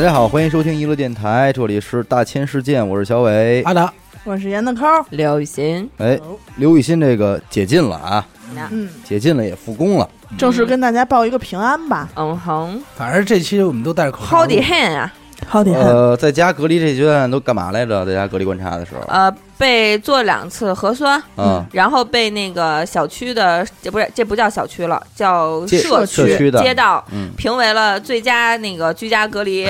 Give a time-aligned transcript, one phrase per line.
[0.00, 3.60] 大家好，欢迎收听娱乐电台，这里是大千世界，我是小伟。
[3.64, 3.92] 阿达，
[4.24, 6.18] 我是严德抠，刘雨欣，哎，
[6.56, 8.26] 刘雨欣这个解禁了啊，
[8.70, 12.08] 嗯，解禁了也复工了，正式跟大家报一个平安吧。
[12.16, 14.24] 嗯哼，反正这期我们都戴着口罩。
[14.24, 15.12] 好的很啊，
[15.46, 18.04] 好的，呃，在家隔离这阶段都干嘛来着？
[18.06, 26.62] 在家隔离观察的时候，呃，被做两次核酸，嗯，然后被那个小区的，这不是这不叫小区了，叫街社社区的。
[26.62, 29.66] 街道，嗯，评为了最佳那个居家隔离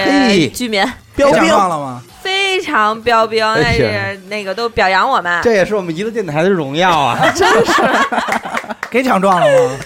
[0.51, 1.49] 居民，奖标兵。
[1.49, 2.03] 了吗？
[2.21, 7.19] 非常标兵，哎但呀是那个都表扬我们，这也是我们一个电台的荣耀啊！
[7.35, 7.73] 真是。
[8.91, 9.77] 给奖状了吗？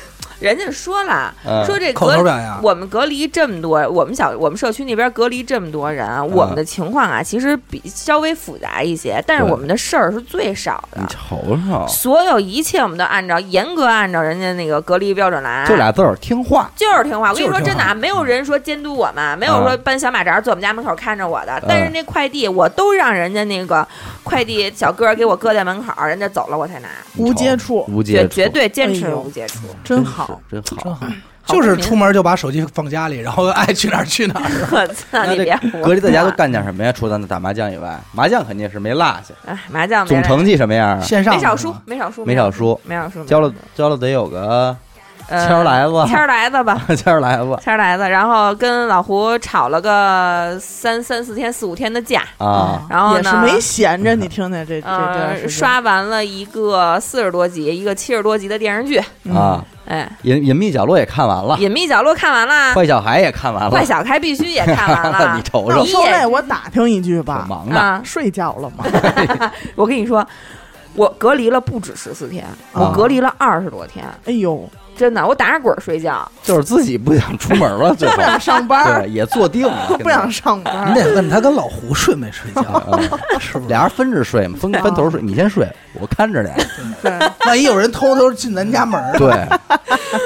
[0.48, 2.14] 人家说了，嗯说这隔。
[2.62, 11.06] 我们隔离这么多，我们小我们社区那边隔离这么多人，嗯我们的情况啊，其实比稍微复杂一些，但是我们的事儿是最少的你。
[11.09, 16.70] 瞅瞅，所有一切我们都按照严格按照人家那个隔离标准来，就俩字儿听话。
[16.77, 17.31] 就是听话。
[17.31, 21.62] 我跟你说真的啊，没有人说监督我们，没有说搬小马扎坐我们家门口看着我的。
[21.67, 23.87] 但是那快递我都让人家那个
[24.22, 29.59] 快递小哥给我搁在门口，人家走了我才拿，无接触，绝无接触，绝对坚持无接触。
[29.83, 30.34] 真好。
[30.51, 31.07] 真好，真好，
[31.47, 34.51] 就是出门就把手机放家里，然后爱去哪儿去哪儿。
[34.73, 36.91] 我操，那你别胡隔离在家都干点什么呀？
[36.93, 39.35] 除了打麻将以外，麻将肯定是没落下。
[39.47, 41.01] 哎麻将总成绩什么样啊？
[41.01, 44.77] 线上没少输，没少输，没少输，没少输，交了交了得有个
[45.28, 65.37] 呃千儿来子，谦儿来子吧， 谦儿来子谦儿来子，然后跟老胡吵了个三三四天、四五天的架，啊，然后呢也是没闲着，你听听这这这段呃，刷完了一个四十多集、一个七十多集的电视剧，嗯啊，哎，隐隐秘角落也看完了，隐秘角落看完了，坏小孩也看完了，坏小孩必须也看完了。
[65.37, 65.43] 你。
[65.43, 65.76] 瞅瞅。
[65.76, 68.00] 那我，受你也累，我打听一句挺吧，忙的，啊！
[68.04, 68.84] 睡觉了吗？
[69.76, 70.26] 我跟你说，
[70.94, 76.31] 我隔离了不止十四天，我隔离了二十多天，哎呦，真的，我打着滚儿睡觉。
[76.43, 78.15] 就是自己不想出门了， 最后。
[78.16, 83.66] 不想上班对，也坐定了， 不想上班你，得问他跟老胡睡没睡觉，嗯是不？
[83.69, 85.66] 俩人分着睡嘛，分分头睡，你先睡，
[86.00, 86.55] 我看着点。
[87.03, 87.12] 对，
[87.47, 89.31] 万一有人偷偷进咱家门儿，对，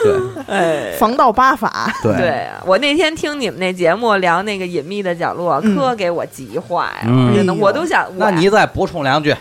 [0.05, 0.45] 对。
[0.49, 5.79] 哎，防盗八法，对，对我那天听你们那节目聊那个隐秘的角落，嗯。
[5.79, 9.35] 可给我急坏了，我都想，那你再补充两句，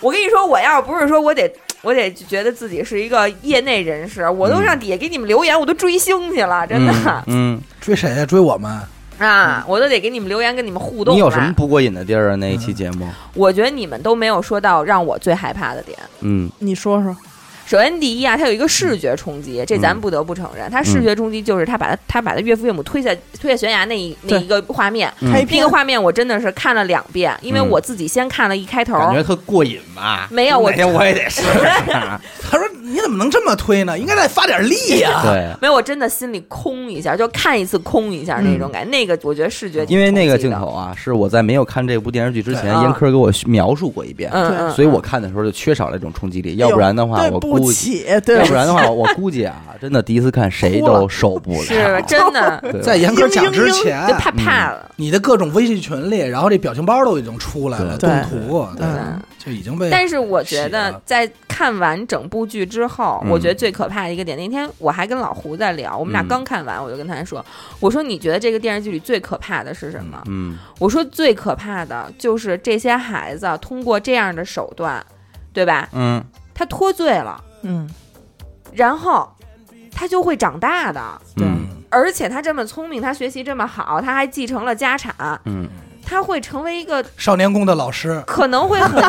[0.00, 1.52] 我跟你说，我要不是说我得，
[1.82, 8.26] 我得觉得自己是一个业内人士，我都上底下给你们留言，我都追星去了，真的、嗯， 追谁呀？
[8.26, 8.80] 追我们？
[9.18, 11.14] 啊，我都得给你们留言，跟你们互动。
[11.14, 11.52] 你有什么？
[11.54, 12.36] 不过瘾的地儿啊？
[12.36, 15.98] 那一期节目，我觉得你们都没有说到让我最害怕的点。
[16.20, 17.14] 嗯你说说，
[17.70, 30.26] 首先，第一啊，它有一个视觉冲击，这咱不得不承认，它视觉冲击就是他把他他把他岳父岳母推下推下悬崖那一那一个画面，嗯那个画面我真的是看了两遍，因为嗯我自己先看了一开头，感觉特过瘾吧？
[30.32, 31.48] 没有我哪天我也得试试。
[32.50, 33.96] 他说你怎么能这么推呢？
[33.96, 35.20] 应该再发点力呀。
[35.22, 38.90] 对，没有，我真的心里空一下，就看一次空一下那种感觉。
[38.90, 44.28] 那个我觉得视觉因为那个镜头，啊，是我在没有看这部电视剧之前，严科给我描述过一遍，
[44.74, 46.56] 所以我嗯看的时候就缺少了这种冲击力。
[46.56, 47.30] 要不然的话，对
[47.72, 51.62] 起，对，要不然的话，我估计啊，真的第一次看谁都受不了。
[51.62, 52.80] 是真的，对。
[52.80, 54.90] 在严格讲之前就，怕怕了。
[54.96, 59.88] 你的各种微信群里，然后这表情包都已经出来了，动对图，对嗯就已经被。
[59.90, 63.30] 但是我觉得在看完整部剧之后，嗯。
[63.30, 66.28] 我觉得最可怕的一个点，那天我还跟老胡在聊，我们俩嗯。
[66.28, 67.44] 刚看完，我就跟他说
[67.80, 70.58] ：“我说你觉得这个电视剧里最可怕的是什么？”嗯。
[70.78, 75.02] 我说最可怕的就是这些孩子通过这样的手段，
[75.52, 75.88] 对吧？
[75.92, 76.22] 嗯。
[76.52, 77.88] 他脱罪了，嗯，
[78.72, 79.30] 然后
[79.92, 81.00] 他就会长大的。
[81.36, 81.46] 对。
[81.46, 85.12] 嗯而且他这么聪明，他学习这么好，他还继承了家产，
[85.44, 85.68] 嗯，
[86.06, 89.02] 他会成为一个少年宫的老师，可能会很，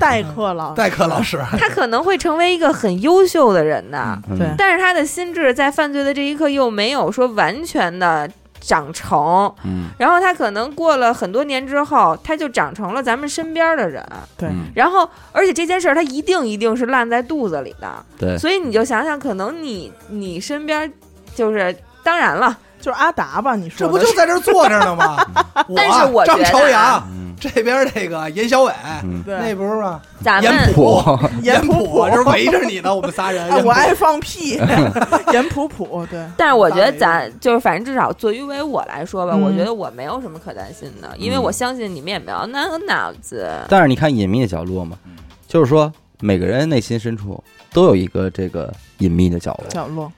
[0.00, 4.20] 代课老，代课老师，他可能会成为一个很优秀的人的。
[4.28, 4.36] 嗯。
[4.36, 4.48] 对。
[4.58, 8.28] 但是他的心智在犯罪的这一刻又没有说完全的
[8.70, 14.00] 长成，嗯然后他可能过了很多年之后，他就长成了咱们身边的人。
[14.38, 20.92] 对嗯然后，而且这件事儿他一定一定是烂在肚子里的，对，所以你就想想，可能你你身边
[21.34, 21.74] 就是。
[22.02, 23.54] 当然了，就是阿达吧？
[23.54, 25.24] 你说这不就在这儿坐着呢吗？
[25.76, 27.20] 但是我张朝阳嗯。
[27.40, 28.72] 这边这个严小伟，
[29.24, 29.98] 那不是吗？
[30.22, 31.02] 咱严们 普，
[31.40, 33.42] 严普普这是围着你呢，我们仨人。
[33.48, 34.60] 哎，我爱放屁，
[35.32, 39.40] 严普普，对，但是我觉得咱就是，反正至少作为我来说吧，嗯。
[39.40, 43.48] 我觉得我没有什么可担心的，因为嗯我相信你们也没有那个脑子。
[43.70, 44.98] 但是你看隐秘的角落嘛，
[45.48, 45.90] 就是说
[46.20, 47.42] 每个人内心深处
[47.72, 49.68] 都有一个这个隐秘的角落。
[49.70, 50.12] 角落，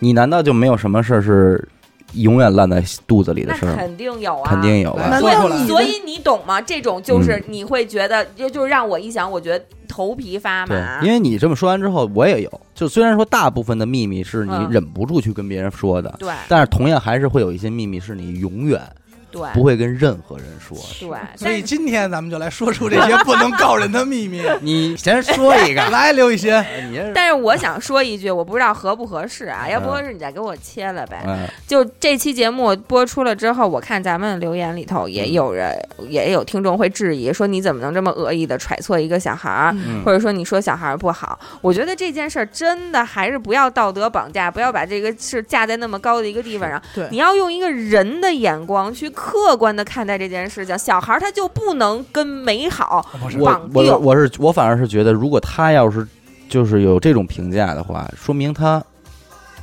[0.00, 1.66] 你难道就没有什么事儿是
[2.14, 3.74] 永远烂在肚子里的事儿？
[3.76, 5.18] 肯定有啊，肯定有啊。
[5.20, 6.60] 所以所以你懂吗？
[6.60, 11.00] 这种就是嗯你会觉得，就就是让我一想，我觉得头皮发对麻，。
[11.02, 12.60] 因为你这么说完之后，我也有。
[12.74, 18.80] 就虽然说大部分的秘密是你嗯忍不住去跟别人说的，对但是同样还是会有一些秘密是你永远
[19.30, 19.42] 对。
[19.54, 20.76] 不会跟任何人说。
[21.00, 24.42] 对，所以今天咱们就来说出这些 不能告人的秘密。
[24.60, 26.52] 你先说一个，来，刘雨欣，
[26.90, 31.22] 你但是我想说一句，我不知道合不合适啊，要不合适你再给我切了呗。
[31.26, 31.46] 嗯。
[31.66, 35.74] 就这期节目播出了之后，我看咱们留言里头也有人，
[36.08, 40.02] 也有听众会质疑说你怎么能这么恶意的揣测一个小孩儿，嗯。
[40.04, 41.38] 或者说你说小孩儿不好。
[41.60, 46.80] 我觉得这件事儿真的还是不要道德绑架，不要把这个事架在那么高的一个地方上。
[46.94, 47.06] 对。
[47.10, 50.78] 你要用一个人的眼光去客观的看待这件事情。
[50.78, 53.04] 小孩儿他就不能跟美好
[53.38, 56.06] 我绑定我我是我反而是觉得，如果他要是
[56.48, 58.82] 就是有这种评价的话，说明他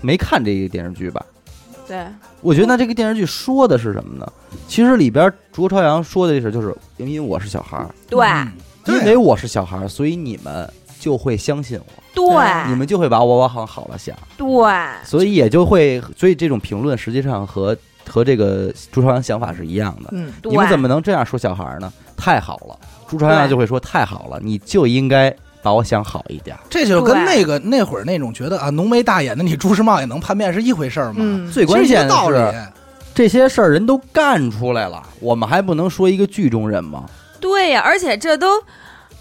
[0.02, 1.26] 没看这个电视剧吧。
[1.88, 2.06] 对。
[2.42, 4.34] 我觉得那这个电视剧说的是什么呢？
[4.68, 8.26] 其实里边卓朝阳说的这事就是因为我是小孩儿，对。
[8.28, 8.52] 嗯
[8.88, 12.70] 因为我是小孩儿，所以你们就会相信我，对。
[12.70, 14.46] 你们就会把我往好了想，对。
[15.04, 17.76] 所以也就会，所以这种评论实际上和
[18.08, 20.10] 和这个朱朝阳想法是一样的。
[20.12, 21.92] 嗯，你们怎么能这样说小孩儿呢？
[22.18, 26.60] 太好了，朱朝阳就会说太好了，你就应该把我想好一点儿。
[26.70, 31.16] 这就跟那个那会儿那种觉得啊，浓眉大眼的你朱时茂也能叛变是一回事儿吗？
[31.18, 32.54] 嗯，最关键的是，
[33.14, 37.06] 这些事儿人都干出来了，我们还不能说一个剧中人吗？
[37.42, 38.48] 对呀、而且这都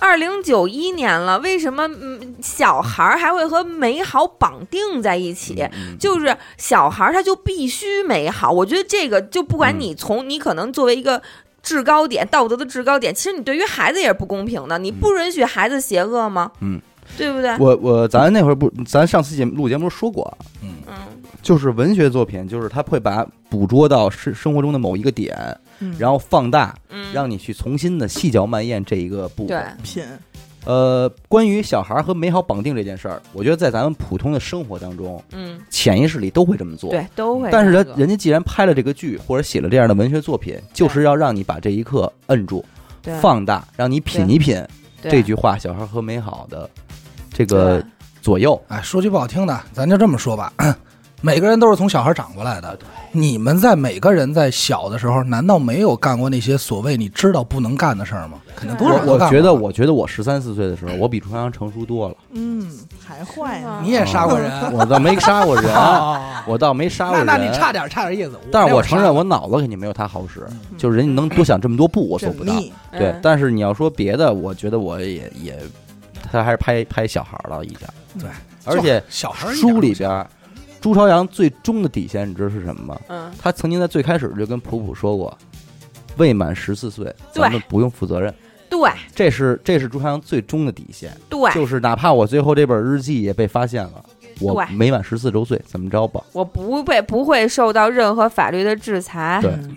[0.05, 5.67] 二零九一年了，为什么嗯小孩儿还会和美好绑定在一起？
[5.73, 11.23] 嗯就是小孩儿他就必须美好，我觉得这个就不管嗯你从你可能作为一个
[11.62, 16.53] 制高点，道德的制高点，其实你对于孩子也是不公平的，你不允许孩子邪恶吗？
[16.61, 16.79] 嗯，
[17.17, 17.56] 对不对？
[17.59, 20.95] 我我咱那会儿不，咱上次节目录节目说过啊，嗯，嗯，
[21.41, 25.35] 就是文学作品，就是他会把捕捉到生生活中的某一个点，
[25.81, 25.94] 嗯。
[25.99, 27.12] 然后放大，嗯。
[27.12, 29.56] 让你去重新的细嚼慢咽这一个部对。
[29.56, 29.76] 分。
[29.82, 30.05] 品，
[30.65, 36.91] 呃，关于小孩和美好绑定这件事儿，我觉得在咱们普通的生活当中，嗯，潜意识里都会这么做。
[36.91, 37.71] 对，都会这但是。
[37.71, 42.65] 人人家既然拍了这个剧，或者写了这样的文学作品，就是要让你把这一刻摁住、
[43.03, 43.15] 对。
[43.20, 44.56] 放大，让你品一品
[45.03, 45.12] 对。
[45.12, 46.69] 这句话“小孩和美好”的
[47.31, 47.91] 这个对。
[48.23, 48.59] 左右。
[48.69, 50.50] 哎，说句不好听的，咱就这么说吧，
[51.25, 52.79] 每个人都是从小孩长过来的。
[53.12, 58.38] 你们在每个人在小的时候，难道没有干过那些所谓你知道不能干的事儿吗？
[58.55, 62.15] 肯定多少我觉得，我觉得我十三四岁的时候，我比朱朝阳成熟多了。
[62.32, 62.71] 嗯，
[63.03, 67.25] 还坏呢，你也杀过人， 我倒没杀过人，啊我倒没杀过人。
[67.25, 68.38] 那那你差点差点意思。
[68.53, 70.47] 但是我承认，我我脑子肯定没有他好使。
[70.50, 72.53] 嗯就是人家能多想这么多步，我做不到。
[72.93, 75.59] 对嗯，但是你要说别的，我觉得我也也，
[76.31, 77.88] 他还是拍拍小孩了，已经。
[78.20, 78.29] 对，
[78.67, 80.27] 而且小孩书里边，
[80.85, 83.01] 朱朝阳最终的底线，你知道是什么吗？
[83.09, 85.35] 嗯，他曾经在最开始就跟普普说过，
[86.19, 88.35] 未满十四岁，咱们不用负责任。
[88.69, 94.05] 对这是这是朱朝阳最终的底线，对，就是哪怕我最后这本日记也被发现了，
[94.43, 96.23] 我没满十四周岁，怎么着吧？
[96.35, 99.39] 我不被不会受到任何法律的制裁。
[99.41, 99.75] 对嗯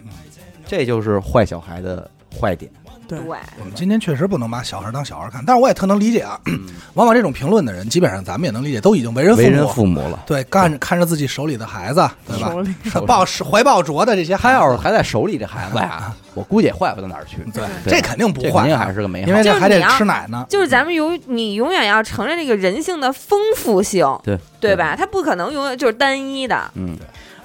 [0.66, 2.70] 这就是坏小孩的坏点。
[3.08, 3.18] 对。
[3.20, 3.20] 对，
[3.60, 6.40] 我们今天确实不能把小孩当小孩看，但是我也特能理解啊。
[6.96, 12.50] 往往这种评论的人，基本上咱们也能理解，都已经为人父为人母，父母了，对，干着看着自己手里的孩子，对吧？
[12.52, 12.74] 手里。
[13.06, 17.38] 抱怀抱着的这些孩子，他要是还在手里，这孩子呀， 我估计也坏不到哪儿去。
[17.54, 19.30] 对，这肯定不坏，肯定还是个美好。
[19.30, 20.46] 因为这还得吃奶呢。
[20.50, 24.38] 就是咱们永你永远要承认这个人性的丰富性，对。
[24.60, 24.96] 对吧？
[24.98, 26.72] 他不可能永远就是单一的。
[26.74, 26.98] 嗯，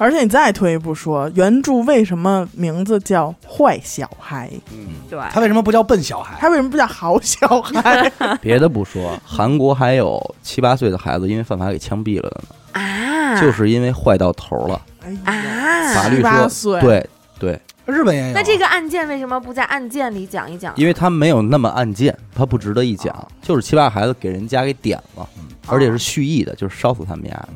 [0.02, 4.50] 而且你再退一步说，原著为什么名字叫坏小孩？
[4.72, 6.36] 嗯对，他为什么不叫笨小孩？
[6.40, 8.10] 他为什么不叫好小孩？
[8.42, 14.82] 别的不说，韩国还有七八岁的孩子因为犯法给枪毙了的呢，啊，就是因为坏到头了。
[15.04, 18.34] 哎呀，啊，法律说，岁，对对，日本也有。
[18.34, 20.74] 那这个案件为什么不在案件里讲一讲？
[20.76, 25.28] 因为他没有那么案件，他不值得一讲，就是七八个孩子给人家给点了，
[25.68, 27.48] 而且是蓄意的，就是烧死他们家。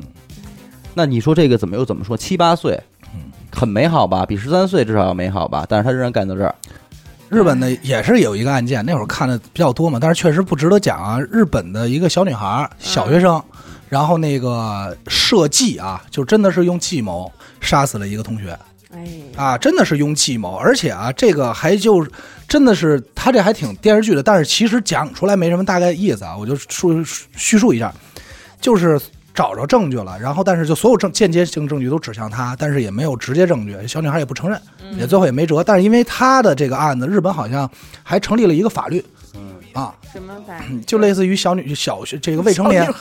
[0.97, 2.17] 那你说这个怎么又怎么说？
[2.17, 2.75] 七八岁，
[3.51, 4.25] 很美好吧？
[4.25, 5.63] 比十三岁至少要美好吧？
[5.69, 6.55] 但是他仍然干到这儿，
[7.29, 11.19] 日本的也是有一个案件，那会儿看的比较多嘛，但是确实不值得讲啊。
[11.31, 13.39] 日本的一个小女孩，小学生，
[13.89, 18.57] 然后那个设计啊，就真的是用计谋杀死了一个同学
[18.91, 22.03] 哎，啊，真的是用计谋，而且啊，这个还就
[22.47, 26.91] 真的是他这还挺电视剧的，但是其实讲出来没什么大概意思啊，我就说
[27.35, 27.93] 叙述一下，
[28.59, 28.99] 就是。
[29.37, 34.59] 找着证据了，然后但是就所有证间接性证据都指向他，但是也没有直接证据，小女孩也不承认，
[34.97, 35.63] 也最后也没辙。
[35.63, 37.69] 但是因为他的这个案子，日本好像
[38.01, 39.05] 还成立了一个法律，
[39.73, 40.55] 啊，什么法？
[40.87, 42.91] 就类似于小女小学这个未成年。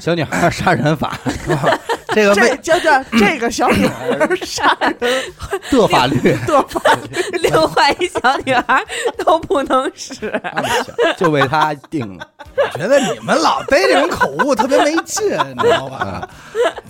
[0.00, 0.50] 小女孩。
[0.50, 1.16] 杀人法
[2.14, 4.96] 这 这个这叫叫 这个小女孩杀人
[5.70, 8.82] 的法律， 的法律 另外一小女孩
[9.18, 10.30] 都不能使。
[11.16, 12.26] 就为他定了。
[12.56, 16.28] 我觉得你们老背这种口误特别没劲，你知道吧？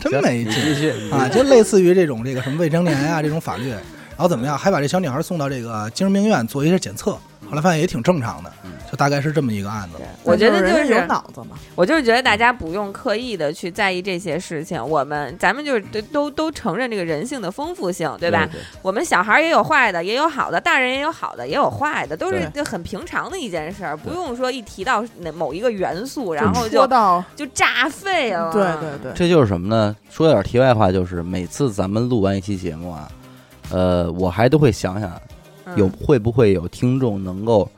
[0.00, 1.28] 真没劲啊！
[1.28, 3.70] 就类似于这种这个什么未成年啊、这种法律。
[3.70, 8.52] 然后怎么样，还把这小女孩送到这个精神病院做一些检测，后来发现也挺正常的，
[8.90, 9.98] 就大概是这么一个案子。
[10.24, 18.48] 我觉得就是有脑子嘛，我就是觉得大家不用刻意的去在意这些事情，我们咱们就是都都都承认这个人性的丰富性，对吧？
[18.82, 28.52] 我们小孩儿也有坏的，也有好的；大人也有好的，也有坏的，都是就很平常的一件事儿，不用说一提到哪某一个元素，然后就到就炸废了。
[28.52, 29.94] 对对对，这就是什么呢？
[30.10, 33.08] 说点题外话，就是每次咱们录完一期节目啊，
[33.70, 35.20] 呃，我还都会想想
[35.66, 37.68] 嗯有会不会有听众能够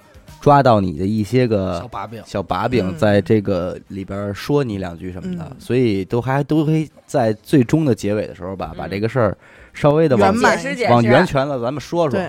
[0.40, 2.96] 抓到你的一些小个把柄，小把柄，嗯。
[2.96, 5.56] 在这个里边说你两句什么的，嗯。
[5.58, 8.78] 所以都还都会在最终的结尾的时候吧，嗯。
[8.78, 9.36] 把这个事儿
[9.72, 10.56] 稍微的往圆满。
[10.56, 12.20] 解释解释，往圆全了，咱们说说。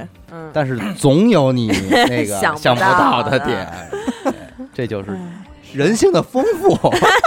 [0.53, 1.71] 但是总有你
[2.07, 3.39] 那个 想不到的。
[3.39, 3.67] 点，
[4.73, 5.40] 这就是哎
[5.73, 6.77] 人性的丰富，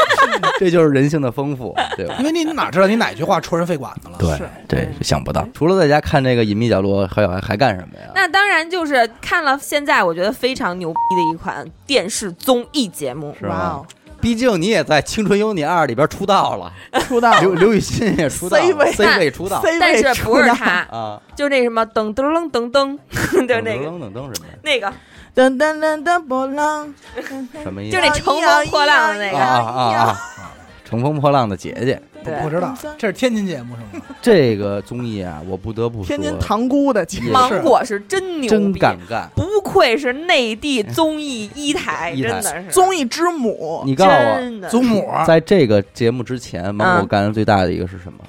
[0.58, 2.16] 这就是人性的丰富，对吧？
[2.18, 4.18] 因为你哪知道你哪句话戳人肺管子了？
[4.18, 5.46] 对对，想不到。
[5.54, 8.10] 除了在家看这个隐秘角落，还有还还干什么呀？
[8.14, 13.86] 那当然就是看了现在我觉得非常牛逼的一款电视综艺节目，是吗哇哦？
[14.20, 16.72] 毕竟你也在《青春有你二》里边出道了，
[17.02, 22.98] 出道刘刘雨欣也出道了 C 位，C 位出道 C 但是不是出道他，啊，就那什么噔噔噔噔噔，
[23.46, 24.54] 就那个噔噔噔什么呀？
[24.62, 24.90] 那个，
[25.34, 26.94] 噔噔噔噔波浪，
[27.62, 27.96] 什么意思？
[27.96, 30.52] 就那乘风破浪的那个，啊啊啊啊！
[30.84, 34.04] 乘风破浪的姐姐，对不知道，这是天津节目是吗？
[34.22, 37.30] 这个综艺啊，我不得不说，天津塘沽的节目。
[37.32, 39.28] 芒果是真牛真逼，敢干。
[39.34, 42.70] 不愧是内地综艺一台，真的是。
[42.70, 45.10] 综艺之母，你告诉我，祖母。
[45.26, 48.20] 在这个节目之前，芒果嗯干的最大的一个是什么？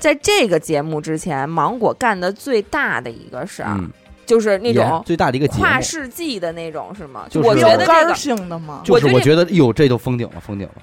[0.00, 3.90] 在这个节目之前，芒果干的最大的一个事儿，嗯，
[4.26, 7.26] 就是那种最大的一个跨世纪的那种，是吗？
[7.30, 10.82] 就是我觉标杆儿得这个性的吗，就是我觉得哟，这就封顶了，封顶了。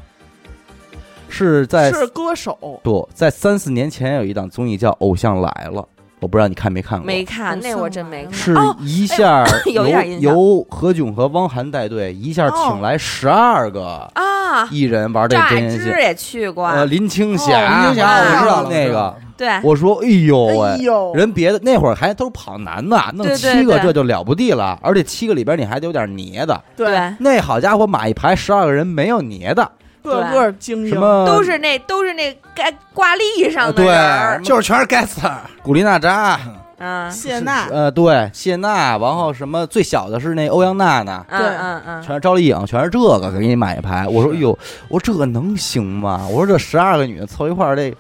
[1.30, 5.82] 是在是歌手，不在三四年前有一档综艺叫《偶像来了》，
[6.22, 7.06] 我不知道你看没看过？
[7.06, 8.34] 没看，那我真没看。
[8.34, 10.32] 是哦，一下 有一点印象。
[10.32, 15.90] 由何炅和汪涵带队，一下请来十二个啊，艺人玩这个真人秀。
[15.90, 26.64] 爱芝也去过，呃，林青哦霞，林青霞我知道那个对，我说，哎呦喂，哎呦，人别的那会儿还都是跑男的，弄七个这就了不地了，而且七个里边你还得有点捏的。
[26.78, 29.72] 对，那好家伙，马一排十二个人没有捏的，
[30.04, 35.32] 个个精英，都是那都是那该挂历上的对人儿，就是全是 gangster，
[35.62, 36.40] 古力娜扎，
[36.78, 44.08] 嗯谢娜，呃，对，谢娜，然后什么最小的是那欧阳娜娜，嗯对嗯嗯，全是赵丽颖，全是这个，给你买一排。
[44.08, 44.50] 我说，哎呦，
[44.88, 46.28] 我说这个能行吗？
[46.30, 47.94] 我说这十二个女的凑一块儿，这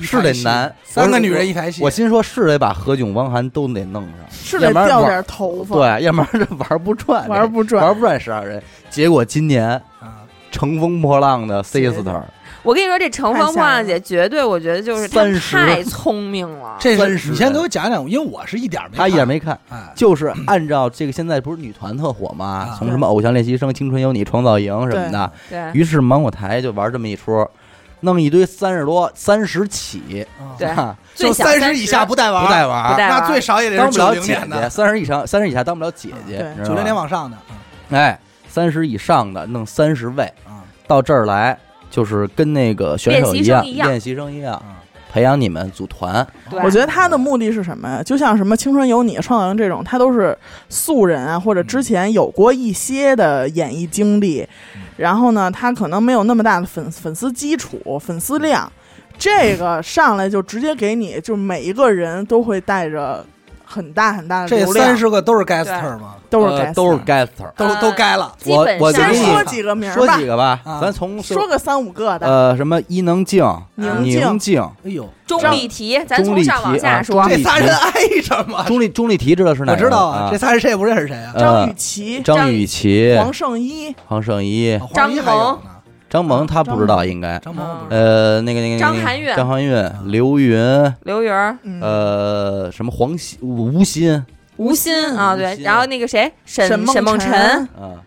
[0.00, 0.74] 是得难。
[0.84, 8.60] 三个女人一台戏，我心说，是得把何炅、汪涵都得弄上，是得掉点头发，对，要不然这玩不转，玩不转玩不转十二人。
[8.90, 10.17] 结果今年啊
[10.50, 12.22] 乘风破浪的 sister，
[12.62, 16.76] 我跟你说，这乘风破浪姐绝对，我觉得就是她30太聪明了。
[16.78, 22.76] 这三十是你先给我讲讲，因为我是一点没看，她一点没看，哎，就是按照这个现在不是女团特火吗啊？
[22.78, 27.46] 从什么偶像练习生、青春有你、创造营什么的，对于是芒果台就玩这么一出，
[28.00, 30.26] 弄一堆三十多、三十起，
[30.58, 30.68] 对。
[30.68, 37.36] 哈 就三十以下不带玩，不带玩那最少也得当不了姐姐，零年的，三十以上，三十以下当不了姐姐，九零年往上的，
[37.90, 38.16] 哎，
[38.48, 40.64] 三十以上的弄三十位，啊。
[40.86, 41.56] 到这儿来
[41.90, 44.60] 就是跟那个选手一样，练习生一样
[45.10, 46.26] 培养你们组团。
[46.50, 47.88] 我觉得他的目的是什么？
[47.88, 48.02] 呀？
[48.02, 50.36] 就像什么《青春有你》《创造营》这种，他都是
[50.68, 54.46] 素人啊，或者之前有过一些的演艺经历，
[54.96, 58.70] 然后呢，他可能没有那么大的粉粉丝基础、粉丝量，
[59.18, 63.24] 这个上来就直接给你，就每一个人都会带着
[63.68, 66.14] 很大很大的这流量，三十个都是 gangster 吗？
[66.30, 67.50] 都是都是 gaster。
[67.56, 70.06] 都呃都该了，基本上我我就给你先说几个名儿吧。
[70.06, 70.78] 说几，个吧，啊。
[70.80, 73.44] 咱从说个三五个的，呃什么伊能静、
[73.74, 74.38] 宁宁静。
[74.38, 77.22] 静、哎呦，钟丽缇，咱钟丽从上往缇啊下说。
[77.22, 78.64] 钟，丽这仨人挨什么？
[78.66, 79.72] 钟丽钟丽缇知道是哪个？
[79.72, 81.32] 我知道啊，这仨人谁也不认识谁啊？
[81.34, 85.58] 呃张雨绮、张雨绮、黄圣依、黄圣依、啊黄一还有呢，
[86.08, 87.38] 张萌，他不知道应该。
[87.40, 91.30] 张萌不知道呃，那个那个张含韵张含韵、刘云，刘云
[91.80, 94.24] 呃，什么黄欣、吴昕
[94.56, 98.02] 吴昕啊，对，然后那个谁，沈沈沈梦辰辰，啊，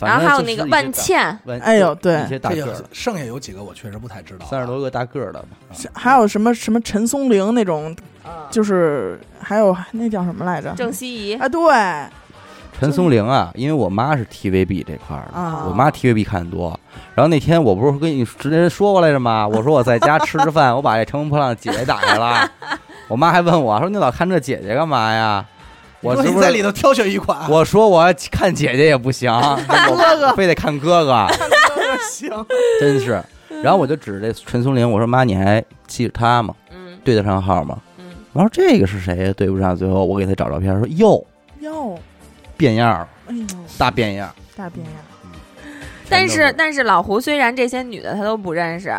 [0.00, 5.48] 然后还有那个万茜，万哎呦对一些大这有个儿的，剩下有几个我确实不太知道，三十多个大个儿的吧。
[5.94, 7.94] 还有什么什么陈松伶那种，
[8.26, 10.74] 嗯就是还有那叫什么来着？
[10.76, 11.60] 郑希怡，啊，对，
[12.78, 16.78] 陈松伶啊，因为我妈是 TVB 这块儿的，啊我妈 TVB 看的多。
[17.14, 19.46] 然后那天我不是跟你直接说过来着吗？
[19.48, 22.50] 我说我在家吃着饭，我把这《乘风破浪》姐姐打开了，
[23.08, 25.44] 我妈还问我说：“你老看这姐姐干嘛呀？”
[26.02, 26.44] 我说你是不是？
[26.44, 29.32] 在里头挑选一款，我说我看姐姐也不行，
[29.68, 31.26] 哥哥非得看哥哥，
[31.68, 32.30] 哥哥行，
[32.80, 33.22] 真是。
[33.62, 36.54] 然后我就指着这陈松伶，我说妈，你还记着她吗？
[36.70, 37.78] 嗯对得上号吗？
[37.98, 39.34] 嗯，我说这个是谁呀？
[39.36, 41.24] 对不上，最后我给他找照片，说哟
[41.60, 41.98] 哟，
[42.56, 43.46] 变样了，哎呦，
[43.78, 44.30] 大变样。
[44.56, 44.94] 大变样，
[46.08, 48.94] 但是但是老胡虽然这些女的他都不认识，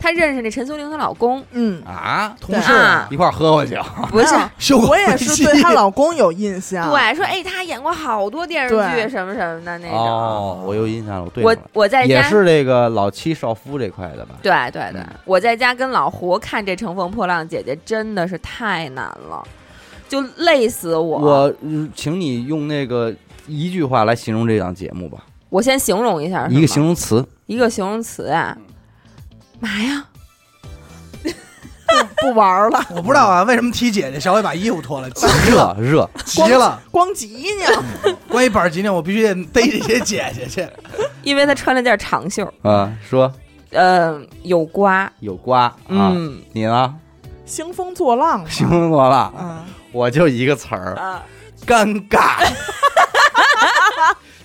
[0.00, 4.20] 他认识那陈松伶她老公，嗯，啊，同事啊一块儿喝过酒，不
[4.58, 4.74] 是。
[4.74, 9.98] 我也是对她老公有印象，对，说哎，他演过好多电视剧对什么什么的那种。
[9.98, 14.34] 哦，我有印象了，我对我上了我在家也是这个老妻少夫这块的吧？
[14.42, 19.42] 对对对嗯，我在家跟老胡看这《乘风破浪姐姐》，真的是太难了，
[20.08, 21.18] 就累死我。
[21.18, 23.14] 我嗯请你用那个
[23.46, 28.56] 一句话来形容这档节目吧，我先形容一下，一个形容词，一个形容词啊，
[29.60, 30.04] 嘛呀？
[32.20, 36.82] 不玩了，我不知道啊，为什么提姐姐小伟把衣服脱了， 急了，热热，急了。
[36.90, 40.68] 光急呢， 关于板儿吉呢，我必须得逮这些姐姐去。
[41.22, 43.32] 因为他穿了件长袖，啊，说。
[43.70, 46.40] 呃，有瓜，有瓜啊，嗯。
[46.52, 46.94] 你呢？
[47.44, 51.22] 兴风作浪嘛，形容过了，嗯，我就一个词儿，啊，
[51.66, 52.44] 尴尬。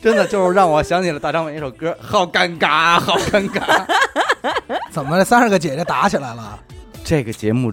[0.02, 3.86] 真的就是让我想起了大张伟那首歌， 好尴尬啊，好尴尬。
[4.92, 6.60] 怎么了三十个姐姐打起来了？
[7.04, 7.72] 这个节目，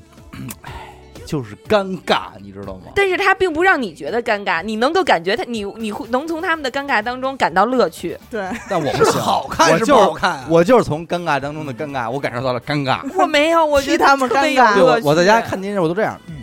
[0.63, 0.71] 唉，
[1.27, 2.93] 就是尴尬，你知道吗？
[2.95, 8.19] 但是他并不让你觉得尴尬，你能够感觉他，你你会能从他们的尴尬当中感到乐趣。
[8.31, 10.47] 对，但我不行，好看是不我就是好看啊？
[10.49, 13.01] 我就是从尴尬当中的尴尬，我感受到了尴尬。
[13.19, 16.37] 我没有，我觉得 替他们尴尬对，我我在家看电视我都这样，嗯，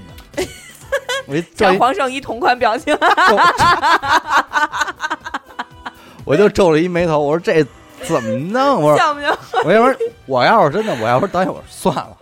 [1.27, 3.37] 我一像黄圣依同款表情，皱
[6.25, 7.65] 我就皱了一眉头，我说这
[8.03, 8.81] 怎么弄？
[8.81, 9.37] 我说像不像？
[9.63, 12.17] 我要是我要是真的，我要是导演，我说算了，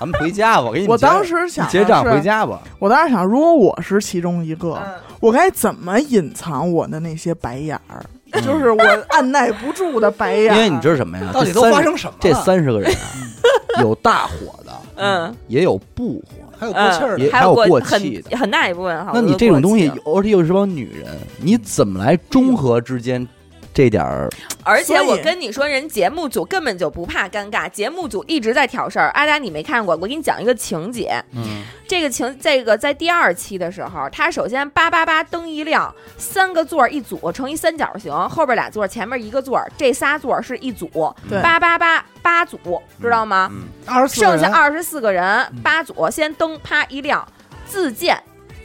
[0.00, 0.62] 咱们回家吧。
[0.62, 2.60] 我给你我当时想的结账是回家吧。
[2.78, 8.04] 我当时想，如果我是其中一个，嗯我该怎么隐藏我的那些白眼儿？
[8.42, 10.56] 就是我按耐不住的白眼儿。
[10.56, 11.30] 因为你知道什么呀？
[11.32, 12.18] 到底都发生什么了？
[12.20, 13.00] 这三十个人啊，
[13.80, 16.43] 有大火的，嗯，也有不火的。
[16.58, 18.36] 还有过气儿的，也还有过很气的。
[18.36, 21.08] 很大一部分好那你这种东西，而且又是帮女人，
[21.40, 23.26] 你怎么来中和之间
[23.74, 24.30] 这点儿？
[24.62, 29.10] 而且我跟你说，人节目组根本就不怕尴尬，节目组一直在挑事儿。
[29.10, 29.94] 阿达，你没看过？
[30.00, 31.22] 我给你讲一个情节。
[31.32, 40.88] 嗯，这个情，这个在第二期的时候，他首先叭叭叭灯一亮，三个座儿一组成一三角形，后边俩座儿，前面一个座儿，这仨座儿是一组，
[41.28, 42.58] 对八八八八组，
[43.02, 43.50] 知道吗？
[43.52, 47.26] 嗯二十四剩下二十四个人嗯，八组，先灯啪一亮，
[47.66, 48.16] 自荐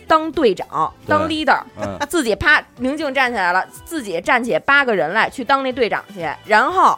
[0.10, 6.98] 当队长，当 leader，嗯自己啪明镜站起来了，自己站起八个人来去当那队长去，然后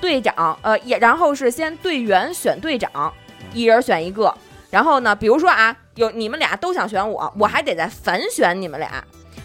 [0.00, 3.12] 队长呃也然后是先队员选队长，
[3.52, 4.32] 一人选一个，
[4.70, 9.02] 然后呢，比如说啊，有你们俩都想选我，我还得再反选你们俩，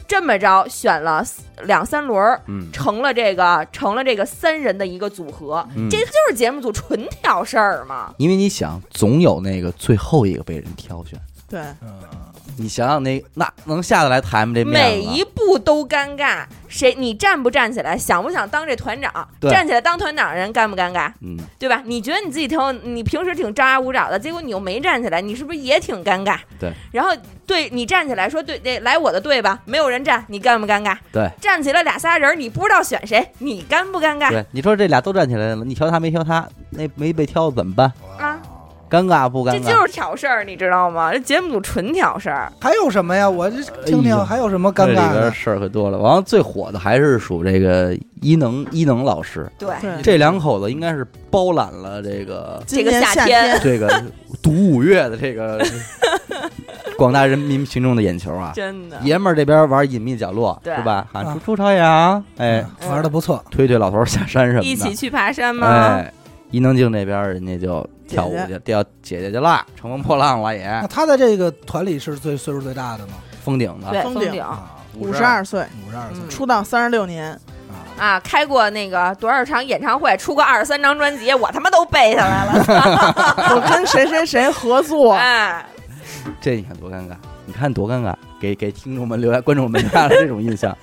[0.08, 1.26] 这么着选了
[1.64, 5.90] 两三轮儿，嗯成了这个成了这个三人的一个组合，嗯。
[5.90, 8.14] 这就是节目组纯挑事儿嘛。
[8.18, 11.20] 因为你想，总有那个最后一个被人挑选。
[11.50, 11.60] 对，
[12.60, 14.54] 你想想那那能下得来台吗？
[14.54, 19.12] 这每一步都尴尬，谁你站不站起来，想不想当这团长？
[19.42, 21.12] 站起来当团长的人尴不尴尬？
[21.22, 21.82] 嗯，对吧？
[21.86, 26.38] 你觉得你自己挺有，你平时挺张牙舞爪的，结果你又没站起来，你是不是也挺尴尬？
[26.60, 26.72] 对。
[26.92, 27.12] 然后
[27.46, 30.98] 对你站起来说对，对，来我的队吧，没有人站，你尴不尴尬？
[31.14, 34.30] 对站起来俩仨人，你不知道选谁，你尴不尴尬？
[34.30, 37.92] 对，你说这俩都站起来了，你挑他没挑他，那没被挑怎么办？
[38.20, 38.38] 啊，
[38.90, 39.54] 尴尬不尴尬？
[39.54, 41.12] 这就是挑事儿，你知道吗？
[41.14, 42.52] 这节目组纯挑事儿。
[42.60, 43.30] 还有什么呀？
[43.30, 45.20] 我这听听还有什么尴这里尬的？
[45.20, 45.98] 边事儿可多了。
[45.98, 49.70] 完了，最火的还是属这个伊能伊能老师，对，
[50.02, 54.04] 这两口子应该是包揽了这个今年这个夏天天这个
[54.42, 55.64] 读五月的这个
[56.98, 58.52] 广大人民群众的眼球啊。
[58.56, 58.98] 真的。
[59.04, 61.08] 爷们儿这边玩隐秘角落对是吧？
[61.12, 65.68] 喊啊出出朝阳，哎，嗯玩的不错，推推老头儿下山什么的，一起去爬山吗？
[65.68, 66.14] 哎，
[66.52, 70.66] 伊能静那边人家就跳舞去，掉姐姐去了，乘风破浪了也。
[70.66, 73.14] 那，他在这个团里是最岁数最大的吗？
[73.44, 74.44] 封顶的，对，封顶。
[74.96, 75.46] 五十二。
[75.46, 76.20] 岁，五十二岁。
[76.22, 77.32] 嗯出道三十六年，
[77.70, 82.64] 啊，啊，开过那个多少场演唱会，出过二十三张专辑，我他妈都背下来了。
[83.56, 85.66] 我跟谁谁谁合作，哎，
[86.42, 90.76] 这你看多尴尬，你看多尴尬，给给听众们留下、观众们留下了这种印象。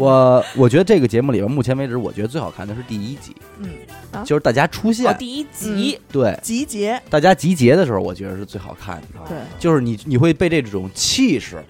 [0.00, 3.68] 我我觉得这个节目里边，目前为止，我觉得最好看的是第一集，嗯，
[4.12, 4.24] 啊。
[4.24, 9.06] 就是大家出哦，现，第一集，对，集结，大家集结的时候，我觉得是最好看的。
[9.28, 11.62] 对，就是你你会被这种气势，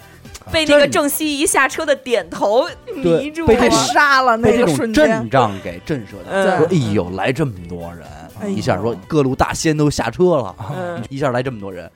[0.53, 3.85] 被那个郑希怡下车的点头迷住太被这种了。
[3.87, 5.07] 杀了那个被这种瞬间。
[5.07, 6.31] 阵，仗给震慑的。
[6.31, 6.59] 嗯。
[6.59, 8.07] 说哎呦，来这么多人，
[8.41, 8.57] 哎呦。
[8.57, 11.03] 一下说各路大仙都下车了，嗯。
[11.11, 11.91] 一下来这么多人，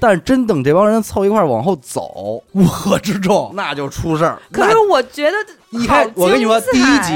[0.00, 4.38] 但是真等这帮人凑一块儿往后走，乌合之众，那就出事儿。
[4.50, 5.36] 可是我觉得
[5.68, 7.12] 一开我跟你说第一集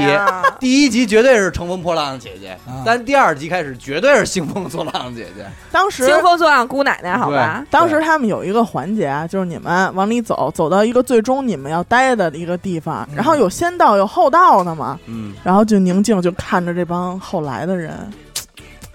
[0.59, 5.45] 第一集绝对是乘风破浪的姐姐，啊但第二集开始绝对是兴风作浪的姐姐。
[5.71, 7.65] 当时兴风作浪姑奶奶，好吧？
[7.71, 18.09] 当时他们有一个环节啊，就是你们往里走，走到一个最终你们要待的一个地方，然后有先到有后到的嘛，嗯，然后就宁静就看着这帮后来的人，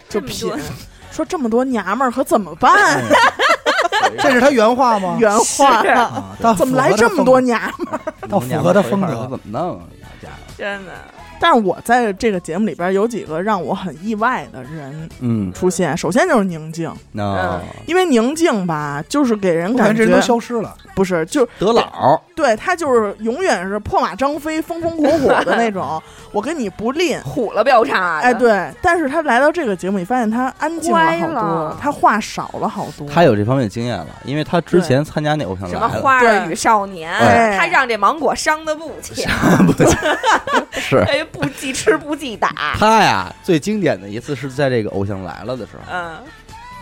[0.09, 0.51] 就品
[1.11, 3.03] 说这么多娘们儿可怎么办？
[4.19, 5.17] 这是他原话吗？
[5.19, 8.01] 原话啊，怎么来这么多娘们儿？
[8.29, 9.85] 到符合他风格怎么弄啊？
[10.03, 10.93] 好家伙，真的，
[11.41, 20.77] 但是我在这个节目里边有几个让我很意外的人嗯，出现，首先就是宁静，那因为宁静吧，就是给人感觉消失了。
[20.93, 27.19] 不是就得老，对他就是永远是破马张飞、风风火火的那种， 我跟你不吝。
[27.23, 33.09] 虎了标叉的，哎，，对，但是他来到这个节目，你发现他安静了他话少了好多。
[33.09, 37.11] 他有这方面的经验了，因为他之前参加那偶像什么，花儿与少年，
[37.57, 39.27] 他让这芒果伤的不轻，
[40.73, 40.99] 是。
[40.99, 46.17] 哎，不记吃不记打， 他呀，最经典的一次是在这个偶像来了的时候，嗯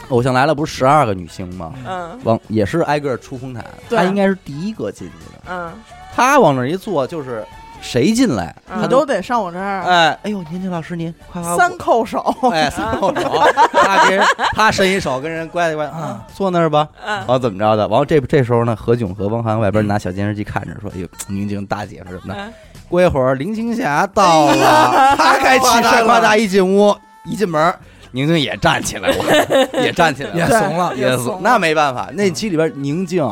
[0.08, 1.74] 偶像来了不是十二个女星吗？
[1.86, 2.18] 嗯。
[2.24, 3.98] 往也是挨个出红毯，对。
[3.98, 5.52] 他应该是第一个进去的。
[5.52, 5.70] 嗯，
[6.14, 7.44] 他往那儿一坐，就是
[7.82, 9.82] 谁进来，他都得上我这儿。
[9.82, 13.30] 哎，哎呦，年轻老师您快快三叩手，哎，三叩手，
[13.70, 17.16] 他给人他伸一手跟人乖乖啊，坐那儿吧，嗯。
[17.18, 17.86] 然后怎么着的？
[17.86, 22.50] 完后这这时候呢，何炅和汪涵外边拿小电视机看着说：“哎呦，宁静大姐夫什么的。
[22.88, 27.74] 嗯”过一会儿林青霞到了，她该起身夸大一进屋，一进门，
[28.12, 33.22] 宁静 也站起来了，也站起来了也，怂了，也怂那没办法，那期里边宁静，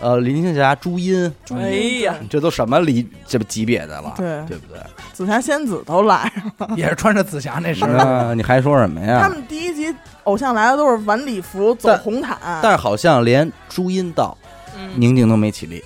[0.00, 1.70] 呃，林青霞、朱茵，哎
[2.04, 4.26] 呀，这都什么离这不级别的了，对。
[4.46, 4.80] 对不对？
[5.12, 6.68] 紫霞仙子都来了。
[6.76, 7.88] 也是穿着紫霞那身
[8.36, 9.20] 你还说什么呀？
[9.22, 14.36] 他们第一集偶像来了都是晚礼服走红毯，但是好像连朱茵到，
[14.76, 14.90] 嗯。
[14.96, 15.82] 宁静都没起立。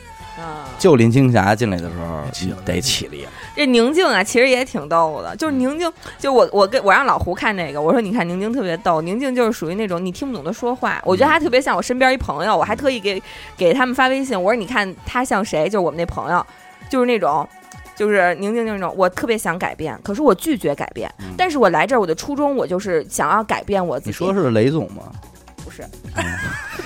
[0.81, 5.37] 啊，就林青霞进来的时候起得起立，这宁静啊，其实也挺逗的。
[5.37, 9.03] 就是宁静，就我我跟我让老胡看这个，我说你看宁静特别逗。
[9.03, 12.57] 宁静就是属于那种你听不懂她说话，我觉得她特别像我身边一朋友。
[12.57, 13.23] 我还特意给
[13.57, 15.66] 给他们发微信，我说你看她像谁？
[15.66, 16.45] 就是我们那朋友，
[16.88, 17.47] 就是那种。
[17.97, 21.12] 就是宁静就是那种，我特别想改变，可是我拒绝改变。
[21.19, 24.11] 嗯但是我来这儿，我的初衷我就是想要改变我自己。
[24.11, 25.03] 你说是雷总吗？
[25.81, 26.09] 不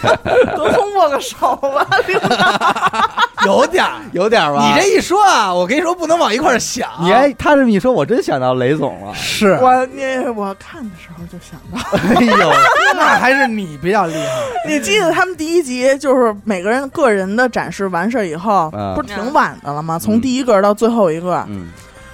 [0.08, 0.46] 是？
[0.56, 4.00] 多松握个手吧，领导 有点儿。
[4.12, 6.88] 有点儿吧你这一说啊，我跟你说不能往一块儿想。
[7.00, 9.14] 你还他这么一说，我真想到雷总了。
[9.14, 10.02] 是，我你
[10.36, 11.78] 我看的时候就想到，
[12.14, 12.52] 哎呦，
[12.94, 14.28] 那还是你比较厉害。
[14.68, 19.98] 你记得他们第一集就是每个人个人的展示完事儿以后，嗯不是挺晚的了吗？
[19.98, 21.70] 从第一个到最后一个，嗯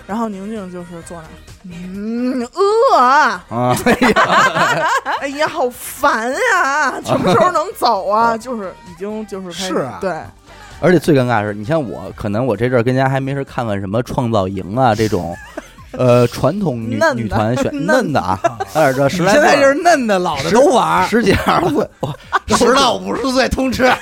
[0.07, 1.31] 然后宁静就是坐那儿，
[1.65, 4.89] 嗯，饿啊，啊，哎呀，
[5.21, 8.37] 哎呀，好烦呀，什么时候能走 啊？
[8.37, 9.99] 就是已经就是开始是啊。
[10.01, 10.11] 对，
[10.81, 15.37] 而且最尴尬的是，你像我，可能我这阵儿跟家还没事看看什么创造营啊这种，
[15.93, 18.41] 呃，传统女女团选嫩嫩的啊，
[18.75, 22.15] 有点这十来岁现在就是嫩的老的都玩儿，十几二十岁，哇
[22.57, 23.93] 十到五十岁通吃，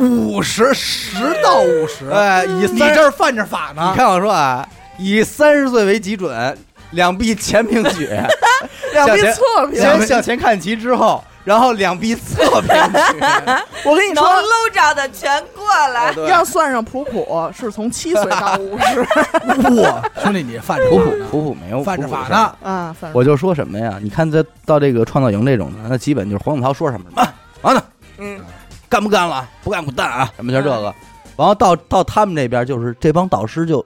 [0.00, 2.08] 五十十到五十。
[2.10, 3.88] 哎，以你这儿犯着法呢？
[3.92, 4.66] 你看我说啊，
[5.02, 6.56] 以三十岁为基准，
[6.92, 8.08] 两臂前平举，
[8.94, 9.80] 两臂侧平。
[9.80, 13.20] 先向前看齐之后，然后两臂侧平举。
[13.84, 16.12] 我跟你说，能搂着的全过来。
[16.28, 19.00] 要算上普普，是从七岁到五十
[19.82, 22.56] 哇，兄弟，你犯着普普普普没有犯法呢。
[22.62, 23.98] 啊，我就说什么呀？
[24.00, 27.28] 你看，这到这个创造营这种的，那基本就是黄子韬说什么什么
[27.62, 27.84] 完了，
[28.18, 28.40] 嗯，
[28.88, 29.48] 干不干了？
[29.64, 30.30] 不干滚蛋啊！
[30.36, 30.94] 什么就这个？
[31.34, 33.84] 然后到到他们这边，就是这帮导师就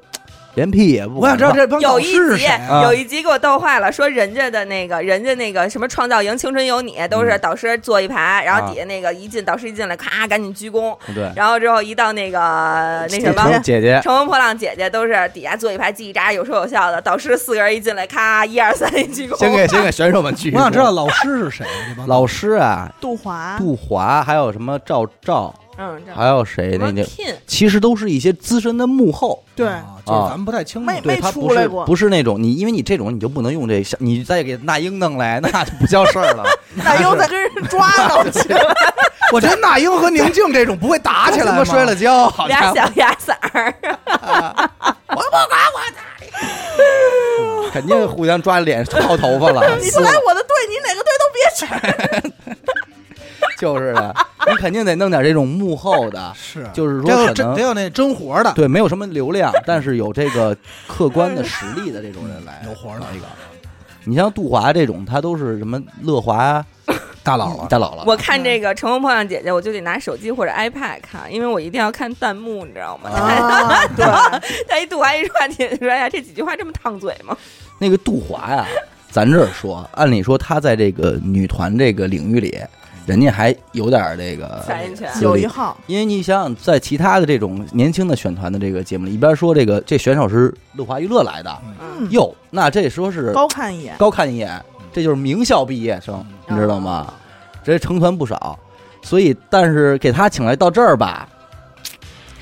[0.57, 2.81] 连屁也不我想知道这帮导有一集师是谁啊？
[2.81, 12.38] 啊有一集给我逗坏了，说人家的那个人家那个什么创造营、青春有你，都是嗯导师坐一排，然后啊底下那个一进导师一进来，咔赶紧鞠躬，对，然后之后一到那个
[13.11, 13.61] 那什么。
[13.62, 19.37] 姐姐乘风破浪姐姐都是底下坐一排叽叽喳喳有说有笑的，导师四个人一进来，咔一二三一鞠躬。
[19.38, 20.51] 先给先给选手们鞠。
[20.55, 21.66] 我想知道老师是谁？
[22.07, 26.79] 老师啊，杜华，杜华，还有什么赵赵，嗯，还有谁？
[26.79, 27.05] 那那
[27.47, 30.87] 其实都是一些资深的幕后，对，啊就是咱们不太清楚。
[30.87, 36.45] 没对他不是出来过不是那种你，因为你这种你就不能用这，像你再给那英弄来，那就不叫事儿了。
[36.75, 38.75] 那英在跟人抓到，去了。
[39.33, 41.53] 我觉得那英和宁静这种不会打起来吗？
[41.53, 43.75] 他妈摔了跤，好俩家伙，小鸭嗓儿，
[47.73, 49.77] 肯定互相抓脸薅头发了。
[49.79, 51.67] 你不来我的队，你哪个队都别去。
[53.59, 63.27] 就是的，你肯定得弄点这种幕后的， 是，就是说可能真得有那真活的，对没有什么流量， 但是有这个客观的实力的这种人来 有活的搞一个。
[64.05, 66.64] 你像杜华这种，他都是什么乐华啊、
[67.25, 67.66] 大佬了。
[67.69, 68.05] 大佬了。
[68.07, 73.11] 我看这个《乘风破浪姐姐》，我就得拿手机或者 iPad 看，因为我一定要看弹幕，你知道吗？
[73.11, 74.05] 啊，对，
[74.69, 77.37] 他一杜华一说你说：“哎呀，这几句话这么烫嘴吗
[77.81, 78.64] 那个杜华呀，
[79.11, 82.57] 咱这儿说，按理说他在这个女团这个领域里，
[83.07, 94.61] 人家还有点儿这个发言权有一号，因为你想想，在其他的这种年轻的选团的这个节目里，一边说这个这选手是乐华娱乐来的，嗯，哟，那这说是高看一眼，高看一眼，
[94.92, 97.14] 这就是名校毕业生，你知道吗？
[97.62, 98.59] 这成团不少，
[99.03, 101.29] 所以但是给他请来到这儿吧，？”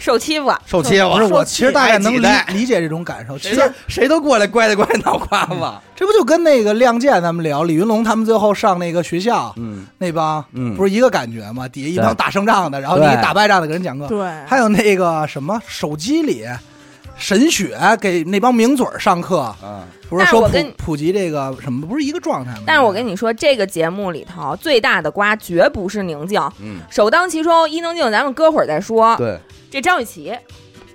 [0.04, 1.10] 受欺负啊，受欺负。
[1.14, 3.38] 不是我，其实大概能理理解这种感受。
[3.38, 5.54] 其谁实都谁都过来乖的乖脑瓜子，
[5.96, 9.86] 这不就跟那个《亮剑》咱们聊李云龙他们最后上那个学校嗯。
[9.96, 11.66] 那帮，嗯，不是一个感觉吗？
[11.68, 14.06] 底下一帮打胜仗的，然后你打败仗的给人讲课。
[14.06, 16.44] 对，还有那个什么手机里，
[17.16, 22.62] 沈雪给那帮名嘴儿上课，嗯，不是说普但是我跟普及这个什么，不是一个状态吗？
[22.66, 29.16] 但是我跟你说，这个节目里头最大的瓜绝不是宁静，嗯，首当其冲，伊能静，咱们搁会儿再说。
[29.16, 29.38] 对，
[29.70, 30.33] 这张雨绮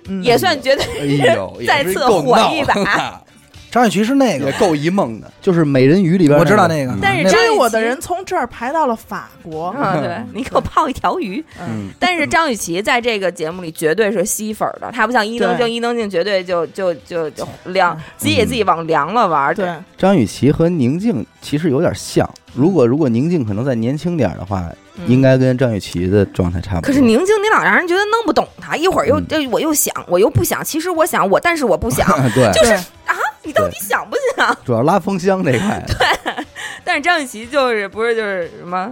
[0.08, 0.22] 嗯。
[0.22, 2.74] 也算绝对哎呦，也 再次火一把。
[2.74, 3.20] 的
[3.70, 6.94] 张雨绮是那个，也够一梦的，就是美人鱼里边我知道那个。
[7.00, 11.44] 但是追我的人从这儿排到了法国， 啊，对你给我泡一条鱼。
[11.60, 19.54] 嗯，但是张雨绮在这个节目里绝对是吸粉儿的，她不像伊能静，伊能静绝对就就就就凉，自己给自己往凉了玩儿。
[19.54, 26.86] 对，张雨绮和宁静其实有点像，如果如果宁静可能再年轻点儿的话，嗯应该跟张雨绮的状态差不多。
[26.86, 29.26] 可是宁静，你老让人觉得弄不懂她，一会儿又嗯。
[29.28, 32.72] 这我又想，我又不想，其实我想我，但是我不想， 对，就是
[33.06, 34.56] 啊，你到底想不想？
[34.64, 36.44] 主要拉风箱这块， 对。
[36.84, 38.90] 但是张雨绮就是不是就是什么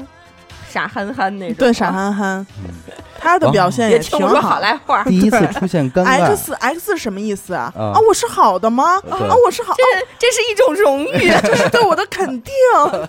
[0.70, 2.70] 傻憨憨那种，对，傻憨憨，嗯
[3.18, 4.60] 他的表现也也挺好。
[4.60, 5.02] 来话。
[5.04, 7.72] 第一次出现尴尬， X X 什么意思啊？
[7.76, 8.96] 啊啊，我是好的吗？
[9.10, 9.84] 啊，我是好，这
[10.18, 12.54] 这是一种荣誉， 这是对我的肯定。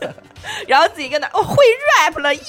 [0.68, 1.56] 然后自己跟那哦会
[2.00, 2.42] rap 了耶，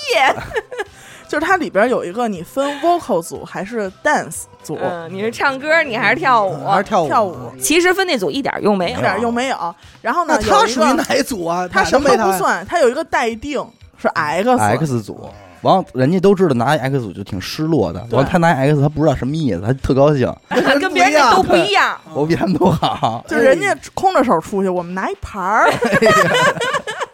[1.28, 6.66] 就是它里边有一个你分 vocal 组还是 dance 组，嗯，你是唱歌你还是跳舞？
[6.66, 7.08] 还是跳舞？
[7.08, 9.74] 跳舞其实分那组一点用没有一，点用没有。
[10.00, 11.68] 然后呢，那他属于哪一组啊？
[11.70, 13.64] 他什么都不算，他有一个待定
[14.00, 15.28] 是 X X 组，
[15.62, 20.32] 完了人家都知道拿 X 组就挺失落的，对完了他拿 X 他不知道什么意思，他特高兴，
[20.80, 21.96] 跟别人都不一样。
[22.14, 23.24] 我比他们都好。
[23.28, 25.70] 就人家空着手出去，我们拿一盘儿。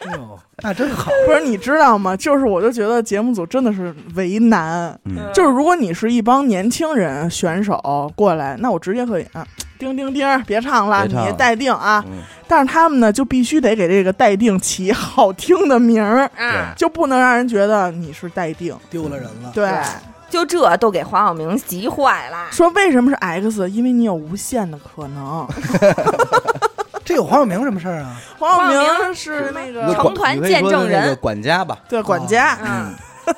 [0.07, 1.11] 哎呦，那真好。
[1.27, 2.16] 不是你知道吗？
[2.16, 4.99] 就是我就觉得节目组真的是为难。
[5.05, 9.47] 嗯就是如果你是一帮年轻人选手过来，那我直接可以啊，
[9.79, 12.05] 叮叮叮，别唱了，别唱了你待定啊。
[12.07, 18.73] 嗯但是他们呢，就必须得给这个待定起好听的名儿，啊，就不能让人觉得你是待定。
[18.88, 19.51] 丢了人了。
[19.53, 19.83] 对，对
[20.31, 22.47] 就这都给黄晓明急坏了。
[22.53, 23.69] 说为什么是 X？
[23.69, 25.45] 因为你有无限的可能。
[27.07, 28.21] 这有黄晓明什么事儿啊？
[28.38, 32.95] 黄晓明明是那个成团见证人那个管家吧，对管家，嗯，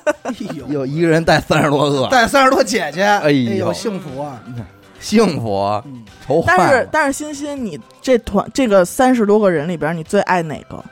[0.68, 4.40] 有一个人带三十多个，带三十多姐姐，哎呦呦，幸福啊！
[4.98, 6.54] 幸福嗯愁坏。
[6.56, 10.82] 但是但是欣欣，你这团这个三十多个人里边，你最爱哪个？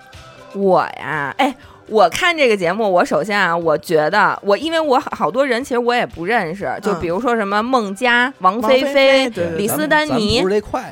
[0.55, 1.55] 我呀，哎。
[1.89, 10.43] 我看这个节目，我首先啊，我觉得我因为我好好多人其实我也不认识，就嗯比如说什么孟佳、王王菲菲李斯丹妮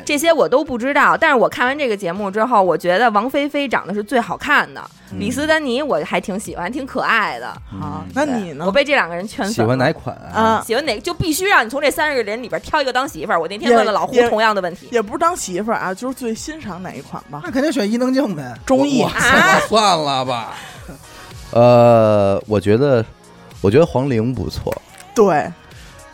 [0.04, 1.16] 这些我都不知道。
[1.16, 4.82] 但是我看完这个节目之后，我觉得王菲菲长得是最好看的，
[5.14, 7.46] 嗯李斯丹妮我还挺喜欢，挺可爱的。
[7.70, 8.72] 好那你呢我？
[8.72, 9.68] 被这两个人圈喜粉喜。
[9.68, 13.40] 欢哪款啊喜欢哪个就必须让你从这三十个人里边挑一个当媳妇儿。
[13.40, 17.40] 我那天问了老胡同样的问题，也不是当媳妇儿啊，就是最欣赏哪一款吧。
[17.44, 18.52] 那肯定选伊能静呗。
[18.66, 20.54] 综艺我啊算了 吧。
[21.52, 23.04] 呃，我觉得，
[23.60, 24.74] 我觉得黄龄不错。
[25.14, 25.48] 对，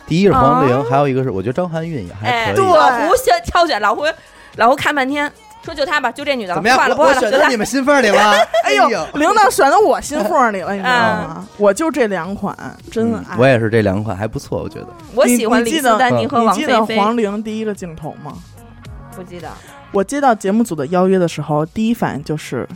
[0.05, 2.55] 第一是黄龄，啊还有一个是我觉得张含韵也还哎，可以。
[2.57, 4.03] 对老胡选挑选，老胡
[4.57, 5.31] 老胡看半天，
[5.63, 6.77] 说就她吧，就这女的，怎么样？
[6.77, 8.33] 换了不换了，我我选到你们心缝里了。
[8.65, 11.47] 哎呦，领导选到我心缝里了，你知道嗯吗？
[11.57, 12.55] 我就这两款，
[12.91, 13.37] 真嗯爱。
[13.37, 14.87] 我也是这两款还不错，我觉得。
[15.13, 18.33] 我喜欢李你记得斯丹妮和王你记得菲菲，黄龄第一个镜头吗？
[19.15, 19.47] 不记得。
[19.91, 22.67] 我接到节目组的邀约的时候，第一反应就是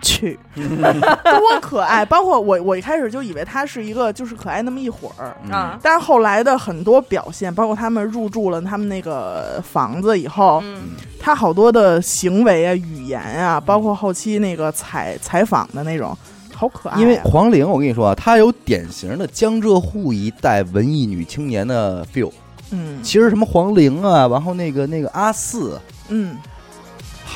[0.00, 2.04] 去， 多可爱！
[2.04, 5.50] 包括我，我一开始就以为他是一个就是可爱那么一会儿，嗯。
[5.50, 16.16] 啊，但是后来的很多表现，包括他们入住了他们那个房子以后，嗯，他好多的行为啊、语言啊，包括后期那个采采访的那种，
[16.54, 22.32] 好可爱啊、因为黄龄，我跟你说啊，她有典型的江浙沪一代文艺女青年的 feel。
[22.70, 23.02] 嗯。
[23.02, 26.36] 其实什么黄龄啊，然后那个那个阿四，嗯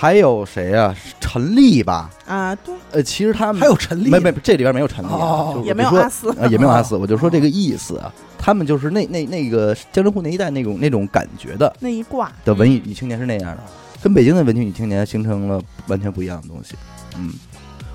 [0.02, 0.92] 还有谁啊？
[1.20, 2.10] 陈粒吧？
[2.26, 8.12] 啊，对，呃，其实他们还有陈粒，没没这里边没有陈粒啊，哦就也没有阿四，啊，也没有阿四，我就说这个意思啊。
[8.36, 13.62] 他们就是那那那个江浙沪那一带那种那种感觉的那一挂，的文艺女青年是那样的，
[14.02, 16.74] 跟北京的文艺女青年形成了完全不一样的东西。
[17.16, 17.30] 嗯，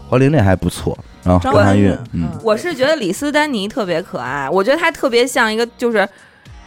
[0.07, 6.07] 黄龄那还不错，然后张含韵韵，，嗯，我是觉得李斯丹妮特别可爱，我觉得她特别像一个就是。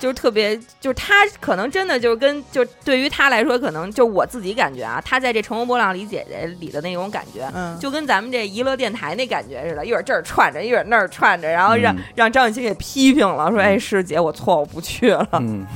[0.00, 15.28] 就是特别，就是他可能真的就是跟就对于他来说，可能就我自己感觉啊，他在这《乘风破浪》里姐姐里的那种感觉，嗯，就跟咱们这娱乐电台那感觉似的，一会儿这儿串着，一会儿那儿串着，然后让、嗯让张雨绮给批评了，说：“哎，师姐，我错，我不去了。
[15.32, 15.66] 嗯，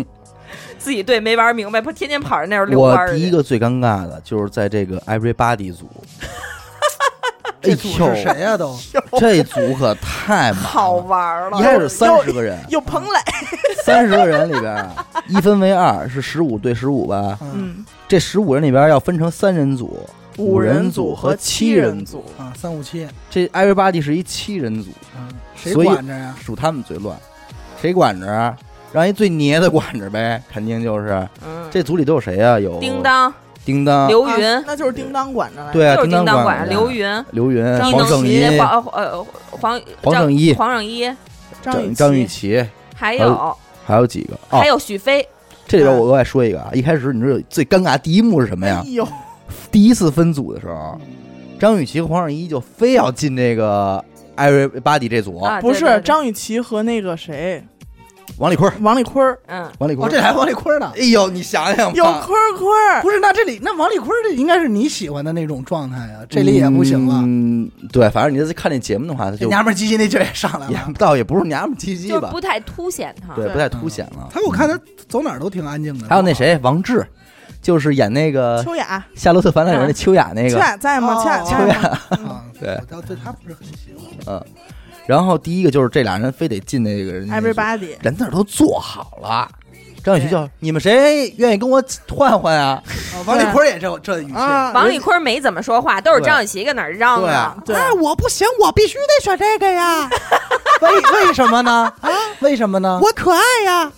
[0.78, 3.12] 自己对没玩明白，不天天跑着那儿遛弯儿我。
[3.12, 5.86] 第一个最尴尬的就是在这个 Everybody 组，
[6.20, 6.28] 哎
[7.60, 8.56] 这组是谁呀？
[8.56, 8.76] 都？
[9.18, 11.58] 这组可太好玩了。
[11.58, 13.18] 一，开始三十个人， 有彭磊，
[13.84, 17.36] 三十个人里边啊，一分为二，是十五对十五吧？
[17.42, 17.50] 嗯。
[17.54, 26.34] 嗯，这十五人里边要分成三人组，五人组和七人组，啊，三五七，这 Everybody 是一七人组，嗯，谁所以管着呀？
[26.40, 27.16] 属他们最乱，
[27.80, 28.56] 谁管着啊？
[28.90, 31.28] 让一最捏的管着呗，肯定就是。
[31.46, 32.58] 嗯，这组里都有谁啊？
[32.58, 33.32] 有叮当、
[33.68, 35.70] 叮当，刘云，啊那就是叮当管着来。
[35.70, 40.54] 对啊，就是叮当管刘云、刘云、黄圣依、、黄呃黄黄圣依。
[40.54, 41.14] 黄圣依，
[41.60, 43.54] 张雨张雨绮，还有
[43.86, 44.60] 还有几个哦。
[44.60, 44.66] 还。
[44.68, 45.28] 有许飞，
[45.66, 48.82] 这里边我额外说一个啊，一开始你知道最尴尬第一幕是什么呀？
[48.82, 49.24] 哎？
[49.70, 50.98] 第一次分组的时候，
[51.60, 54.02] 张雨绮和黄圣依就非要进这个
[54.34, 56.02] Everybody 这组，不是啊对对对。
[56.02, 57.62] 张雨绮和那个谁，
[58.36, 60.92] 王丽坤，王丽坤，嗯，哦，王丽坤，这还王丽坤呢。
[60.94, 62.24] 哎呦，你想想吧，有坤
[62.56, 67.16] 坤，不是，那这里那王丽坤这应该是你喜欢的那种状态啊，这里也不行了。
[67.24, 70.92] 嗯，对，反正你在看这节目的话，他就娘们唧唧那劲儿也上来了也了。
[70.98, 73.34] 倒也不是娘们唧唧吧就不，太凸显他。
[73.34, 74.28] 对，不太凸显了。
[74.32, 76.06] 他我看他走哪儿都挺安静的。
[76.08, 77.06] 还有那谁，王志，
[77.62, 81.14] 就是演那个《秋雅，夏洛特烦恼人》那秋雅那个秋，雅在吗？
[81.14, 81.74] 哦秋雅
[82.10, 82.30] 在吗？
[82.30, 84.36] 啊，对我倒对他不是很喜欢。
[84.36, 84.44] 嗯。
[85.08, 89.50] 然后第一个就是这俩人非得进那个人家 Everybody，人那儿都做好了。
[90.04, 92.82] 张雨绮就你们谁愿意跟我换换啊？
[93.26, 97.60] 王丽坤也这这语气王丽坤没怎么说话，都是张雨绮搁那儿嚷嚷。
[97.64, 100.08] 对，哎，我不行，我必须得选这个呀。
[100.80, 101.92] 为为什么呢？
[102.00, 103.00] 啊，为什么呢？
[103.02, 103.90] 我可爱呀，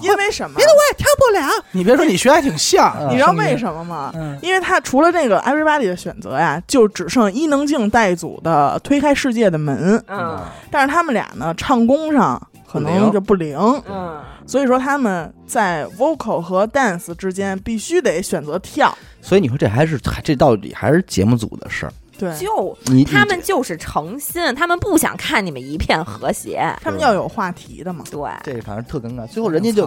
[0.00, 0.56] 因为什么？
[0.56, 1.64] 别的我也跳不了。
[1.72, 2.94] 你别说，你学还挺像。
[3.10, 4.12] 你知道为什么吗？
[4.40, 12.40] 因为他除了这个 Everybody 的选择呀，就只剩伊能静带组的推开世界的门，嗯但是他们俩呢，唱功上
[12.72, 13.56] 可能就不灵，
[13.88, 18.96] 嗯，所以说他们在 vocal 和 dance 之间必须得选择跳。
[19.20, 21.92] 所以你说这还是这到底还是节目组的事儿？
[22.18, 26.74] 对，就你他们就是诚心，他们不想看你们一片和谐。
[26.80, 28.04] 他们要有话题的嘛。
[28.10, 29.26] 对，这反正特尴尬。
[29.26, 29.84] 最后人家就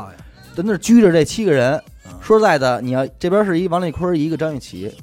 [0.56, 2.12] 在那儿拘着这七个人嗯。
[2.21, 4.93] 说实在的，你要这边是一王丽坤，一个张雨绮，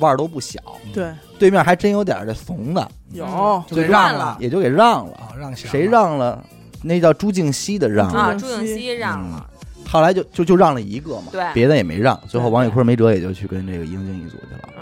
[0.00, 0.58] 腕儿都不小，
[0.92, 5.14] 对，对面还真有点这怂的，有嗯就给让了也就给让了。
[5.14, 5.86] 啊，让谁？
[5.86, 6.44] 让了？
[6.82, 8.36] 那叫朱静熙的让啊，了。
[8.36, 9.48] 朱静熙让了，
[9.88, 12.18] 后来就就就让了一个嘛，对别的也没让。
[12.28, 14.79] 最后王宇坤没辙，也就去跟这个伊能静一组去了。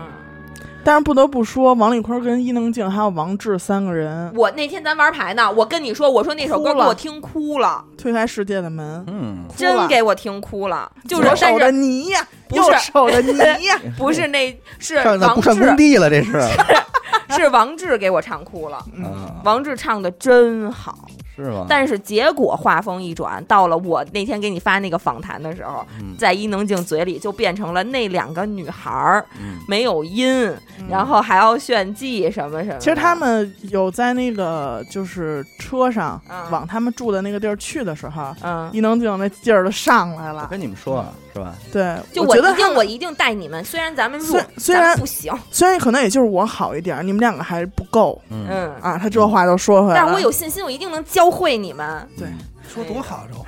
[0.79, 0.83] 嗯。
[0.85, 10.91] 但是不得不说，王丽坤跟伊能静还有王志三个人我那天咱玩牌呢，我跟你说，我说那首歌给我听哭了，推开世界的门，嗯，真给我听哭了。
[11.07, 13.37] 就是左手的但是泥呀，不是右手的泥
[13.67, 16.41] 呀， 不是那是王不上工志，地了，这 是。
[17.31, 18.83] 是王志给我唱哭了。
[18.95, 20.99] 嗯，啊，王志唱的真好，
[21.37, 21.67] 是吗？
[21.69, 30.53] 但是结果话锋一转，到了我那天给你发那个访谈的时候，嗯在伊能静嘴里就变成了那两个女孩儿嗯没有音，
[30.89, 32.79] 然后还要炫技什么什么。
[32.79, 40.43] 其实他们有在那个就是车上嗯往他们住的那个地儿去的时候，嗯，伊能静那劲儿都上来了。
[40.43, 41.55] 我跟你们说啊，是吧？
[41.73, 48.99] 对，就我一定我一定带你们，虽然咱们弱虽，然不行，虽然可能也就是我好一点，你们两个还不够嗯，嗯，啊。
[48.99, 52.07] 他这话都说回来了，但是我有信心，我一定能教会你们。
[52.19, 52.29] 对
[52.69, 53.47] 说多好这 话，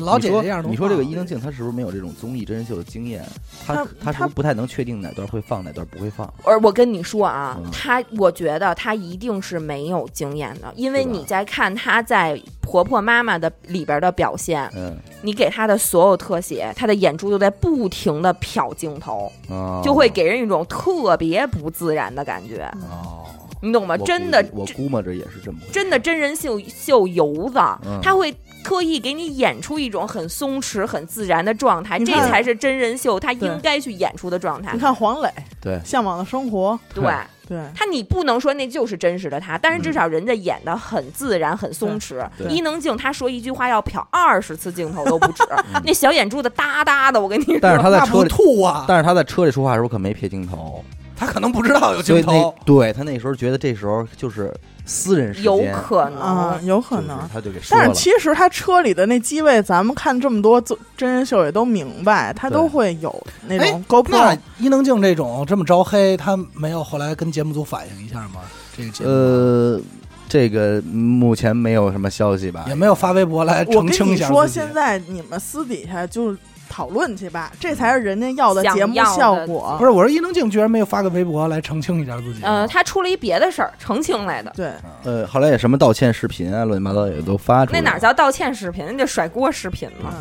[0.00, 0.62] 老姐姐这样。
[0.68, 3.24] 你说这个伊能静，她是不是没有这种综艺真人秀的经验？
[3.66, 6.32] 她她她是不是不太能确定哪段会放，哪段不会放？
[6.44, 23.24] 而我跟你说啊嗯，她，我觉得她一定是没有经验的，因为你在看她在婆婆妈妈的里边的表现，嗯，你给她的所有特写，她的眼珠都在不停的瞟镜头，哦就会给人一种特别不自然的感觉，哦，
[23.60, 23.96] 你懂吗？
[23.98, 25.72] 真的，我估摸着也是这么回事。
[25.72, 28.34] 真的真人秀秀油子嗯，他会
[28.64, 34.72] 特意给你演出一种很松弛、很自然的状态，这才是真人秀他应该去演出的状态。
[34.72, 34.78] 你。
[34.80, 35.28] 看黄磊
[35.60, 37.04] 对《向往的生活》，对。
[37.48, 42.16] 对，他，你不能说那就是真实的他，但是至少人家演的很自然、很松弛。
[42.48, 45.44] 伊能静他说一句话要瞟二十次镜头都不止，
[45.86, 47.58] 那小眼珠子哒哒的，我跟你说。
[47.62, 50.84] 但是他在车里，吐啊，但是她在车里说话的时候可没瞥镜头，
[51.16, 52.54] 他可能不知道有所以那镜头。
[52.64, 54.52] 对他那时候觉得这时候就是
[54.84, 57.28] 私人时间有间，可能，啊，有可就是能。
[57.32, 57.94] 她就给说但是。
[57.94, 68.42] 其实他车里的那机位，咱们看这么多真真人秀也都明白，他都会有那哎种 GoPro 那伊能静这种这么招黑，他没有后来跟节目组反映一下吗？
[68.76, 69.80] 这个节目呃，
[70.28, 72.74] 这个目前没有什么消息吧也？
[72.74, 76.36] 没有发微博来我澄跟你说，清一下自己现在你们私底下就
[76.68, 79.76] 讨论去吧，这才是人家要的节目效果。
[79.78, 82.42] 不是，我说伊能静居然没有发个微博来澄清一下自己。
[82.42, 84.52] 呃，他出了一别的事儿，澄清来的。
[84.56, 84.72] 对，
[85.04, 87.80] 呃，后来也什么道歉视频啊，乱七八糟也都发出来。
[87.80, 88.84] 那哪叫道歉视频？
[88.86, 90.12] 那就甩锅视频嘛。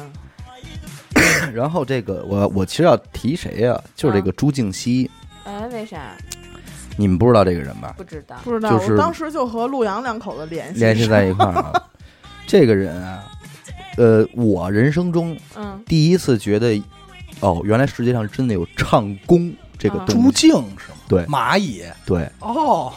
[1.15, 5.09] 嗯， 然后这个我我其实要提谁呀、就是这个朱静熙，
[5.43, 6.11] 哎，为啥？
[6.97, 7.93] 你们不知道这个人吧？
[7.97, 8.37] 不知道。
[8.43, 11.83] 不知道，就是我当时就和陆阳两口子联系联系在一块儿了。
[12.47, 13.23] 这个人啊，
[13.97, 16.81] 呃，我人生中嗯，第一次觉得，
[17.39, 20.21] 哦，原来世界上真的有唱功这个啊东西。
[20.23, 20.97] 朱静是吗？
[21.07, 22.91] 对蚂蚁对，哦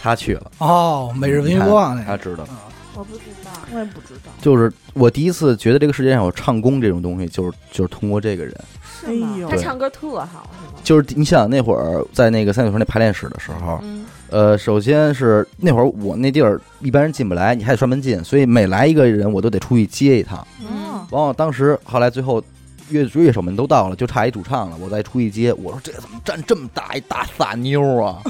[0.00, 2.46] 他去了，哦，每日文娱播报那个，他知道。
[2.94, 3.50] 我不知道。
[3.72, 4.30] 我也不知道。
[4.40, 8.54] 就是我第一次觉得这个世界上有唱功这种东西，就是就是通过这个人。
[9.06, 10.80] 哎呦他唱歌特好，是吗？
[10.82, 20.46] 就是你想那会儿在那个三里屯那排练室的时候，嗯呃，首先是那会儿我那地儿一般人进不来，你还得专门进，所以每来一个人我都得出去接一趟。
[20.60, 22.42] 嗯，往往，当时后来最后
[22.90, 25.52] 乐乐手们都到了，就差一主唱了，我再出去接。
[25.54, 28.22] 我说这怎么站这么大一大傻妞啊？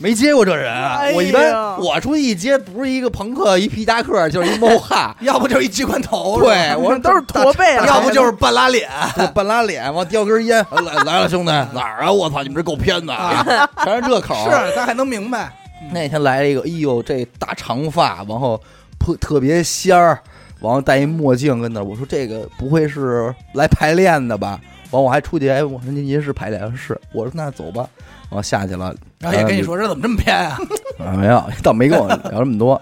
[0.00, 0.98] 没接过这人啊！
[1.00, 5.14] 哎我一般我出去一接，不是一个朋克，一皮夹克，就是一猫哈。
[5.20, 8.88] 要不就是一机关头，对，我说都是驼背，要不就是半拉脸，
[9.34, 12.12] 半拉脸，往叼根烟， 来来了，兄弟，哪儿啊？
[12.12, 13.44] 我操，你们这够偏的啊！
[13.84, 14.68] 全是这口儿。
[14.68, 15.52] 是咱还能明白。
[15.92, 18.60] 那天来了一个，哎呦，这大长发，然后
[18.98, 20.20] 特特别仙儿，
[20.60, 24.60] 然后戴一墨镜跟那儿，我说这个不会是来排练的吧？
[24.90, 27.88] 完我还出去，哎，我说您您是排练是，我说那走吧，
[28.30, 30.58] 然后下去了，然后也跟你说这怎么这么偏啊？
[30.98, 32.80] 啊，没有，倒没跟我聊这么多。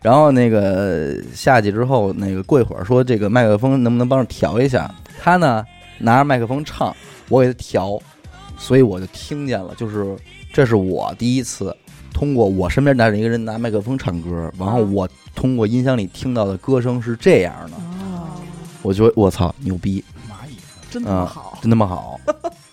[0.00, 4.88] 然后那个下去之后，那个过一会儿说这个麦克风能不能帮着调一下？
[5.20, 5.64] 他呢
[5.98, 6.94] 拿着麦克风唱，
[7.28, 7.98] 我给他调，
[8.56, 10.16] 所以我就听见了，就是
[10.52, 11.74] 这是我第一次
[12.12, 18.28] 通过我身边站着一个人拿麦克风唱歌，然后我通过音箱里听到的歌声是这样的，哦，
[18.82, 20.54] 我觉得我操牛逼，蚂蚁
[20.90, 22.20] 真他妈好，真他妈好，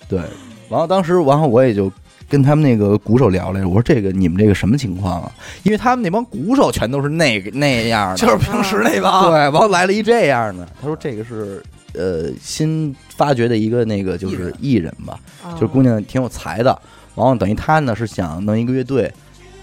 [0.08, 0.22] 对。
[0.68, 1.92] 然后当时，然后我也就
[2.28, 5.32] 跟他们那个鼓手聊来着，我说这个你们这个什么情况啊？
[5.64, 11.64] 因为他们那帮鼓手全都是那个那样的，就是平时那对，帮，然后来了一这样的，他说这个是
[11.94, 15.54] 呃新发掘的一个那个就是艺人吧，哦。
[15.54, 16.82] 就是姑娘挺有才的，
[17.16, 19.12] 然后等于他呢是想弄一个乐队，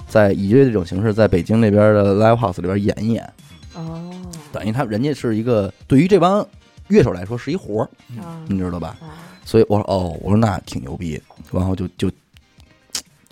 [0.09, 3.33] 在以乐队这种形式在北京那边的 live house 里边演一演，
[3.75, 4.13] 哦，
[4.53, 6.47] 等于他人家是一个对于这帮
[6.89, 7.89] 乐手来说是一活
[8.47, 8.97] 你知道吧？
[9.01, 12.09] 啊所以我说哦，我说那挺牛逼，然后就就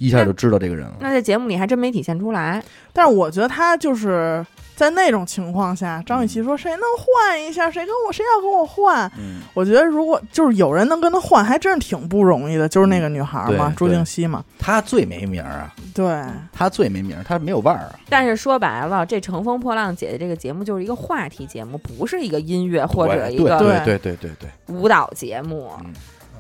[0.01, 0.96] 一下就知道这个人了。
[1.01, 2.62] 那在节目里还真没体现出来。
[2.92, 4.44] 但是我觉得他就是
[4.74, 9.09] 在那种情况下，张雨绮说谁能换一下，谁跟我谁要跟我换？
[9.18, 12.66] 嗯，我觉得如果就是有人能跟他换，还真是挺不容易的。
[12.66, 18.01] 就是那个女孩嘛，对朱静熙嘛，她最没名儿啊，对，她最没名儿，他没有腕儿啊。
[18.09, 25.70] 但是说白了，这《乘风破浪姐姐》这个节目就是一个话题节目，不是一个音乐或者一个对对对对对对，舞蹈节目。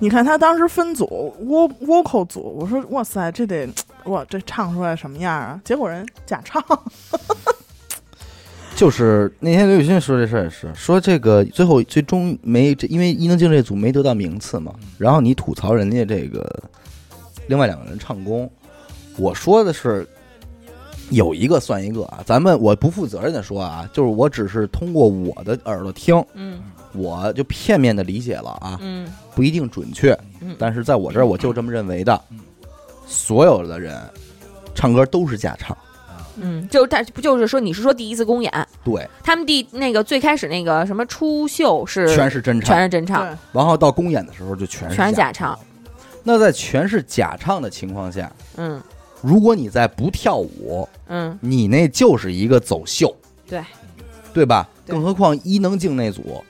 [0.02, 1.34] 你看他当时分组
[1.84, 3.68] ，vocal 组，我说哇塞，这得
[4.04, 5.60] 哇这唱出来什么样啊？
[5.62, 6.64] 结果人假唱，
[8.74, 16.50] 就是那天刘雨欣说这事儿也是，说这个最后最终没这，因为伊能静这组没得到名次嘛，然后你吐槽人家这个
[17.46, 18.50] 另外两个人唱功，
[19.18, 20.08] 我说的是
[21.10, 26.58] 有一个算一个啊，咱们我不负责任的说啊，就是我只是通过我的耳朵听，嗯
[26.92, 29.06] 我就片面的理解了啊，嗯。
[29.34, 32.20] 不一定准确，嗯，但是在我这儿我就这么认为的，
[33.06, 33.98] 所有的人
[34.74, 35.76] 唱歌都是假唱，
[36.36, 42.76] 嗯，就但不就是说你是说第一次公演，对，他们第那个最开始那个什么初秀是全是真唱。
[42.76, 45.54] 全，是真唱，对，然后到公演的时候就全是全是假唱。
[45.54, 45.66] 唱。
[46.22, 48.82] 那在全是假唱的情况下，嗯。
[49.22, 53.14] 如果你在不跳舞，嗯，你那就是一个走秀，
[53.46, 53.62] 对。
[54.32, 54.68] 对吧？
[54.86, 54.94] 对。
[54.94, 56.42] 更何况伊能静那组，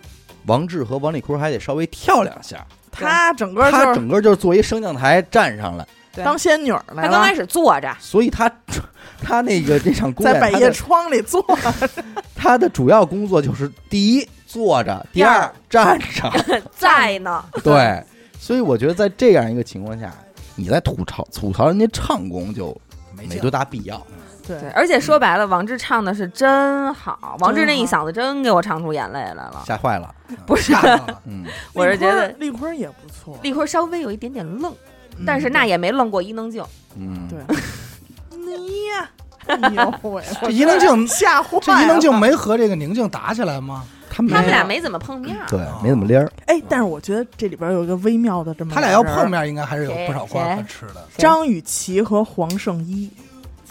[0.51, 6.25] 王志和王丽坤还得稍微跳两下，他整个就是他整个就是坐一升降台站上来，对。
[6.25, 8.51] 当仙女儿来了他刚开，始坐着，所以他
[9.23, 11.41] 他那个这场公在百叶窗里坐，
[12.35, 17.45] 他的主要工作就是第一坐着，第二第二站着， 在呢。
[17.63, 18.03] 对，
[18.41, 20.13] 所以我觉得在这样一个情况下，
[20.57, 22.77] 你在吐槽吐槽人家唱功就
[23.15, 24.05] 没多大必要。
[24.51, 29.63] 对对，而且说白了，王志唱的是真好，王志那一嗓子真给我唱出眼泪来了。
[29.67, 30.15] 吓坏了，
[30.47, 34.73] 不是，吓到了 嗯，我是觉得丽坤也不错，丽坤稍微有一点点愣，
[35.17, 36.65] 嗯但是那也没愣过伊能静。
[36.97, 37.39] 嗯，对，
[40.49, 43.85] 你伊能静吓坏了，这伊能静没和这个宁静打起来吗？
[44.13, 45.37] 他们他们俩没怎么碰面。
[45.49, 51.07] 对没怎么咧儿，哎，但是我觉得这里边有一个微妙的这么，他俩要碰，面，应该还是有不少瓜可吃的。
[51.17, 53.09] 张雨绮和黄圣依，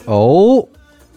[0.06, 0.66] 哦，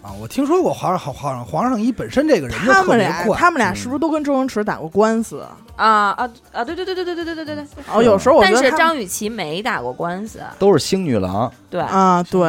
[0.03, 5.45] 啊，我听说过皇上皇上皇上一本身这个人就特别他们俩，怪，他们俩是不是都跟周星驰打过官司？
[5.76, 6.64] 啊啊啊！
[6.64, 7.66] 对对对对对对对对对对。
[7.93, 12.43] 哦，有时候我觉但是得他们张雨绮没打过官司，都是星女郎，对，啊，对。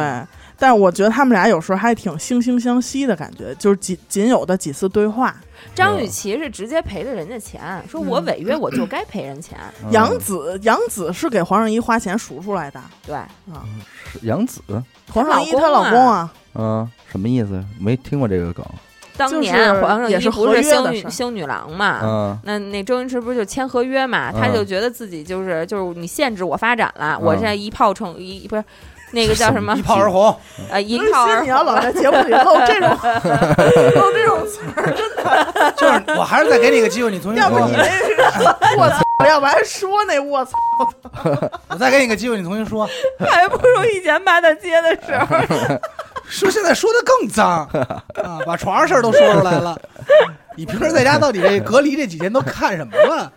[0.64, 5.36] 但是我觉得他们俩有时候还挺惺惺相惜的感觉，就是仅仅有的几次对话。
[5.74, 9.92] 张雨绮是直接赔的人家钱，说我违约我就该赔人钱，嗯。
[9.92, 12.80] 杨紫，杨紫是给黄圣依花钱赎出来的。
[13.06, 13.28] 对，啊。
[14.10, 14.62] 是杨紫，
[15.12, 16.32] 黄圣依她她老公啊。
[16.54, 17.62] 嗯，什么意思？
[17.78, 18.64] 没听过这个梗，
[19.18, 22.38] 当年黄圣依是合不是星女星女郎嘛，嗯。
[22.44, 24.30] 那那周星驰不是就签合约嘛？
[24.34, 24.40] 嗯。
[24.40, 27.36] 他就觉得自己就是就是你限制我发展了，我嗯。
[27.36, 28.64] 现在一炮成一不是
[29.14, 30.36] 那个叫什么一炮而红，
[30.70, 31.78] 啊一不是炮而你要老。
[31.80, 32.88] 在节目里露这种
[33.94, 38.14] 露这种词儿，真的 就是我还是再给你个机会，你重新说要不你，那是
[38.78, 40.52] 我操，要不然说那我操，
[41.68, 42.88] 我再给你个机会，你重新说，
[43.20, 45.78] 还不如以前骂大街的时候。
[46.26, 47.68] 说现在说的更脏
[48.24, 49.78] 啊，把床上事儿都说出来了。
[50.56, 53.30] 你平时在家到底这隔离这几天都看什么了？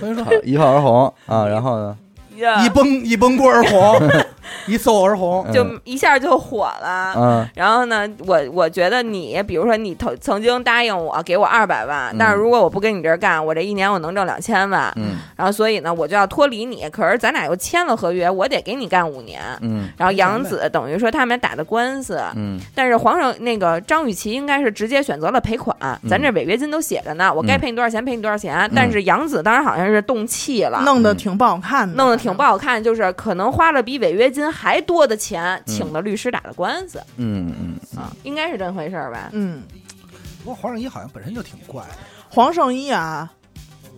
[0.00, 1.96] 重新说，一炮而红啊，然后呢，
[2.64, 4.00] 一崩一崩锅而红，
[4.66, 7.14] 一搜而红，就一下就火了。
[7.16, 14.92] 嗯然后呢，我我觉得你，比如说你曾曾经答应我给我二百万，嗯但是如果我不跟你这儿干，我这一年我能挣两千万。
[14.96, 16.88] 嗯然后所以呢，我就要脱离你。
[16.90, 19.40] 可是咱俩又签了合约，我得给你干五年。
[19.60, 25.76] 嗯然后杨紫等于说他们俩打的官司，嗯但是皇上那个张雨绮应该是直接选择了赔款，
[26.08, 28.70] 咱这违约金都写着呢，我该赔你多少钱赔你多少钱。
[28.74, 39.28] 但是杨紫当时好像是动气了，弄得挺不好看的，弄得挺不好看，就是可能花了比违约金还多的钱，请的律师打的官司嗯嗯啊，应该是这么回事儿吧？
[39.32, 39.62] 嗯，
[40.42, 41.90] 不过黄圣依好像本身就挺怪的。
[42.30, 43.30] 黄圣依啊，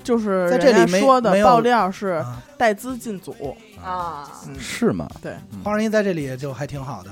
[0.02, 2.42] 就是在这里说的爆料是啊。
[2.58, 5.08] 带资进组，啊，嗯，是吗？
[5.22, 7.10] 对，黄圣依在这里就还挺好的，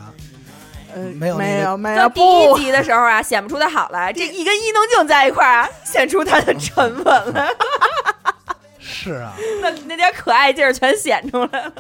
[0.93, 7.49] 呃，没有没有没有到第一，集的时候啊，显不出他好来， 这一跟伊能静在一块儿啊，显出他的沉稳来，
[9.05, 11.73] 是啊， 那那点可爱劲儿全显出来了。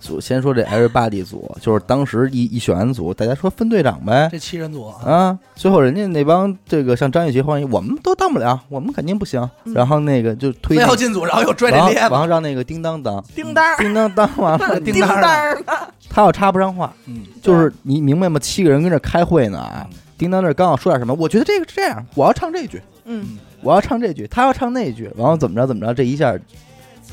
[0.00, 4.28] 组先说这 Everybody 组，就是当时一一选完组，大家说分队长呗。
[4.30, 9.40] 这七人组啊，啊，最后人家那帮这个像张雨绮、黄奕，我们都当不了，我们肯定不行。
[9.64, 9.74] 嗯。
[9.74, 15.76] 然后那个就推非要进组，然后又拽这然后链子，然后让那个叮当当，叮当儿叮当当完了， 叮叮当儿当
[16.08, 18.38] 他要插不上话，嗯，就是你明白吗？
[18.38, 19.84] 七个人跟这开会呢啊，
[20.16, 26.36] 叮当这刚要说点什么，我觉得这个是这样，我要唱这句，嗯，我要唱这句，他要唱那句，然后怎么着怎么着，这一下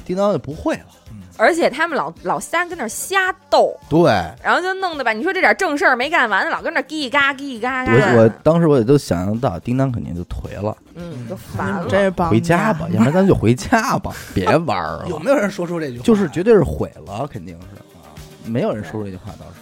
[0.06, 0.86] 叮当就不会了。
[1.38, 4.10] 而且他们老老瞎跟那儿瞎斗，对
[4.42, 7.92] 然后就弄得吧，你说这点正事儿没干完，老跟那儿叽嘎叽嘎嘎。
[7.92, 12.30] 我我当时我也都想象到，叮当肯定就颓了，嗯，就烦了。
[12.30, 15.08] 回家吧，要不然咱就回家吧，别玩儿了。
[15.12, 16.06] 有没有人说出这句话？
[16.06, 19.60] 就是绝对是毁了，肯定是，没有人说出这句话倒是。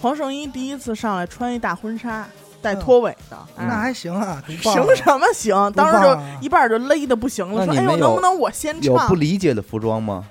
[0.00, 2.24] 黄圣依第一次上来穿一大婚纱，
[2.66, 3.38] 带拖尾的。
[3.56, 5.72] 那还行啊，行什么行？
[5.72, 8.92] 当时就一半就勒的不行了，说：“哎能不能我先唱？
[8.92, 10.24] 有不理解的服装吗？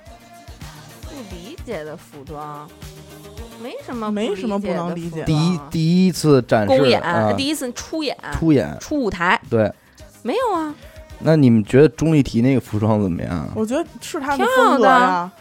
[1.04, 2.68] 不理解的服装，
[3.64, 9.72] 没什么没什么不能理理解第一第一次展示公演，啊，第一次出演出演，出舞台，对。
[10.22, 10.74] 没有啊，
[11.20, 13.48] 那你们觉得钟丽缇那个服装怎么样？
[13.56, 15.32] 我觉得是她的挺好风格呀，啊？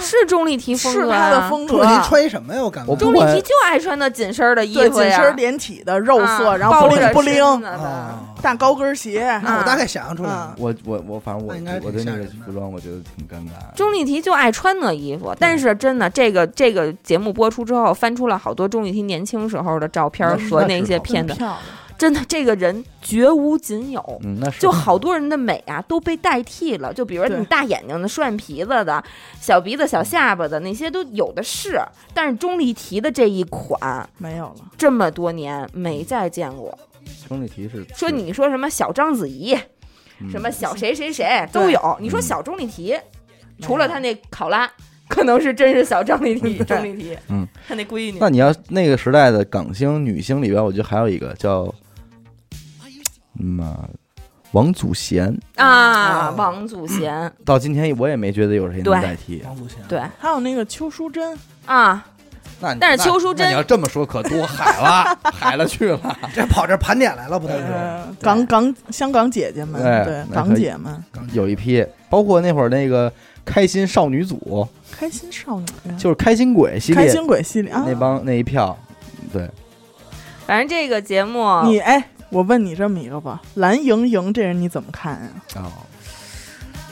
[0.00, 1.82] 是钟丽缇风是格啊他的风格钟。
[1.82, 2.62] 丽缇穿一什么呀？
[2.62, 2.94] 我感觉。
[2.96, 7.70] 钟丽缇就爱穿那紧身的衣，服呀，紧身连体的肉色，啊然后不灵不灵，的。
[7.70, 10.30] 啊，大高跟鞋，那我大概想象出来。
[10.56, 13.76] 我我我反正我我对那个服装我觉得挺尴尬。
[13.76, 21.38] 钟丽缇就爱穿那衣服，但是真的，这个这个节目播出之后，翻出了好多钟丽缇年轻时候的照片和那些片段，
[22.02, 24.20] 真的，这个人绝无仅有。
[24.24, 29.00] 嗯，那是就好多人的美啊都被代替了，就比如说你大眼睛的、双眼皮子的、
[29.40, 31.80] 小鼻子、小下巴的那些都有的是，
[32.12, 36.76] 但是钟丽缇的这一款没有了，这么多年没再见过。
[37.28, 39.56] 钟丽缇是说你说什么小章子怡，
[40.20, 41.96] 嗯什么小谁谁谁都有。
[42.00, 43.00] 你说小钟丽缇，
[43.60, 44.68] 除了她那考拉，
[45.08, 51.72] 可能是真是小张丽缇，钟丽缇，嗯，她那闺女那你要那个时代的港星女星里边，我觉得还有一个叫，
[53.42, 53.88] 嗯啊，
[54.52, 55.36] 王祖贤。
[55.56, 56.34] 啊，哦。
[56.36, 59.42] 王祖贤， 到今天我也没觉得有谁能代替。
[59.44, 60.00] 王祖贤，对。
[60.18, 61.36] 还有那个邱淑贞，
[61.66, 62.04] 啊，
[62.60, 66.18] 那但是邱淑贞你要这么说可多海了，海了去了。
[66.32, 67.62] 这跑这盘点来了，不太是？
[67.64, 73.12] 呃，港港香港姐姐们，哎对港姐们，有一批，包括那会儿那个
[73.44, 77.84] 开心少女组，开心少女，就是开心鬼系列开心鬼系列啊。
[77.86, 77.94] 那。
[77.94, 78.76] 帮那一票，
[79.32, 79.50] 对，
[80.46, 85.28] 反正这个节目你哎，我问你这么一个吧，蓝盈莹这人你怎么看啊？
[85.56, 85.68] 哦，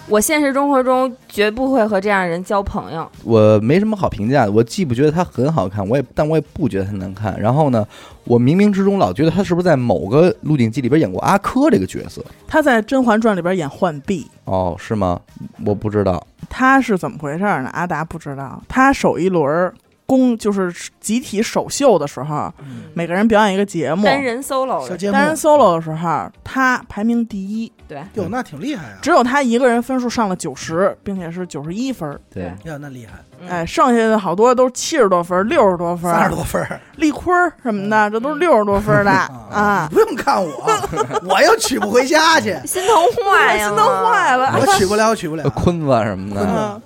[0.06, 3.10] 我现实生活中绝不会和这样人交朋友。
[3.24, 7.40] 我没什么好评价的，我既不觉得他很好看，我也但我也不觉得他难看。
[7.40, 7.86] 然后呢，
[8.24, 12.22] 我冥冥之中老觉得他是不是在某个《鹿鼎记》里边演过阿珂这个角色？
[12.46, 15.18] 他在《甄嬛传》里边演浣碧，哦，是吗？
[15.64, 16.22] 我不知道。
[16.50, 17.70] 他是怎么回事呢？
[17.72, 19.72] 阿达不知道，他首一轮儿
[20.10, 22.52] 公就是集体首秀的时候，
[22.94, 25.12] 每个人表演一个节目，单人 solo 的，节目。
[25.12, 28.98] 单人 solo 的时候，他排名第一，对，哟，那挺厉害啊！
[29.00, 32.20] 只有他一个人分数上了九十，并且是九十一分儿。
[32.34, 33.48] 对，呀，那厉害，嗯。
[33.48, 36.80] 哎，剩下的好多都是七十多分儿、六十多分三十，多分儿。
[36.96, 39.88] 丽坤儿什么的，这都是六十多分儿的啊。
[39.92, 40.68] 不用看我，
[41.30, 44.58] 我又娶不回家去，心疼坏呀，心疼坏了。
[44.58, 45.44] 我娶不了，我娶不了。
[45.46, 46.82] 呃，坤子什么的，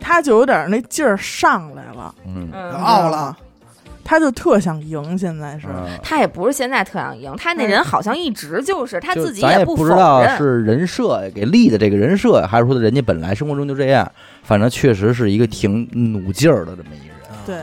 [0.00, 3.36] 他就有点那劲儿上来了，嗯嗯，傲了，
[4.04, 5.66] 他就特想赢，现在是。
[5.68, 10.36] 嗯，他也不是现在特想赢，他那人好像一直就是他自己也不不知道否认。
[10.38, 14.10] 是人设给立的这个人设，还是说人家本来生活中就这样。
[14.42, 17.56] 反正确实是一个挺努劲儿的这么一个人，对，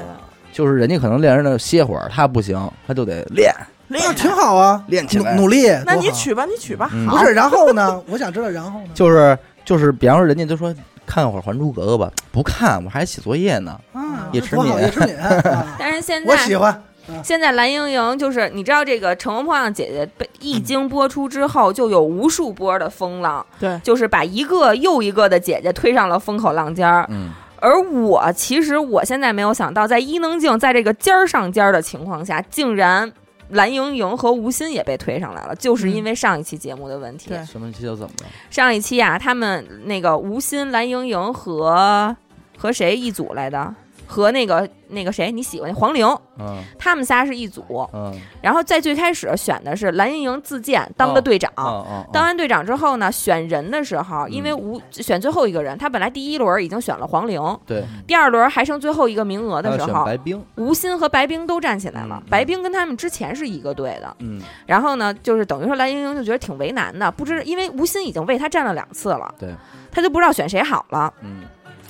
[0.53, 3.51] 就是人家可能练着那歇会儿，他不行，他就得练。
[3.87, 5.67] 那挺好啊，练起来努努力。
[5.85, 6.89] 那你多好娶吧，你取吧。
[7.09, 7.33] 不是？
[7.33, 8.01] 然后呢？
[8.07, 8.87] 我想知道然后呢？
[8.93, 10.73] 就是就是，比方说人家就说
[11.05, 13.79] 看会儿《还珠格格》吧，不看，我还写作业呢。
[13.93, 16.83] 啊，叶迟多好敏叶迟敏，啊 但是现在我喜欢。
[17.23, 27.05] 现在蓝盈莹就是你知道这个《乘风破浪姐姐》被一经播出之后，就有无数波的风浪，对，就是把一个又一个的姐姐推上了风口浪尖儿。
[27.11, 27.29] 嗯，
[27.59, 33.11] 而我其实我现在没有想到，在伊能静在这个尖儿上尖儿的情况下，竟然
[33.49, 37.29] 蓝盈莹和吴昕也被推上来了，就是因为上一期节目的问题。
[37.29, 38.27] 对什么期都怎么了？
[38.49, 42.15] 上一期啊，他们那个吴昕、蓝盈莹和
[42.57, 43.73] 和谁一组来的？
[44.05, 46.05] 和那个那个谁你喜欢那黄龄，
[46.39, 46.63] 嗯。
[46.77, 47.63] 他们仨是一组。
[47.93, 51.51] 嗯，然后在最开始选的是蓝盈莹自荐当的队长。
[51.57, 62.29] 哦哦，当完队长之后呢，选人的时候，因为吴选最后一个人，他本来第一轮已经选了黄龄，对，第二轮还剩最后一个名额的时候，白冰，吴昕和白冰都站起来了嗯。
[62.29, 69.49] 白冰跟他们之前是一个队的，嗯，然后呢，就是等于说蓝盈莹就觉得挺为难的，不知因为吴昕已经为他站了两次了，对，
[69.91, 71.41] 他就不知道选谁好了，嗯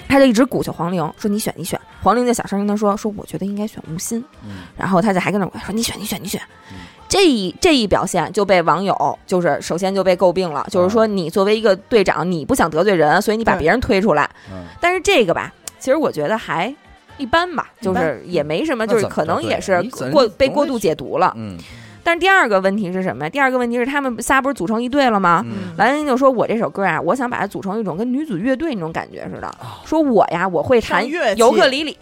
[0.07, 6.41] 他就一直鼓求黄龄说你选你选，黄龄就小声跟他说说我觉得应该选吴昕，嗯然后他就还跟那说你选你选你选
[6.71, 6.77] 嗯。
[7.07, 14.29] 这一这一表现就被网友就是首先就被诟病了，就是说你作为一个队长，你不想得罪人，所以你把别人推出来。
[14.51, 16.73] 嗯，但是这个吧，其实我觉得还
[17.17, 19.81] 一般吧，就是也没什么，就是可能也是
[20.11, 21.31] 过被过度解读了。
[21.37, 21.57] 嗯
[22.05, 23.29] 但是第二个问题是什么呀？
[23.29, 25.43] 第二个问题是他们仨不是组成一队了吗？
[25.47, 29.47] 嗯蓝盈莹就说：“我这首歌啊，我想把它组成一种跟女子乐队那种感觉似的。
[29.47, 31.97] 哦说我呀，我会弹乐器尤克里里，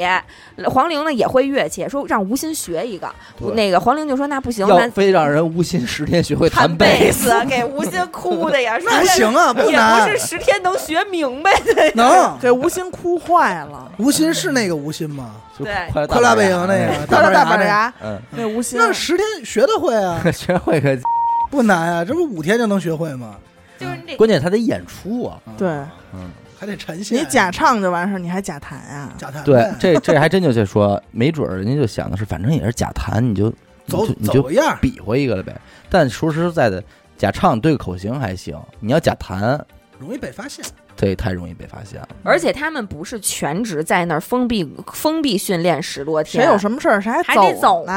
[0.66, 3.10] 黄龄呢也会乐器，说让吴昕学一个。
[3.56, 11.92] 那个黄龄就说：那不行，那要非让人吴昕十天学会弹贝斯，给吴昕哭的呀，说那行啊，不也难不是，十天能学明白的。
[11.96, 12.38] 能。
[12.42, 13.92] 给吴昕哭坏了。
[13.98, 15.32] 吴昕是那个吴昕吗？
[15.58, 15.74] 就对。
[15.92, 20.98] 快乐快乐背影影那个大大大板牙，嗯，那吴昕，那十天学得会啊， 学会个，
[21.52, 23.36] 不难啊，这不五天就能学会吗？
[23.80, 25.68] 就是这关键他得演出啊，对。
[26.14, 26.30] 嗯，
[26.60, 27.20] 还得呈现。
[27.20, 29.14] 你假唱就完事儿，你还假弹啊？
[29.18, 33.50] 假弹对，这这还真就这说，没准儿人家就想的是，反正也是假弹，你就
[33.88, 34.44] 走你就
[34.80, 35.60] 比划一个了呗。
[35.90, 36.82] 但说实在的，
[37.18, 39.60] 假唱对个口型还行，你要假弹，
[40.00, 40.64] 容易被发现。
[40.96, 42.08] 这也太容易被发现了。
[42.24, 44.64] 而且他们不是全职在那儿封闭
[44.94, 47.94] 封闭训练十多天，谁有什么事儿谁还还得走呢？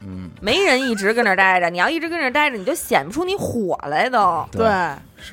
[0.00, 4.44] 嗯，没人一直跟那儿待着，你要一直跟那儿待着，你就显不出你火来都。
[4.52, 4.68] 对，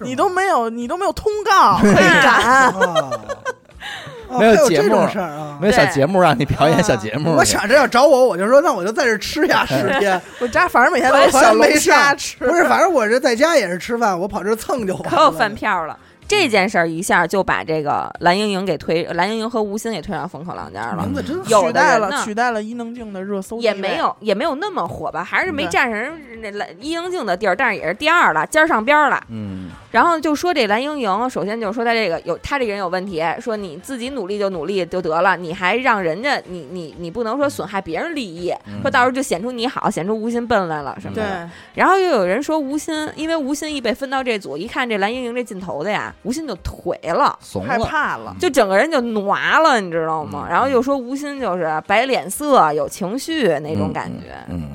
[0.02, 2.34] 你都没有，你都没有通告可以展。
[2.74, 2.74] 啊，
[4.30, 5.58] 哦没有这节目种事儿啊。
[5.62, 15.10] 没有小节目让你表演小节目去，我想着要找我，我就说那我就在这吃呀十天，我家反正每天都我有小龙反正没上虾吃，不是，反正我这在家也是吃饭，我跑这儿蹭就完了。
[15.10, 15.98] 可有饭票了。
[16.28, 21.14] 这件事儿一下就把这个蓝盈莹给推，蓝盈莹和吴昕也推上风口浪尖了名。
[21.14, 23.98] 字真有的取代了取代了伊能静的热搜，也没。
[23.98, 29.24] 有也没有那么火吧，还是没对占上人那蓝伊能静的地儿，但是也是第二了，尖儿上边儿了。
[29.30, 47.26] 嗯，然后就说这蓝盈莹，首先就是说她这个有她这个人有问题，说你自己努力就努力就得了，你还让人家你你你不能说损害别人利益，嗯说到时候就显出你好，显出吴昕笨来了什么对的。，然后又有人说吴昕，因为吴昕一被分到这组，一看这蓝盈莹这劲头子呀，吴昕就颓了。
[47.28, 48.36] 害怂了，怕了。
[48.40, 50.48] 就整个人就挪了，你知道吗？
[50.48, 54.34] 嗯然后又说吴昕就是摆脸色、有情绪那种感觉。
[54.50, 54.72] 嗯，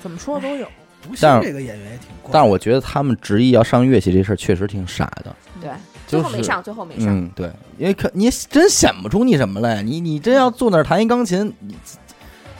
[0.00, 0.66] 怎么说都有。
[1.10, 5.70] 吴昕但是这个演员也挺怪，但是我觉得他们执意要上乐器这事儿确实挺傻的，对，
[6.06, 7.08] 最后没上，最后没上。
[7.08, 11.74] 嗯，对，因为可你真显不出你什么来，你你真要坐那儿弹一钢琴，你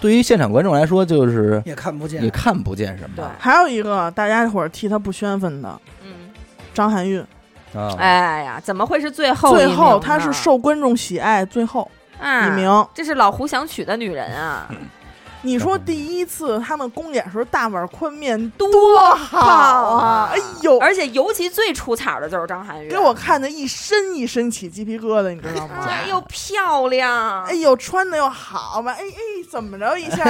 [0.01, 2.31] 对于现场观众来说就是也看不见也。
[2.31, 3.17] 看不见什么。
[3.17, 6.31] 对还有一个大家伙儿替他不宣愤的嗯，
[6.73, 7.21] 张含韵，
[7.75, 12.87] 啊，哎呀，怎么会是最后最后她是受观众喜爱，最后啊一名。
[12.95, 14.69] 这是老胡想娶的女人啊，
[15.43, 18.69] 你说第一次他们公演时候大碗宽面多
[19.17, 19.39] 好
[19.97, 20.31] 啊！
[20.33, 25.85] 哎呦，而且尤其最出彩的就是张含韵，给我看的一身一身起鸡皮疙瘩，你知道吗？
[25.89, 28.93] 哎又漂亮，哎呦，穿的又好嘛？
[28.93, 30.25] 哎哎，怎么着一下？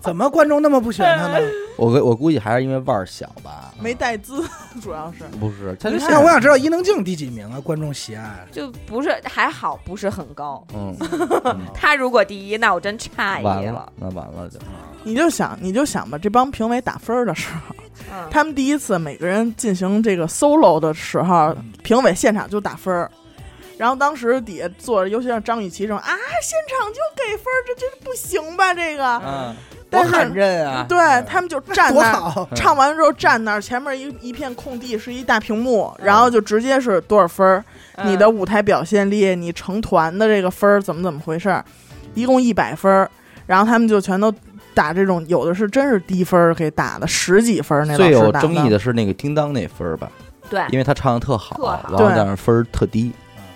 [0.00, 1.38] 怎么观众那么不喜欢他呢？
[1.76, 4.44] 我我估计还是因为腕儿小吧，没带资，
[4.80, 7.58] 主要是不是，他就你那我想知道伊能静第几名啊？
[7.60, 10.64] 观众喜爱就不是还好，不是很高。
[10.74, 10.94] 嗯，
[11.74, 14.58] 他如果第一，那我真诧异完了，那完了就，
[15.04, 17.74] 你就想，你就想吧，这帮评委打分儿的时候，
[18.12, 23.10] 嗯，他们第一次每个人进行这个 solo 的时候，评委现场就打分儿。
[23.76, 26.06] 然后当时底下坐着，尤其像张雨绮这种啊，
[26.40, 28.72] 现场就给分儿，这这不行吧？
[28.72, 29.54] 这个，嗯，
[29.90, 30.96] 但是多罕认啊，对
[31.26, 37.64] 他们就站多 那儿，好，唱完之后站那儿，前面一一片空地是一大屏幕，然后就直接是多少分儿，
[37.96, 38.12] 嗯。
[38.12, 41.64] 你的舞台表现力，你成团的这个分儿怎么怎么回事儿，
[42.14, 43.10] 一共一百分儿，
[43.46, 44.32] 然后他们就全都
[44.72, 50.10] 打这种，有的是真是低分儿给打的十几分儿那最有老师争议的是那个叮当那分儿吧，
[50.48, 50.62] 对。
[50.70, 51.80] 因为他唱的特好，特好。
[51.90, 53.12] 然后但是分儿特低，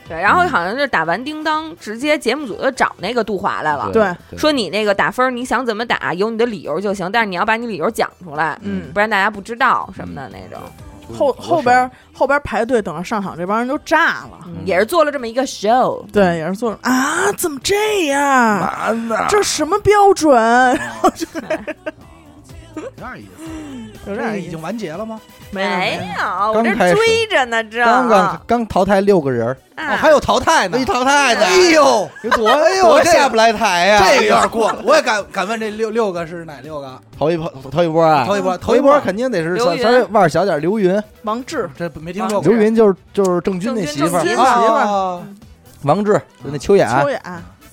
[0.09, 8.91] 对，然后好像是打完叮当，直接节目组就找那个杜华来了，对说你那个打分儿你想怎么打，有你的理由就行，但是你要把你理由讲出来，嗯。
[8.93, 10.61] 不然大家不知道什么的那种。
[11.17, 14.41] 后后边儿后边儿排队等着上场，这帮人都炸了。
[14.47, 18.69] 嗯也是做了这么一个 show，对，也是做了啊，怎么这样？
[19.29, 20.37] 这什么标准？
[22.83, 23.45] 有点意思。
[24.11, 25.21] 有点意思已经完结了吗？
[25.51, 30.85] 没有，我这追着呢，这刚刚刚淘汰六个人哦，还有淘汰呢没。
[30.85, 33.99] 淘汰的， 哎呦，有 多哎呦我下不来台呀？
[34.01, 34.83] 这个有点过了。
[34.85, 37.01] 我也敢敢问这六六个是哪六个？
[37.19, 42.51] 头一波头一波啊，头一波头一波肯定得是稍稍微腕儿小点，刘云，王志，这没听说过。
[42.51, 45.21] 刘云就是就是郑钧那媳妇儿啊
[45.83, 46.13] 王志
[46.45, 47.21] 就那秋雅，秋雅，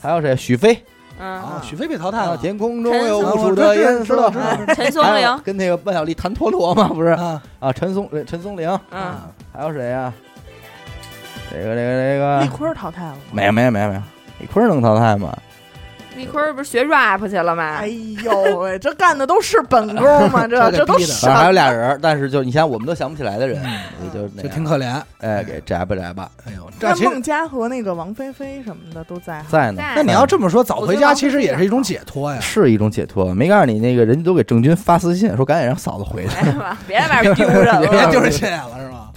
[0.02, 0.36] 还有谁？
[0.36, 0.84] 许飞，
[1.20, 2.38] 嗯啊，，许飞被淘汰啊，了。
[2.38, 4.66] 天空中有无数的烟知道色知。
[4.66, 7.72] 道陈松伶，跟那个万晓利谈陀螺嘛，不是啊，啊？
[7.72, 9.14] 陈松陈松伶，嗯，
[9.54, 10.12] 还有谁呀？
[11.52, 13.16] 这个这个这个，李，坤淘汰了？
[13.32, 14.02] 没有没有没有没有，
[14.40, 15.34] 李坤能淘汰吗？
[16.16, 17.88] 丽坤不是学 rap 去了吗哎？
[18.24, 20.48] 呦喂，这干的都是本工吗？
[20.50, 21.52] 这这这都逼的什反正还有？
[21.52, 25.02] 俩人，但是就你像，我们都想不起来的人，也就就挺可怜。
[25.20, 29.44] 哎，给摘吧摘吧，哎呦，这孟佳和那个王菲菲什么的都在。
[29.50, 29.82] 在呢。
[29.96, 32.40] 那你要这么说，早回家其实也是一种解脱呀。
[32.42, 36.34] 是一种解脱，没告诉你那个人家都给郑钧发私信说赶紧让嫂子回来。
[36.34, 39.12] 哎呀，别在外边丢人别了， 丢人现眼了是吧？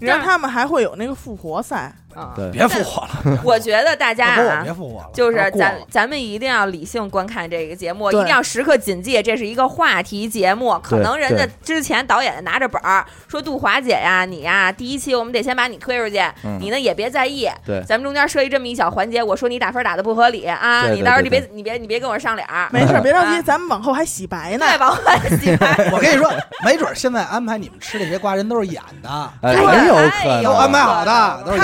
[0.00, 2.32] 你知道他们还会有那个复活赛，啊！
[2.34, 10.78] 对，别复活了， 我觉得大家啊别，复活了，就是咱咱们一定要理性观看这个节目，一定要时刻谨记，这是一个话题节目。
[10.82, 17.48] 可能人家之前导演拿着本儿说杜华姐呀，你呀，第一期我们得先把你推出去，嗯你呢也别在意。
[17.64, 24.66] 对咱们中间设计这么一小环节，我说你打分打的不合理啊，你到时候你别你别你别跟我上脸儿，没事， 别着啊急，咱们往后还洗白呢。
[24.66, 24.98] 对吧？
[25.04, 25.68] 我洗白。
[25.92, 26.30] 我跟你说，
[26.64, 31.58] 没准现在安排你们吃这些瓜，人都是演的，很有哎可能都安排好的，都是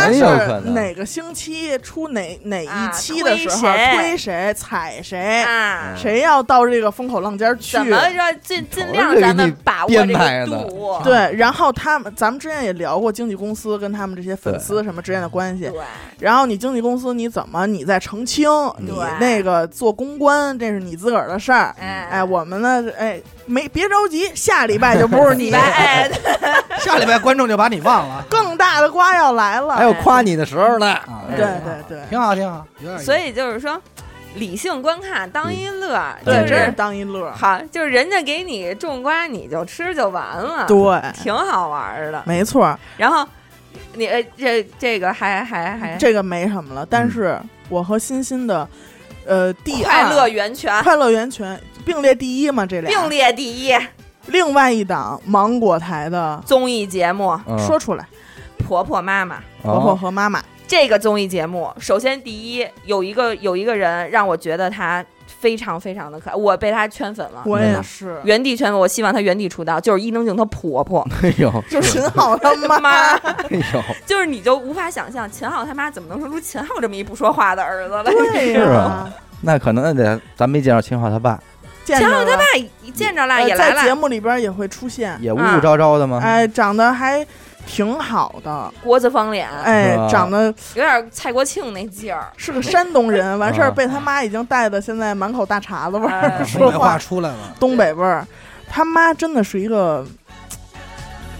[0.46, 3.96] 是哪个星期出哪哪啊一期的时候推谁？
[3.96, 7.76] 推谁踩谁，啊，谁要到这个风口浪尖儿去？
[7.76, 7.86] 怎？
[7.86, 10.46] 么说尽尽量咱们把握这个编排的？
[10.46, 15.64] 度，对，然后他们，咱们之前也聊过经纪公司跟他们这些粉丝什么之间的关系。
[15.68, 15.80] 对。
[16.18, 19.04] 然后你经纪公司你怎么你在澄清，你对。
[19.18, 21.74] 那个做公关，这是你自个儿的事儿。
[21.80, 26.10] 哎哎，我们呢，哎，没别着急，下礼拜就不是你洗白， 哎，
[26.80, 28.24] 下礼拜观众就把你忘了。
[28.28, 29.74] 更大的瓜要来了。
[29.74, 30.92] 还有夸你的时候呢。
[30.92, 31.24] 啊！
[31.28, 32.66] 对对对，挺好挺好，
[32.98, 33.80] 所以就是说，
[34.36, 37.30] 理性观看当一乐，对，就真是是当一乐。
[37.32, 42.22] 好，就是人家给你种瓜，你就吃就完了，对，挺好玩的。
[42.26, 43.26] 没错，然后
[43.94, 45.96] 你呃这这个还还还。
[45.96, 46.86] 这个没什么了。
[46.88, 48.68] 但是我和欣欣的，
[49.26, 50.82] 呃，第二快乐源泉。
[50.82, 52.90] 快乐源泉并列第一嘛，这俩。
[52.90, 53.10] 并。
[53.10, 53.76] 列第一。
[54.26, 57.38] 另外一档芒果台的，综艺节目。
[57.46, 57.58] 嗯。
[57.58, 58.04] 说出来，
[58.64, 59.36] 《婆婆妈妈》。
[59.62, 67.42] 婆婆哦和妈妈，这个综艺节目，首先第一有一个有一个人让我觉得他非常非常的可爱，我被他圈粉了。
[67.46, 72.78] 我嗯也是，原地圈粉，我希望他原地出道，就是伊能静她婆婆，哎呦， 就是秦昊他妈。
[72.80, 78.04] 妈，哎呦，就是你就无法想象秦昊他妈怎么能生出秦昊这么一不说话的儿子来。
[78.04, 79.10] 对是呀啊，
[79.42, 81.40] 那可能得咱没见着秦昊他爸，
[81.84, 82.42] 秦昊他爸
[82.82, 86.20] 一见着了呃也来在节，目里边也会出现，也雾雾昭昭的吗？
[86.22, 87.26] 哎，长得还
[87.66, 92.26] 挺好的，国字方脸，哎，长得有点蔡国庆那劲儿。
[92.36, 98.26] 是个山东人，完事儿啊被他妈已经带的现在满口大碴子味哎儿， 说话话出来了，东北味儿。
[98.66, 100.04] 他妈真的是一个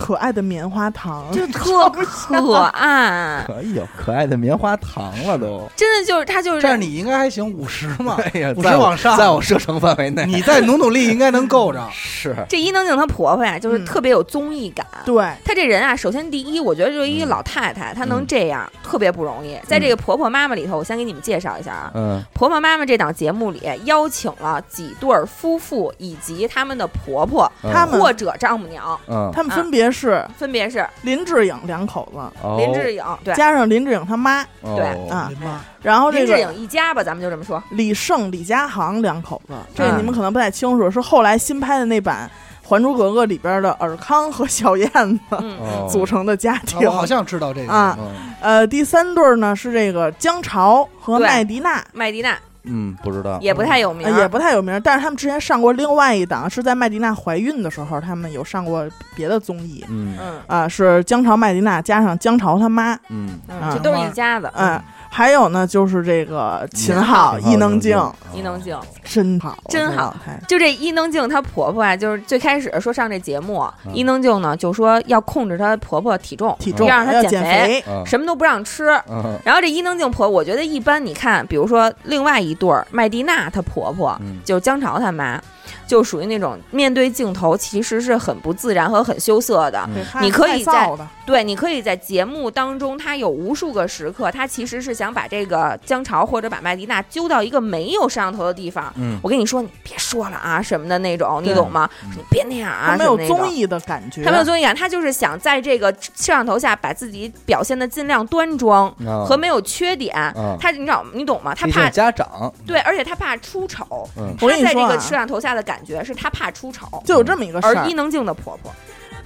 [0.05, 5.67] 可爱的棉花糖，就 特可爱，可以有可爱的棉花糖了都。
[5.75, 10.27] 真的就是他就是这样你应该还行，五十嘛， 哎呀，五十往上，在我射程范围内。
[10.27, 11.83] 你再努努力，应该能够着。
[11.93, 14.87] 是这伊能静她婆婆呀，就是嗯特别有综艺感。
[15.07, 19.59] 对，她这人啊，首先第一，我觉得就是一个老太太，她能这样特别不容易。
[19.67, 21.91] 在这个婆婆妈妈里头，我先给你们介绍一下啊。
[21.95, 37.63] 嗯婆婆妈妈这档节目里邀请了几对儿夫妇以及他们的婆婆嗯他们或者丈母娘，嗯，他们分别是分别是林志颖两口子，哦林志颖，对，加上林志颖他妈，哦对啊林妈然后这个林志颖一家吧，咱们就这么说。
[37.71, 42.29] 李晟、李佳航两口子，这嗯你们可能不太清楚，是后来新拍的那版
[42.69, 46.87] 《还珠格格》里边的尔康和小燕子嗯，哦 组成的家啊庭。
[46.89, 53.39] 我好像知道这个啊嗯呃，第三对儿呢是这个姜潮和对麦迪娜，麦迪娜嗯，不知道。
[53.41, 59.85] 也不太有名也不太有名，但是他们之前上过另外一档，是在麦迪娜怀孕的时候，他们有上过别的综艺。
[59.89, 60.17] 嗯。
[60.21, 60.41] 嗯。
[60.47, 63.31] 啊、是姜潮、麦迪娜加上姜潮他妈，嗯。
[63.49, 64.51] 嗯，啊这都是一家子。
[64.55, 64.81] 嗯，
[65.15, 67.97] 还有呢就是这个秦昊、伊能静，
[68.35, 70.13] 伊能静，真好，真好。
[70.49, 73.93] 就这伊能静她婆婆啊，就是最开始说上这节目，嗯。
[73.95, 78.05] 伊能静呢就说要控制她婆婆体重，体重要让她减肥，嗯。
[78.05, 78.89] 什么都不让吃。
[79.09, 79.39] 嗯。
[79.45, 81.05] 然后这伊能静婆，我觉得一般。
[81.07, 84.41] 你看，比如说另外一对儿麦蒂娜她婆婆，嗯。
[84.45, 85.41] 就是姜潮他妈，
[85.87, 89.89] 就属于那种面对镜头其实是很不自然和很羞涩的。
[89.95, 90.05] 嗯。
[90.23, 90.91] 你可以在
[91.27, 98.93] 对，你可以在节目当中，他有无数个时刻，他其实是想把这个姜潮或者把麦迪娜揪到一个没有摄像头的地方。
[98.97, 101.89] 嗯我跟你说，你别说了啊，什么的那种，你懂吗？
[102.03, 110.15] 嗯你别那样啊，他没有综艺的感觉，他没有综艺感，他就是想在这个摄像头下把自己表现的尽量端庄啊和没有缺点。
[110.37, 111.55] 嗯他你知道你懂吗？
[111.55, 114.09] 他怕家长对，而且他怕出丑。
[114.17, 118.73] 嗯他在这个摄像头下的感觉是他怕出丑，就有这么一个事儿而伊，能静的婆婆，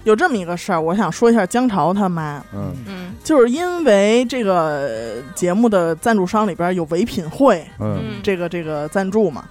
[0.04, 2.72] 有这么一个事儿，我想说一下姜潮他妈，嗯。
[2.86, 3.14] 嗯。
[3.22, 7.98] 就是因为这个呃节目的赞助商里边有唯品会嗯。
[8.00, 9.44] 嗯，这个这个赞助嘛。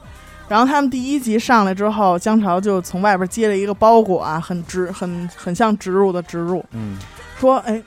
[0.47, 6.97] 然后他们第一集上来之后，姜潮就从外边接了一个包裹啊，很植很很像植入的植入，嗯。
[7.39, 7.83] 说哎，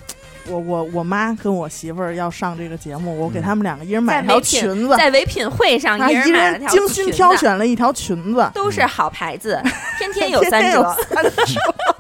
[0.47, 3.43] 我我我妈跟我媳妇儿要上这个节目，我给嗯。
[3.43, 9.61] 他们两个一人买了条裙子，在唯品会上啊，一一人买了条人精心挑选了一条裙子，都是好牌子，
[9.99, 10.97] 天天有三 天天有折。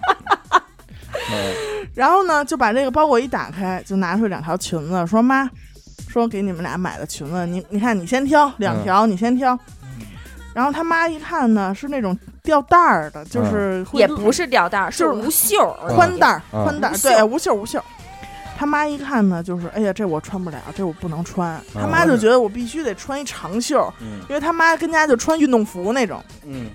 [1.95, 5.49] 然后呢，就把这个包裹一打开，就拿出两条裙子，说妈，
[6.09, 9.59] 说给你们俩买的裙子，你你看你先挑两条，你先挑。
[10.53, 17.85] 然后他妈一看呢，是那种吊带儿的，就是会也不是吊带儿，是就是无袖儿，宽带儿，嗯宽带儿，无袖对，无袖无袖。
[18.59, 21.59] 他妈一看呢，就是哎呀，这我穿不了，这我不能穿。
[21.72, 26.22] 他妈嗯就觉得我必须得穿一长袖，嗯因为他妈跟家就穿运动服那种。
[26.45, 26.66] 嗯，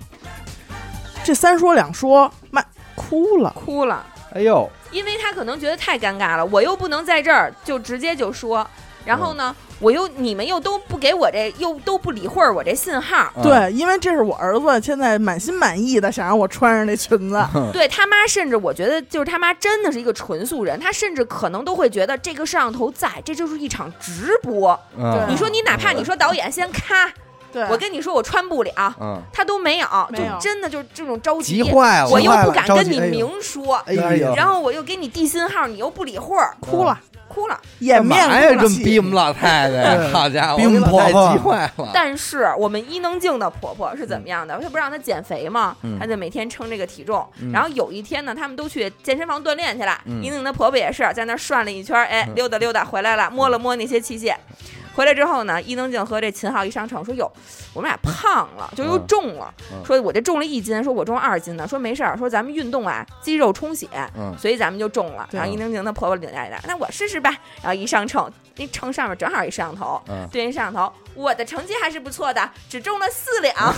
[1.24, 2.64] 这三说两说，妈
[2.95, 3.51] 哭了。
[3.56, 4.06] 哭了。
[4.36, 8.67] 哎呦，因为他可能觉得太尴尬了，我又不能在这儿就直接就说，
[9.05, 13.15] 然后呢，我又你们又都不给我这，又都不理会儿我这信号。
[13.15, 17.41] 啊，对，因为这是我儿子，现在满心满意的想让我穿上那裙子。
[17.71, 24.77] 对他妈，甚至我觉得就是他妈真的是一个纯素人，他甚至可能都会觉得这个摄像头在，这就是一场直播。
[24.97, 27.09] 嗯对你说你哪怕你说导演先咔，
[27.56, 30.38] 对，我跟你说我穿不了，嗯，他都没有，就没有。
[30.41, 31.64] 真的就是这种着急。
[31.64, 36.99] 急，坏了，我又不敢跟你明说，哎呀，然后我又给你递信号，你又不理会儿，哭了，
[37.30, 37.58] 哭了。
[37.80, 38.41] 掩面呀？
[38.49, 41.28] 这么哭泣逼我们老太太，对好家伙，逼我们老太太婆。
[41.28, 41.89] 婆急坏了。
[41.93, 44.60] 但是我们伊能静的婆婆是怎么样的？
[44.60, 47.26] 她不让她减肥嘛嗯，她就每天称这个体重。
[47.39, 47.53] 嗯。
[47.53, 49.97] 然后有一天呢，他们都去健身房锻炼去了。
[50.06, 50.22] 嗯。
[50.22, 52.36] 伊能静的婆婆也是在那儿转了一圈，哎，嗯。
[52.36, 54.36] 溜达溜达回来了，摸了摸那些器械。
[54.96, 57.30] 回来之后呢，伊能静和这秦昊一上秤，说：“哟，
[57.74, 59.54] 我们俩胖了，就又嗯重了。
[59.74, 61.68] 嗯说我这重了一斤，说我重二斤呢。
[61.68, 63.88] 说没事儿，说咱们运动啊，肌肉充血，
[64.18, 65.28] 嗯所以咱们就重了。
[65.32, 67.30] 然后伊能静她婆婆领下来，那我试试吧。
[67.62, 73.74] 然后一上秤，那秤上面正好一摄像头，嗯对应摄像头，我的成绩还是不错的，只重了四两。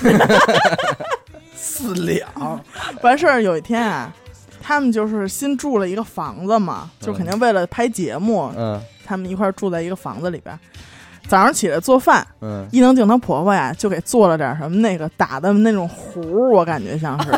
[1.56, 2.30] 四两，
[3.02, 4.14] 完事儿有一天啊，
[4.62, 10.58] 他们就是新住了一个房子嘛，就肯定为了拍节目，嗯他们一块儿住在一个房子里边。
[11.28, 12.68] 早上起来做饭，嗯。
[12.72, 17.32] 伊能静她婆婆呀就给做了点什么那个打的那种糊，我感觉像是，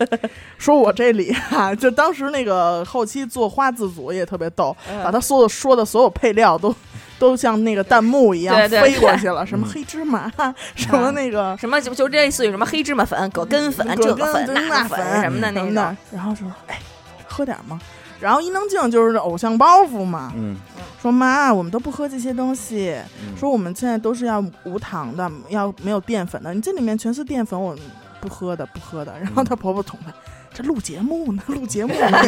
[0.58, 5.02] 说我这里啊，就当时那个后期做花字组也特别逗，嗯。
[5.02, 6.74] 把他所有说的所有配料都
[7.18, 9.70] 都像那个弹幕一样飞过去了，什么嗯。
[9.72, 10.30] 黑芝麻，
[10.74, 15.74] 什么那个什么就就类似于什么黑芝麻粉、葛根粉、这个粉、那个粉什么的那种。
[15.74, 16.78] 的。，然后就说哎，
[17.26, 17.80] 喝点吗？
[18.20, 20.56] 然后伊能静就是偶像包袱嘛，嗯。
[21.00, 22.94] 说妈，我们都不喝这些东西，
[23.26, 23.36] 嗯。
[23.36, 27.76] 说我们现在都是要无糖的，要没有淀粉的，你这里面全是淀粉，我
[28.20, 29.18] 不喝的，不喝的。
[29.18, 30.12] 然后她婆婆捅她，
[30.52, 32.18] 这录节目呢，录节目呢，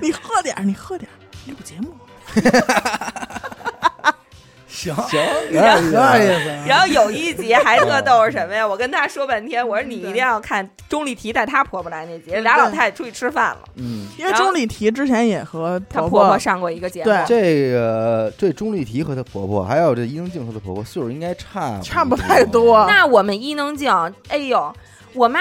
[0.00, 1.14] 你 你喝点儿，你喝点儿，
[1.50, 1.88] 录节目。
[4.78, 5.20] 行行，
[5.50, 6.14] 有点意思啊。
[6.66, 8.66] 然后有一集还特逗是什么呀？
[8.66, 17.24] 我跟他说半天，我说你一定要看钟丽缇带她婆婆来那集，俩老太太出去吃饭了，嗯，因为钟丽缇之前也和她婆婆婆上过一个节目，对。
[17.26, 22.86] 这个这钟丽缇和她婆婆，还有这伊能静和她婆婆岁数应该差差不太多。
[22.86, 23.92] 那我们伊能静，
[24.28, 24.72] 哎呦，
[25.14, 25.40] 我妈，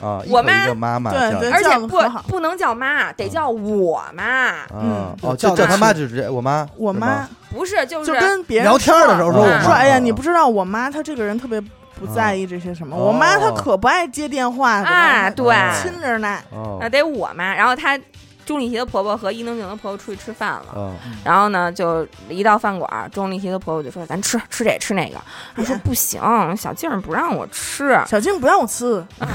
[0.00, 5.16] 啊，我妈一个妈妈对对而且不不能叫妈，得叫我妈，啊嗯。
[5.22, 15.70] 哦，叫她叫叫他妈就直接我妈，我妈不是就是就跟别人聊天的时候说我说，哎呀，啊你不知道我妈她这个人特别不在意这些什么，哦我妈她可不爱接电话，啊，对，哦。
[15.80, 16.38] 亲着呢。
[16.50, 16.78] 哦。
[16.80, 17.54] 那得我妈。
[17.54, 17.98] 然后她
[18.46, 20.66] 钟丽缇的婆婆和伊能静的婆婆出去吃饭了。
[20.74, 20.92] 哦
[21.24, 25.16] 然后呢，就一到饭馆，钟丽缇的婆婆就说：“咱吃吃这吃那个。”
[25.56, 26.20] 她说：“不行，
[26.56, 27.98] 小静不让我吃。
[28.06, 29.26] 小静不让我吃，哎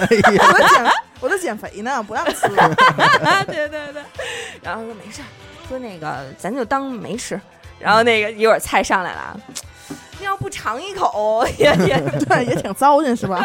[0.00, 2.48] 我在减我在减肥呢，不让吃。
[3.46, 4.02] 对对对。
[4.62, 5.28] 然后说没事儿，
[5.68, 7.40] 说那个咱就当没吃。
[7.78, 9.40] 然后那个一会儿菜上来了，
[10.18, 11.98] 你要不尝一口 也也
[12.28, 13.42] 对，也挺糟践是吧？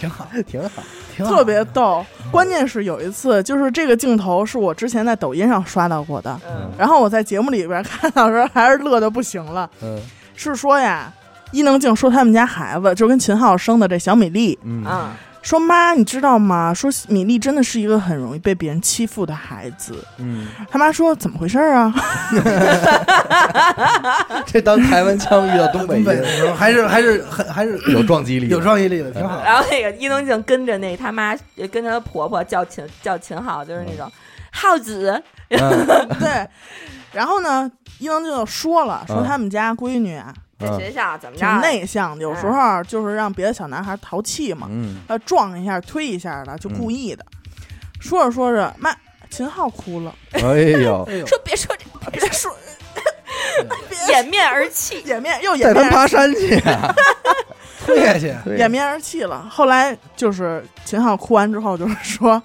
[0.00, 0.82] 挺好， 挺好，
[1.14, 2.04] 挺好，特别逗。
[2.32, 6.70] 关键是有一次，就是这个镜头是我之前在抖音上刷到过的，嗯。
[6.78, 9.68] 然后我在节目里边看到的时候还是乐的不行了。
[9.82, 10.00] 嗯。
[10.34, 11.12] 是说呀，
[11.52, 14.82] 伊能静说他们家孩子就跟秦昊生的这小米粒，嗯。
[14.88, 15.10] 嗯
[15.42, 16.72] 说妈，你知道吗？
[16.74, 19.94] 说米粒真的是一个很容易被别人欺负的孩子。
[20.18, 21.94] 嗯，他妈说怎么回事儿啊？
[24.46, 29.42] 这当台湾腔遇到东北东北的时候还是还是很还是有撞击力，有撞击力的，挺好。
[29.42, 31.34] 然后那个伊能静跟着那他妈
[31.70, 34.10] 跟着她婆婆叫秦叫秦昊，就是那种
[34.52, 35.86] 耗子，嗯
[36.20, 36.46] 对。
[37.12, 37.68] 然后呢，
[37.98, 41.60] 伊能静就说了，说嗯他们家闺女啊在嗯学校怎么着挺？
[41.60, 47.24] 内向的，有时候就是让别的小男孩淘气嘛，嗯呃，撞一下、推一下的，就故意的。
[48.00, 48.94] 说着说着，妈，
[49.30, 52.54] 秦昊哭了， 哎呦，哎呦，说别说这，别说
[54.08, 55.02] 掩面而泣。
[55.02, 56.94] 掩面又掩面他爬山去啊，
[57.84, 59.46] 推下去，对掩面而泣了。
[59.50, 62.42] 后来就是秦昊哭完之后，就是说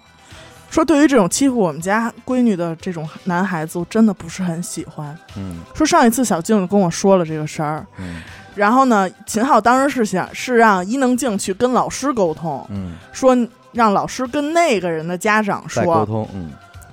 [0.75, 5.17] 说对于这种欺负我们家闺女的这种男孩子，我真的不是很喜欢。
[5.37, 8.21] 嗯说上一次小静跟我说了这个事儿，嗯
[8.55, 13.33] 然后呢，秦昊当时是想是让伊能静去跟老师沟通，嗯，说
[13.71, 16.51] 让老师跟那个人的家长说沟说通，嗯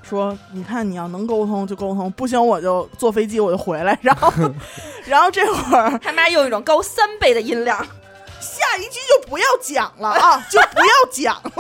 [0.08, 3.98] 说，你看你要能沟通就沟通，不行我就坐飞机我就回来。
[4.00, 4.32] 然后，
[5.06, 7.84] 然后这会儿他妈用一种高三倍的音量，
[8.42, 11.52] 下一句就不要讲了啊， 就不要讲了。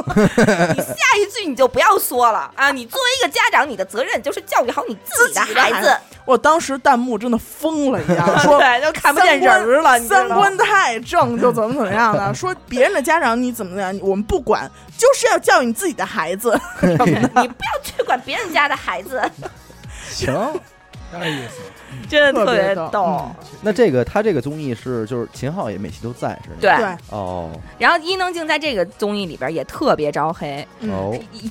[0.74, 2.70] 你下一句你就不要说了啊！
[2.72, 5.96] 你作为一个家长，你的责任就是教育好你自己的孩孩子。
[6.24, 16.58] 我当时弹幕真的疯了一样， 说对，就看不见人了，三观太正就怎么怎么样的，说别人的家长你怎么怎么样，我们不管，就是要教育你自己的孩子。
[16.82, 19.22] 你不要去管别人家的孩子，
[20.10, 20.60] 行。
[21.18, 21.60] 有意思。
[22.08, 23.30] 真的特别逗逗。
[23.60, 26.56] 那这个他这个综艺是就是秦昊也每期都在是吗？
[26.60, 30.66] 对，哦然后伊能静在这个综艺里边也特别招黑，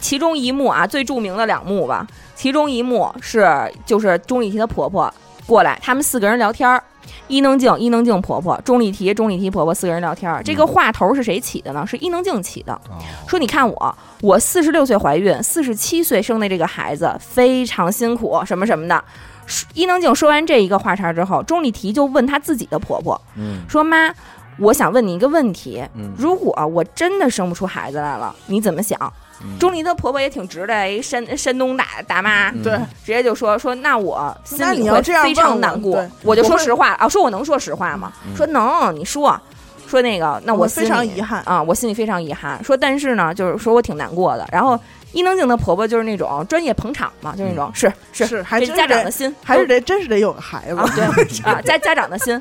[0.02, 3.48] 其中一幕啊，最著名的两幕吧，其中一幕是
[3.86, 5.14] 就是钟丽缇的婆婆
[5.46, 6.84] 过来，他们四个人聊天儿。
[7.28, 11.86] 伊能静、伊能静婆婆、钟丽缇、钟丽缇婆婆四个人聊天儿，这个话头是谁起的呢？
[11.88, 12.74] 是伊能静起的。
[12.74, 12.98] 哦
[13.28, 19.04] 说你看我，我四十六岁怀孕，四十七岁生的这个孩子非常辛苦，什么什么的。
[19.52, 24.14] 说伊能静说完这一个话茬之后，钟丽缇就问她自己的婆婆嗯说：“妈，
[24.58, 28.98] 我想问你一个问题，嗯如果我真的生不出孩子来了，你怎么想？”
[29.44, 32.74] 嗯钟丽的婆婆也挺直的，一山山东大大妈，嗯对，
[33.04, 38.14] 直接就说说那我心里会非常难过对，我就说实话啊，说我能说实话吗？
[38.26, 39.40] 嗯说能，你说。
[39.88, 42.64] 说那个，那我心里非常遗憾啊，我心里非常遗憾。
[42.64, 44.48] 说，但是呢，就是说我挺难过的。
[44.50, 44.80] 然后，
[45.14, 50.76] 伊能静的婆婆就是那种专业捧场嘛，就是那种、是是是还是得家长的心，还是得真是得有个孩子。
[50.76, 51.04] 啊，对
[51.44, 52.40] 啊，家家长的心。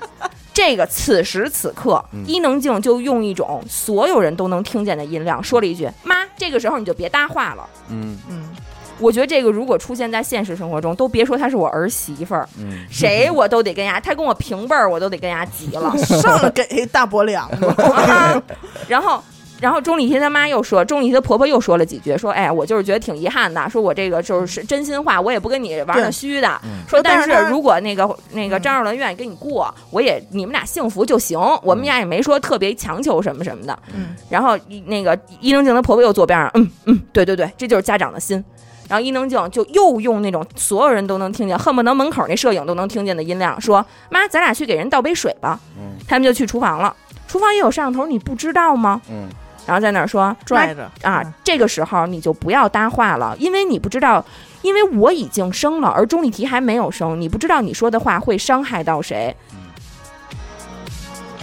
[0.53, 2.25] 这个此时此刻，嗯。
[2.27, 7.67] 伊能静就用一种所有人都能听见的音量说了一句：“妈，这个时候你就别搭话了。
[7.89, 8.19] 嗯。
[8.29, 8.51] 嗯，”
[8.99, 15.97] 我觉得这个如果出现在现实生活中，都别说她是我儿媳妇儿，嗯， 谁我都得跟丫，她跟我平辈儿，我都得跟丫急了。
[16.21, 18.41] 上来给大脖梁子，啊
[18.87, 19.23] 然后。
[19.61, 26.49] 然后钟丽缇她妈又说，钟丽缇的婆婆又说了几句，说：“哎，我就是觉得挺遗憾的，说我这个就是真心话，我也不跟你玩那虚的。
[26.65, 33.79] 嗯说但是如果那个那个嗯张若伦愿意跟你过，我也你们俩幸福就行，我们俩也没说特别强求什么什么的。
[33.95, 38.43] 嗯，然后那个伊能静她婆婆又坐边上，嗯嗯，对对对，这就是家长的心。
[38.89, 46.97] 然后伊能静就又用那种所有人都能听见，恨不得门口那摄影都能听见的音量说：“妈，咱俩去给人倒杯水吧。”嗯他们就去厨房了。
[47.29, 49.01] 厨房也有摄像头，你不知道吗？
[49.09, 49.29] 嗯
[49.71, 54.25] 然后在那儿说拽着啊嗯，这个时候你就不要搭话了，因为你不知道，
[54.63, 59.33] 因为我已经生了，而钟丽缇还没有生，你不知道你说的话会伤害到谁。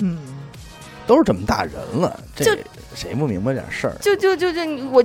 [0.01, 0.19] 嗯，
[1.07, 2.61] 都是这么大人了，这就
[2.93, 3.95] 谁不明白点事儿？
[4.01, 4.59] 就就就就
[4.89, 5.01] 我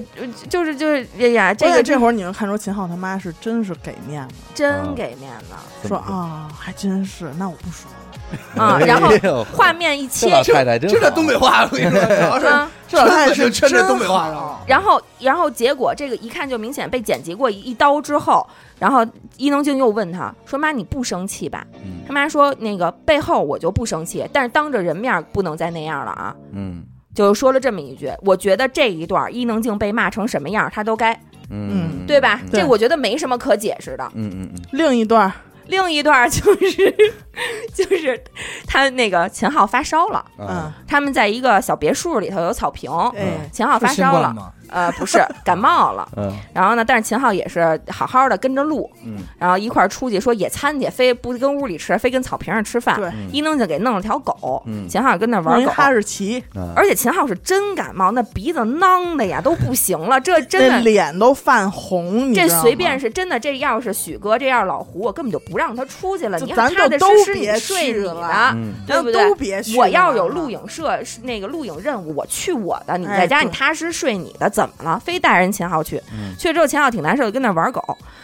[0.49, 8.02] 就是就是哎呀，这这个个这会儿你能看出秦昊他妈是真是给面子，真给面子说啊，还真是，那我不说了。
[8.57, 8.79] 啊！
[8.79, 14.61] 然后画面一切这老太太真好这这东北话，我跟你说， 主要是啊，这老太太是真东北话。
[14.67, 18.47] 然后然后结果这个一看就明显被剪辑过一一刀之后，
[18.79, 19.07] 然后
[19.37, 26.83] 伊能静又问他说：“妈，你不生气吧？”嗯他妈说：“那个背后我就不生气，但是当着人面不能再那样了啊。”嗯
[27.15, 31.13] 就说了这么一句，我觉得这一段伊能静被骂成什么样，她都该，
[31.51, 32.41] 嗯，对吧？
[32.53, 34.05] 这我觉得没什么可解释的。
[34.15, 35.31] 嗯嗯嗯另一段
[35.67, 36.95] 另一段就是
[37.75, 38.23] 就是
[38.67, 44.35] 他那个秦昊发烧了，嗯嗯，他们在一个小别墅里头有草坪，嗯，秦昊发烧了，
[44.69, 52.97] 呃，不是感冒了，嗯然后呢，但是秦昊也是好好的跟着录，嗯然后一块儿出去说野餐去，非不跟屋里吃，非跟草坪上吃饭。
[52.97, 60.83] 对，伊能静给弄了条狗，嗯秦昊跟那玩狗，哈士奇，嗯，而且秦昊是真感冒，那鼻子囔的呀都不行了，这真的。
[60.83, 66.39] 脸都泛红，你这知道吗随便是真的，这要是许哥，这要是老胡，我根本就不让他出去了。
[66.41, 69.35] 你咱就都实实你别睡你的，嗯对不对？
[69.37, 69.77] 别去。
[69.79, 75.01] 我要有录影社那个录影任务，我去我的，你在家你踏实睡你的，怎么了？
[75.05, 77.83] 非带人秦昊去，嗯去了之后秦昊挺难受，就跟那玩狗，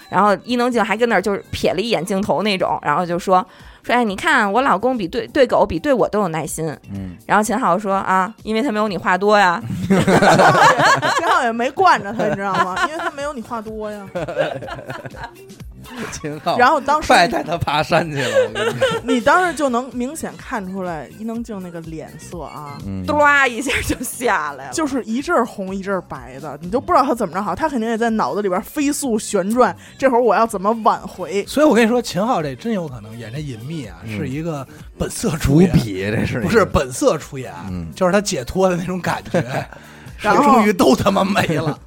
[0.08, 3.44] 然后伊能静还跟那儿就是瞥了一眼镜头那种，然后就说
[3.82, 6.66] 说哎，你看我老公比对对狗比对我都有耐心。
[6.92, 9.60] 嗯然后秦昊说啊，因为他没有你话多呀。
[9.88, 12.76] 秦昊也没惯着他，你知道吗？
[12.88, 14.06] 因为他没有你话多呀。
[16.12, 23.04] 秦昊，然后当时快带他爬山去了，我跟你说 你当时就能明显看出来伊能静那个脸色啊，嗯。
[23.06, 29.74] 嘟啦一下就下来了，就是一阵儿红一阵儿白的，你就不知道他怎么着好，他肯定也在脑子里边飞速旋转。
[29.96, 31.44] 这会儿我要怎么挽回？
[31.46, 34.16] 所以我跟你说，秦昊这真有可能演这隐秘啊，嗯。
[34.16, 34.66] 是一个
[34.98, 37.88] 本色出演，笔这是不是本色出演，嗯。
[37.94, 39.42] 就是他解脱的那种感觉，
[40.18, 41.78] 然后终于都他妈没了。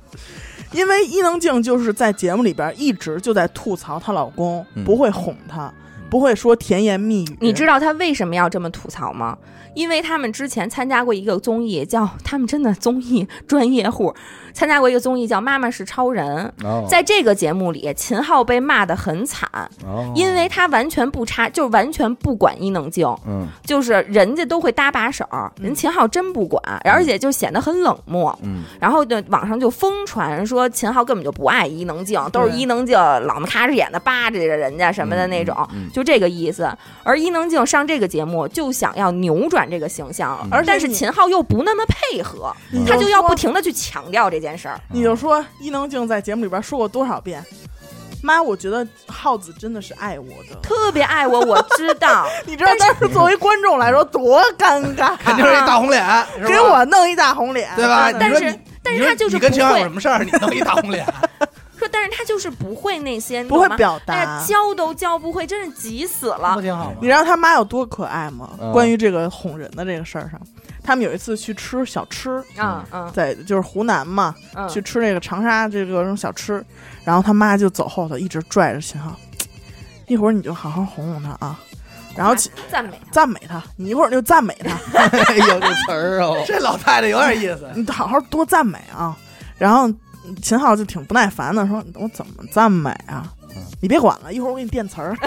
[0.71, 5.71] 因为伊能静就是在节目里边一直就在吐槽她老公，嗯不会哄她，
[6.09, 7.37] 不会说甜言蜜语。
[7.41, 9.37] 你知道她为什么要这么吐槽吗？
[9.73, 14.13] 因为他们之前参加过一个综艺，叫他们真的综艺专业户，
[14.53, 16.51] 参加过一个综艺叫《妈妈是超人》。
[16.65, 19.49] 哦在这个节目里，秦昊被骂得很惨，
[19.85, 25.25] 哦因为他完全不插，就完全不管伊能静，嗯就是人家都会搭把手，
[25.59, 28.37] 人秦昊真不管，而且就显得很冷漠。
[28.43, 35.55] 嗯然后呢，网上就疯传说秦昊根本就不爱伊能静，都是伊能静老么咔哧眼的巴着着人家什么的那种，
[35.93, 36.69] 就这个意思。
[37.03, 44.79] 而伊能静上这个节目就想要扭转这个形象，嗯而且但是秦昊又不那么配合，你他就要不停的去强调这件事儿。
[44.89, 47.43] 你就说伊能静在节目里边说过多少遍，
[48.23, 50.55] 妈，我觉得浩子真的是爱我的。
[50.61, 58.11] 特别爱我，我知道， 你知道当时作为观众来说多尴尬，肯定是一大红脸，给我弄一大红脸，对吧？
[58.11, 60.23] 但是但是他就是你跟秦昊不会有什么事儿？
[60.23, 61.05] 你弄一大红脸，
[61.85, 64.45] 说，但是他就是不会那些，不会表达。
[64.45, 66.61] 教都教不会，真是急死了不。
[66.61, 67.07] 挺好吗你？
[67.07, 68.51] 知道他妈有多可爱吗？
[68.59, 70.39] 嗯关于这个哄人的这个事儿上，
[70.83, 76.63] 他们有一次去吃小吃，嗯嗯在就是湖南嘛，嗯，去吃那个长沙这个种小吃，
[77.03, 79.11] 然后他妈就走后头一直拽着秦昊，
[80.07, 81.59] 一会儿你就好好哄哄他啊，
[82.15, 82.33] 然后
[82.69, 85.03] 赞美赞美他，你一会儿就赞美他，
[85.33, 87.67] 有这词儿哦，这老太太有点意思。
[87.75, 89.17] 你好好多赞美啊。
[89.57, 89.87] 然后
[90.41, 93.23] 秦昊就挺不耐烦的说：“我怎么赞美啊？
[93.49, 95.17] 嗯你别管了，一会儿我给你垫词儿。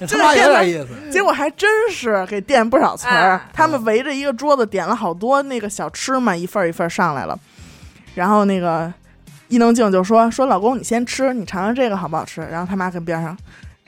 [0.00, 3.46] 这他妈有点意思。”结果还真是给垫不少词儿啊。
[3.52, 7.38] 他们围着一个桌子点了好多那个小吃嘛，一份儿一份儿上来了。
[8.14, 8.92] 然后那个
[9.48, 13.36] 伊能静就说：“说老公你先吃，你尝尝这个好不好吃？”然后他妈跟边上，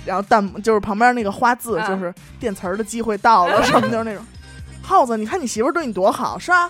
[0.05, 4.25] 然后弹就是旁边那个花字啊就是垫词儿的机会到了，什么 就是那种。
[4.85, 6.69] 耗子，你看你媳妇儿对你多好，是吧？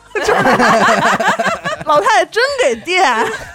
[1.82, 3.02] 就是老太太真给电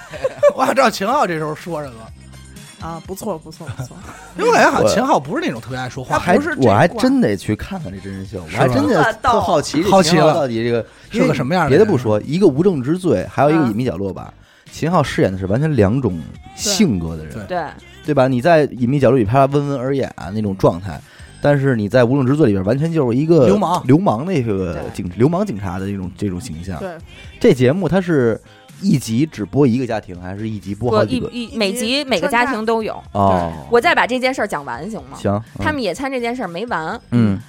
[0.55, 3.95] 我想知道秦昊这时候说什么，啊，不错不错不错。
[4.37, 14.33] 因为我感觉好像秦昊不是那种特别爱说话的他还不是我还真得去看看这真人秀，我还真的特好奇这秦昊好奇了到底这个是个什么样的人别的不说，一个无证之罪，还有一个啊隐秘角落吧。
[14.69, 16.21] 秦昊饰演的是完全两种
[16.55, 17.65] 性格的人，对对，
[18.07, 18.27] 对吧？
[18.27, 20.99] 你在隐秘角落里拍他温文尔雅那种状态，
[21.41, 26.77] 但是你在无证之罪里边完全就是一个流氓流氓那个警流氓警察的这种这种形象。
[26.79, 26.97] 对，
[27.39, 28.39] 这节目它是
[28.81, 31.29] 一集只播一个家庭，还是一集播好几个？
[31.29, 33.01] 一一每集集每个家庭都有。
[33.11, 35.17] 哦，我再把这件事儿讲完行吗？
[35.17, 37.39] 行，嗯他们野餐这件事儿没完，嗯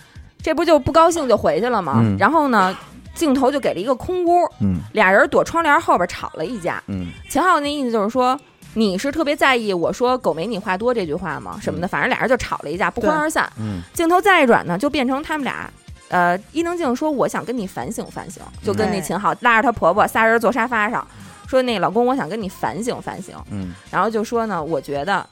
[0.42, 2.00] 这不就不高兴就回去了吗？
[2.02, 2.76] 嗯然后呢，
[3.14, 6.82] 镜头就给了一个空屋，嗯俩人躲窗帘后边吵了一架。
[6.86, 8.38] 嗯秦昊那意思就是说。
[8.74, 11.58] 你是特别在意我说“狗没你话多”这句话吗？
[11.60, 13.50] 什么的，反正俩人就吵了一架，不欢而散。
[13.58, 13.80] 嗯。
[13.92, 15.68] 镜头再一转呢，就变成他们俩，
[16.08, 21.06] 呃，伊能静说：“我想跟你反省反省。”就跟那哎秦昊拉着她婆婆仨人坐沙发上，
[21.48, 23.34] 说：“那老公，我想跟你反省反省。
[23.50, 25.26] 嗯”然后就说呢，我觉得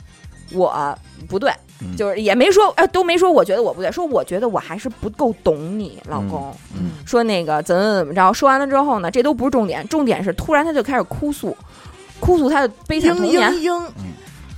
[0.53, 0.99] 我
[1.29, 1.95] 不对，嗯。
[1.97, 6.53] 就是也没说，哎，都没说我觉得我不对，说我觉得我还是不够懂你，老公。
[6.75, 6.93] 嗯。
[7.07, 11.57] 说那个怎么怎么着，说完了之后呢，这都不是重点，重点是突然她就开始哭诉，
[12.21, 13.83] 哭诉他的悲惨童年，嘤嘤，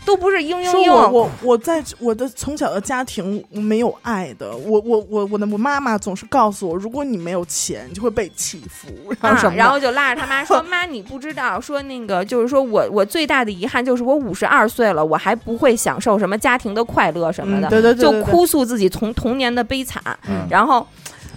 [0.04, 8.88] 都不是嘤嘤说嘤，我我我在我的从小的家庭没有爱的，我我我我的我妈妈总是告诉我，如果你没有钱，你就会被欺负，
[9.20, 9.52] 然后什么？
[9.52, 18.32] 啊，然后就拉着他妈说：“妈，你不知道，说那个就是说我我最大的遗憾就是我五十二岁了，我还不会享受什么家庭的快乐什么的，嗯对对对就对对。
[18.32, 20.02] 哭诉自己从童年的悲惨。
[20.28, 20.46] 嗯。
[20.48, 20.86] 然后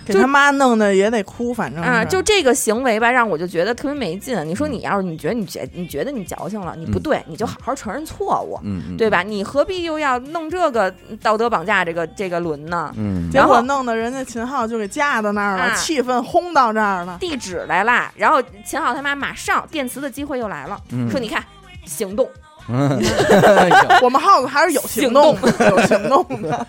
[0.06, 4.38] 给他妈弄的也得哭，反正啊，就这个行为吧，让我就觉得特别没劲。
[4.48, 8.60] 你说嗯你要是你觉得你觉你觉得你矫情了，你不对，你就好好承认错误，
[8.98, 9.22] 对吧？
[9.24, 12.92] 你何必又要弄这个道德绑架这个这个轮呢？
[12.98, 17.18] 嗯，结果弄得人家秦昊就给架到那儿了，啊气氛轰到这儿了。
[17.20, 21.44] 地址来啦，然后秦昊他妈马上电磁的机会又来了，嗯说你看
[21.86, 22.28] 行动。
[24.02, 26.66] 我们耗子还是有行动的，有行动的。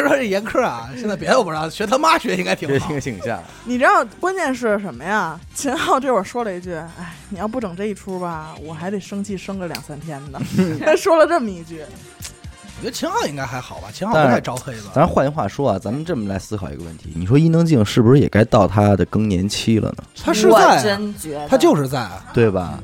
[0.00, 2.88] 说这严苛啊，现在别的我不知道，学他妈学应该挺这好。
[2.88, 5.38] 挺形象，你知道关键是什么呀？
[5.54, 10.40] 秦昊这会儿说了一句：“哎，你要不整这一出吧，我还得生气生个两三天呢。
[10.84, 14.90] ”他说了这么一句，我觉得秦昊应该还好吧，秦昊不太招黑吧？
[14.94, 20.04] 咱换句话说啊，咱们这么来思考一个问题：你说伊能静是不是也该到她的更年期了呢？
[20.16, 22.78] 我他是在啊，真觉得他就是在啊，对吧？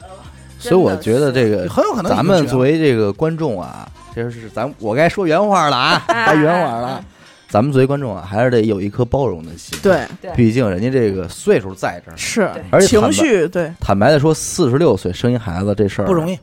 [0.58, 7.04] 所以我觉得这个很有可能咱们作为这个观众啊，这是咱我该说原话了啊， 哎该原话了。
[7.48, 12.16] 咱们作为观众啊，还是得有一颗包容的心。，对，毕竟人家这个岁数在这儿。
[12.16, 16.36] 是而且情绪，对坦白的说，四十六岁生一孩子这事儿不容易，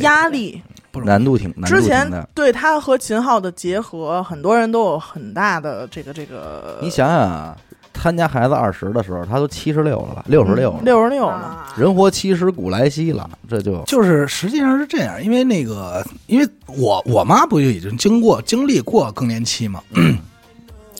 [0.00, 0.62] 压力。
[0.90, 1.10] 不容易。
[1.10, 2.10] 难度挺难度之前。
[2.34, 6.78] 对他和秦昊的结合，很多人都有很大的这个这个。
[6.80, 7.54] 你想想啊，
[8.00, 19.82] 他家孩子二十的时候，他都七十六了吧，六十六了，六十六了，啊人活七十古来稀了，这就就是实际上是这样，因为那个，因为我我妈不就已经经过经历过更年期嘛，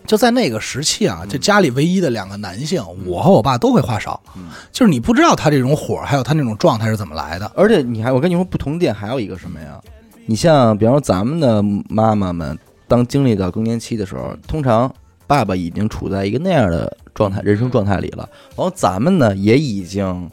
[0.07, 4.45] 就在那个时期啊，就家里唯一的两个男性，我和我爸都会话少，嗯。
[4.73, 7.51] 就是你不知道他这种火，还有他那种状态是怎么来的。
[7.55, 9.79] 而且你还，我跟你说，不同点还有一个什么呀？
[10.25, 14.91] 你像，比方说咱们的妈妈们，当经历到更年期的时候，通常
[15.29, 20.29] 爸爸已经处在一个那样的状态、人生状态里了，然后咱们呢也已经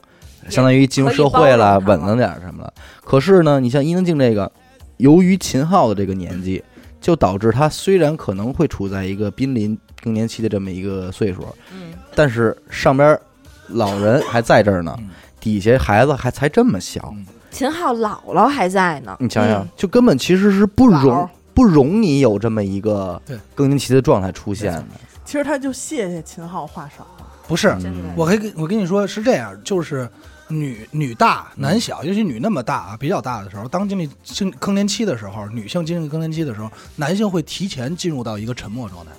[0.50, 2.74] 相当于进入社会了，稳了点儿什么了。
[3.04, 4.52] 可是呢，你像伊能静这个，
[4.98, 6.64] 由于秦昊的这个年纪，
[7.02, 13.20] 就导致他虽然可能会处在一个濒临更年期的这么一个岁数，嗯，但是上边
[13.68, 15.10] 老人还在这儿呢嗯，
[15.40, 17.14] 底下孩子还才这么小。
[17.16, 24.86] 嗯秦昊姥姥还在呢，你想想嗯，就根本其实是不容不容你有这么一个对更年期的状态出现的。
[25.23, 27.07] 其实他就谢谢秦昊话少。
[27.48, 30.07] 不是，嗯我可以跟我跟你说是这样，就是
[30.48, 39.12] 女女大男小，尤其女那么大啊，比较大的时候，当经历经更年期的时候，女性经历更年期的时候，男性会提前进入到一个沉默状态，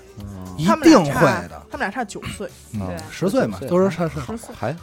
[0.56, 1.62] 一他们俩定会差的。
[1.70, 4.54] 他们俩差九岁，嗯对十岁嘛，都是差是十岁。
[4.54, 4.74] 还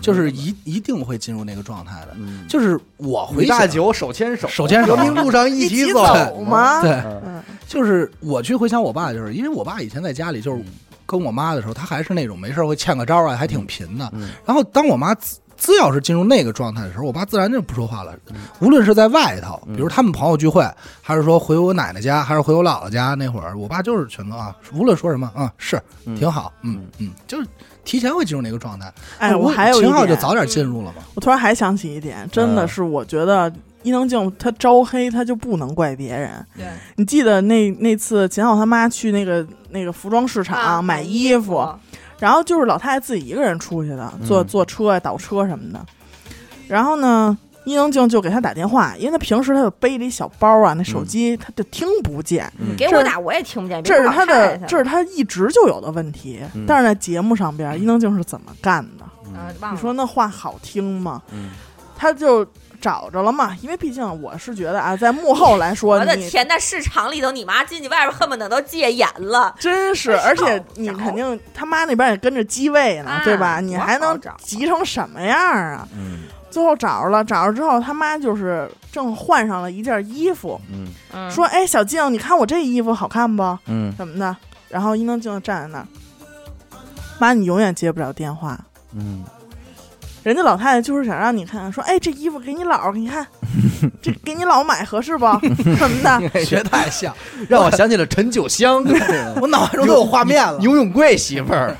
[0.00, 2.08] 就是一一定会进入那个状态的。
[2.18, 6.82] 嗯就是我回想大酒手牵手，手牵手革命路上一起起走吗？
[6.82, 10.62] 对，嗯嗯，就是我去回想我爸，就是因为我爸以前在家里就是
[11.06, 14.08] 跟我妈的时候，他还是那种没事儿会欠个招啊，还挺贫的。
[14.12, 18.14] 嗯然后当我妈自自要是进入那个状态的时候，我爸自然就不说话了。
[18.60, 20.68] 无论是在外头，嗯比如他们朋友聚会，
[21.02, 27.46] 还是说回我奶奶家，还是回我姥姥家那会儿，我爸就是选择啊，无论说什么啊，是嗯挺好，嗯嗯，就是
[27.84, 28.92] 提前会进入那个状态。
[29.18, 31.02] 哎，我还有一秦昊就，早点进入了嘛。
[31.14, 33.52] 我突然还想起一点，真的嗯是我觉得
[33.82, 36.44] 伊能静她招黑，她就不能怪别人。
[36.56, 36.66] 对，
[36.96, 41.66] 你记得那那次秦昊他妈去那个那个服装市场、啊买衣服，
[42.18, 45.84] 然后就是老太太自己一个人出去的，坐嗯坐车啊、倒车什么的。
[46.68, 52.50] 然后呢，伊能静就给他打电话，因为他平时他就背着一小包啊，那手机他就听不见。
[52.58, 56.40] 嗯这是你给我打我也听不见，这是他的，这这是他一直就有的问题。
[56.54, 59.04] 嗯但是在节目上边，伊能静是怎么干的？
[59.70, 61.22] 你说那话好听吗？
[61.32, 61.50] 嗯
[61.98, 69.54] 他就找着了嘛，因为毕竟我是觉得啊， 在幕后来说，你我的天，那市场里头，你妈进去外边恨不得都戒严了。
[69.58, 73.60] 真是， 而且你肯定他妈那边也跟着机位呢，啊对吧？
[73.60, 75.88] 你还能急成什么样啊？
[75.96, 83.42] 嗯最后找着了，找着之后，他妈就是正换上了一件衣服，嗯嗯说：“哎，小静，你看我这衣服好看不？
[83.66, 84.34] 嗯怎么的。”
[84.70, 85.86] 然后伊能静站在那儿，
[87.18, 88.58] 妈，你永远接不了电话，
[88.94, 89.22] 嗯，
[90.26, 93.24] 人家老太太就是想让你看，说，哎，这衣服给你姥，你看，
[94.02, 95.24] 这给你姥买合适不？
[95.76, 97.14] 什么的，学太像，
[97.48, 98.84] 让我想起了陈九香，
[99.40, 100.58] 我脑海中都有画面了。
[100.60, 101.76] 游泳贵媳妇儿，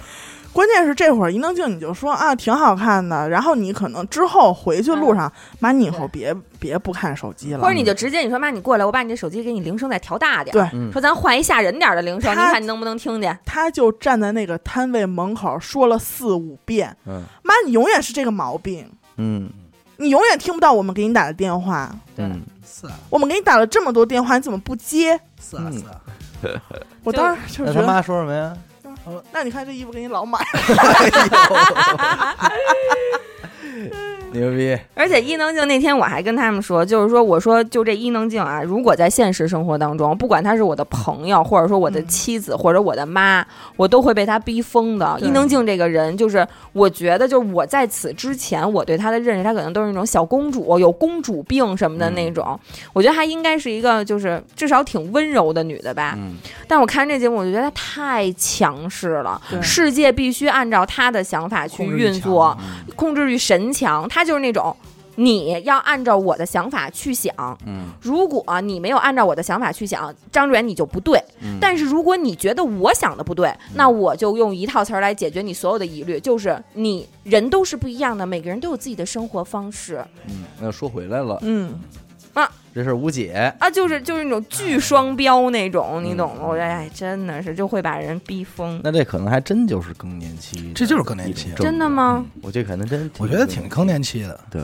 [0.56, 10.58] 关键是这会儿伊能静你就说啊挺好看的，然后你可能之后回去路上，妈你以后别别不看手机了，或者你就直接你说妈，你过来，我把你这手机给你铃声再调大点儿。
[10.58, 13.38] 对嗯说咱换一吓人点儿的铃声，你看你能不能听见？
[13.44, 19.50] 他就站在那个摊位门口说了四五遍，嗯妈你永远是这个毛病，嗯
[19.98, 22.24] 你永远听不到我们给你打的电话，对，
[22.66, 25.20] 是啊我们给你打了这么多电话，你怎么不接？
[25.38, 26.60] 是啊嗯是啊，
[27.04, 28.56] 我当时 就是他觉得，妈说什么呀？
[29.32, 30.38] 那你看这衣服给你老买，
[34.36, 43.44] 牛逼，而且伊能静那天我还跟他们说，就是说我说就这伊能静啊，如果在现实生活当中，不管她是我的朋友，或者说我的嗯妻子，或者我的妈，
[43.76, 45.18] 我都会被她逼疯的。
[45.20, 52.58] 伊能静这个人，就是我觉得就是我在此之前我对她的认识，她可能都是那种小公主，有公主病什么的那种。
[52.92, 56.14] 我觉得她应该是一个就是至少挺温柔的女的吧。
[56.16, 56.36] 嗯
[56.68, 62.56] 但我看这节目，我就觉得她太强势了，世界必须按照她的想法去运作。
[62.94, 64.76] 控制欲神强，他就是那种
[65.14, 67.34] 你要按照我的想法去想。
[67.64, 67.86] 嗯。
[68.02, 71.18] 如果你没有按照我的想法去想，张志远你就不对。
[71.40, 80.04] 嗯，但是如果你觉得我想的不对，那我就用一套词儿来解决你所有的疑虑，就是你人都是不一样的，每个人都有自己的生活方式。
[80.26, 81.80] 嗯，那说回来了，嗯，
[82.76, 86.42] 这事无解，啊，就是就是那种巨双标那种，你懂吗？
[86.42, 88.78] 嗯我觉得哎，真的是就会把人逼疯。
[88.84, 92.22] 那这可能还真就是更年期，这就是更年期真的吗？
[92.42, 94.62] 我这可能真，我觉得挺更年期的，对，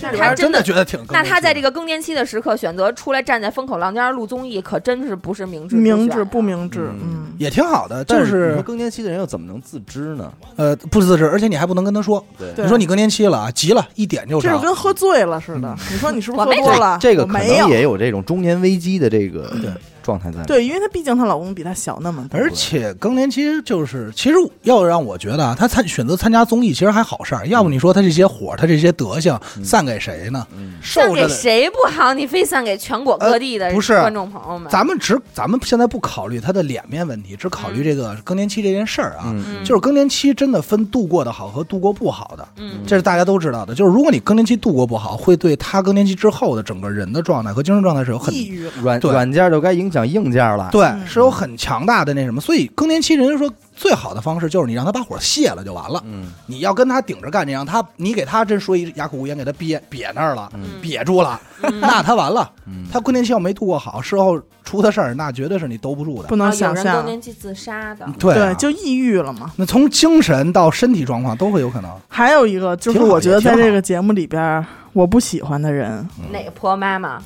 [0.00, 1.00] 他真的真的觉得挺。
[1.10, 10.32] 那他在这个更年期的时刻选择出来站在风口浪尖儿录综艺，可真是不是明智之明智不明智，嗯嗯，也挺好的，就但是更年期的人又怎么能自知呢？
[10.56, 12.24] 呃不自知，而且你还不能跟他说，
[12.56, 14.48] 你说你更年期了啊，急了一点就着。
[14.48, 15.74] 这就跟喝醉了似的。
[15.90, 16.98] 你说你是不是喝多了？
[17.00, 19.70] 这个可能也有这种中年危机的这个对
[20.06, 20.42] 状态在。
[20.44, 27.46] 对，因为她毕竟她老公比她小那么多，而且更年期就是，其实要让我觉得啊，她参选择参加综艺其实还好事儿。
[27.48, 30.46] 要不你说她这些火，她这些德行散给谁呢？
[30.56, 32.14] 嗯散给谁不好？
[32.14, 34.70] 你非散给全国各地的呃不是观众朋友们。
[34.70, 39.34] 咱们只咱们现在不考虑她的脸面问题，只考虑这个更年期这件事儿啊。
[39.64, 43.74] 就是更年期真的分度过的好和度过不好的，嗯这是大家都知道的。
[43.74, 48.66] 就是如果你更年期度过不好，会对她更年期之后的整个人的状态和精神状态是有很抑郁。
[48.82, 50.68] 软软件就该影响硬件了。
[50.72, 52.40] 对嗯是有很强大的那什么。
[52.40, 56.02] 所以更年期人家说最好的方式就是你让他把火泄了就完了。
[56.06, 62.50] 嗯你要跟他顶着干，你让他你给他真说一哑口无言，给他憋憋那儿了，嗯憋住了，嗯那他完了。
[62.66, 66.34] 嗯，他更年期要没度过好，事后出的事儿，那绝对是你兜不住的不。
[66.34, 69.52] 啊能想象更，年期自杀的，对就抑郁了嘛。
[69.56, 71.90] 那从精神到身体状况都会有可能。
[72.08, 77.22] 还有一个就是，我觉得在这个节目里边，我不喜欢的人，哪个婆妈妈？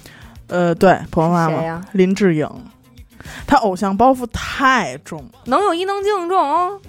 [0.50, 2.46] 呃，对，婆婆妈妈林志颖，
[3.46, 6.80] 他偶像包袱太重，能有伊能静重？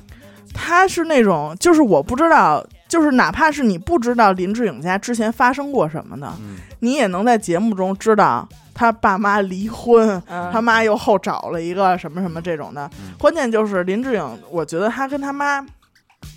[0.53, 12.89] 她是那种，就是我不知道，就是哪怕是你不知道林志颖家之前发生过什么的，嗯你也能在节目中知道他爸妈离婚，嗯，他妈又后找了一个什么什么这种的。
[12.99, 15.61] 嗯关键就是林志颖，我觉得他跟他妈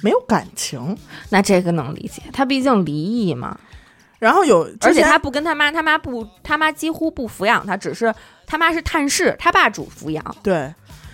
[0.02, 0.96] 没有感情，
[1.30, 3.58] 那这个能理解，他毕竟离异嘛，
[4.18, 8.14] 然后有，而且他不跟他妈，他妈不，他妈几乎不抚养他，只是
[8.46, 10.24] 他妈是探视，他爸主抚养。
[10.42, 10.72] 对。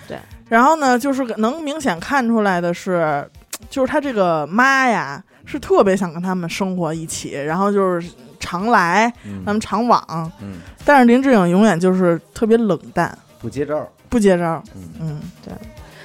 [0.08, 0.18] 对，
[0.48, 3.24] 然后呢，就是能明显看出来的是，
[3.68, 8.10] 就是他这个妈呀，是特别想跟他们生活一起，然后就是
[8.40, 13.88] 常来，嗯他们常往，嗯，但是林志颖永远就是特别冷淡，不接招。
[14.08, 14.90] 不接招，嗯。
[15.00, 15.20] 嗯，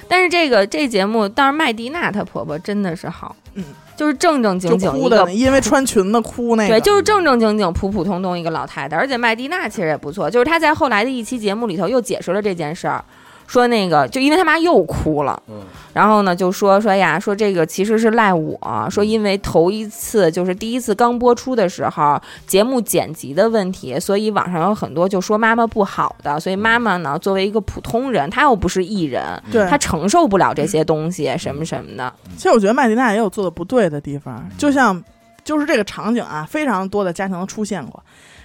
[0.06, 3.64] 但是这个这节目，倒是麦迪娜她婆婆真的是好，嗯，
[3.96, 13.02] 就是正正经经一个哭的，因为穿裙子哭那个，对，就是正正经经、普普通通一个老太太，而且麦迪娜其实也不错，就是她在后来的一期节目里头又解释了这件事儿，
[13.46, 15.62] 说那个就因为他妈又哭了，嗯。
[15.92, 29.66] 然后呢就说说呀，说这个其实是赖我，说因为头一次就是第一次刚播出的时候，节目剪辑的问题，所以网上有很多就说妈妈不好的，所以妈妈呢作为一个普通人，她又不是艺人，对。
[29.70, 35.02] 她承受不了这些东西什么什么的，其实我觉得麦迪娜也有做的不对的地方，就像
[35.44, 38.02] 就是这个场景啊，非常多的家庭都出现过。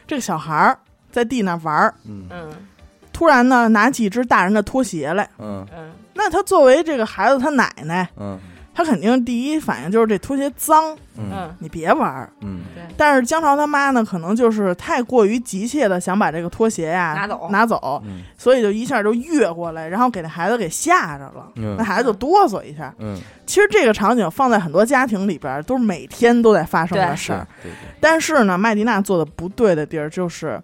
[0.08, 0.80] 这个小孩儿
[1.12, 2.24] 在地那玩儿，嗯。
[2.30, 2.50] 嗯
[3.22, 5.64] 突然呢拿起一只大人的拖鞋来，嗯。
[5.78, 5.92] 嗯。
[6.16, 8.40] 那他作为这个孩子他奶奶，嗯。
[8.74, 11.30] 他他肯定第一反应就是这拖鞋脏，嗯。
[11.32, 12.34] 嗯，你别玩儿。
[12.42, 12.62] 嗯。
[12.98, 17.48] 但是姜潮他妈呢，可能就是太过于急切的想把这个拖鞋呀拿走。
[17.52, 18.24] 拿走，嗯。
[18.40, 21.76] 所以就一下就越过来，然后给那孩子给吓着了，嗯。
[21.78, 22.92] 那孩子就哆嗦一下。
[22.98, 27.48] 嗯，其实这个场景放在很多家庭里边，都是每天都在发生的事儿。
[27.62, 27.76] 对对。
[28.00, 30.60] 但是呢，麦迪娜做的不对的地儿就是，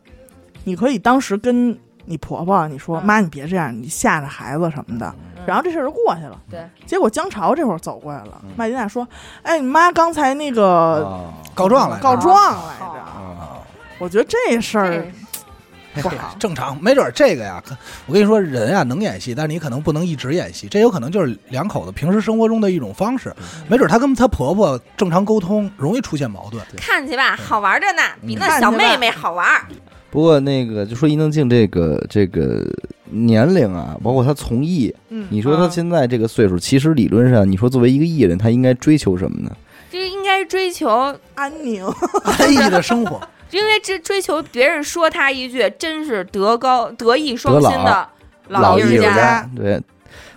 [0.64, 1.78] 你可以当时跟
[2.08, 6.38] 你婆婆你说：“嗯妈，你别这样，你吓着孩子什么的。”嗯然后这事儿就过去了。
[6.52, 9.08] 对，结果江潮这会儿走过来了嗯，麦迪娜说
[9.44, 12.36] ：“哎，你妈刚才那个啊告状来着告状
[12.68, 12.86] 来着。
[12.86, 13.60] 啊，
[13.98, 15.06] 我觉得这事儿
[16.02, 16.36] 不好。
[16.38, 17.74] 正常，没准儿这个呀，可
[18.08, 23.34] 我跟你说，人啊能演戏，但是你可能不能一直演戏，这有可能就是两口子平时生活中的一种方式。
[23.70, 26.62] 没准儿她跟她婆婆正常沟通，容易出现矛盾。
[26.76, 29.62] 看去吧，好玩着呢，比那小妹妹好玩儿。
[30.18, 32.66] 不过那个就说伊能静这个这个
[33.12, 39.52] 年龄啊，包括她从艺，嗯，你说她嗯现在这个岁数，其实理论上，你说作为一个艺人，她应该追求什么呢？
[39.92, 40.90] 就应该追求，
[41.36, 41.86] 安宁，
[42.24, 43.22] 安逸的生活，
[43.52, 48.10] 因 为这追求别人说他一句，真是德高德艺双馨的
[48.48, 49.48] 老艺术艺术家。
[49.56, 49.80] 对。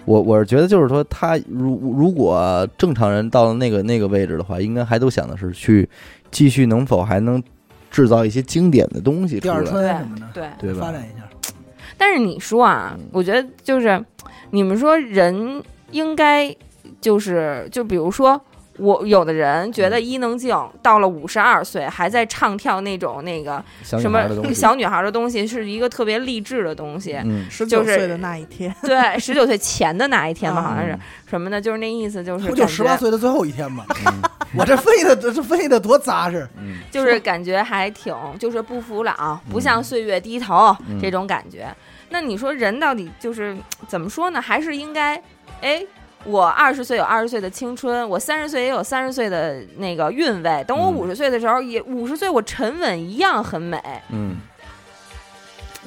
[0.05, 5.89] 我我是觉得，就是说，他如如果正常人到了那个那个位置的话，应该还都想的是去
[6.31, 7.43] 继续能否还能
[7.91, 10.93] 制造一些经典的东西出第二来，春什么的，对，对吧发？
[10.93, 11.53] 展一下。
[11.99, 14.03] 但是你说啊嗯，我觉得就是
[14.51, 16.55] 你们说人应该
[17.01, 18.41] 就是就比如说。
[18.81, 24.23] 我有的人觉嗯得伊能静到了五十二岁还在唱跳那种那个什么
[24.55, 27.19] 小女孩的东西，是一个特别励志的东西。
[27.24, 30.98] 嗯，十就是九岁的那一天，对，十九岁前的那一天吧，嗯好像是
[31.28, 31.61] 什么呢？
[31.61, 33.85] 就是那意思，就是不就十八岁的最后一天吗？
[34.07, 34.23] 嗯
[34.57, 36.48] 我这分析的这分析的多扎实。
[36.59, 41.69] 嗯就是感觉还挺，就是不服老，不向岁月低头、嗯这种感觉。
[42.09, 44.40] 那你说人到底就是怎么说呢？
[44.40, 45.15] 还是应该，
[45.61, 45.81] 哎，
[46.25, 50.65] 我二十岁有二十岁的青春，我三十岁也有三十岁的那个韵味。
[50.69, 53.81] 等我嗯五十岁的时候，也五十岁我沉稳一样很美。
[54.11, 54.37] 嗯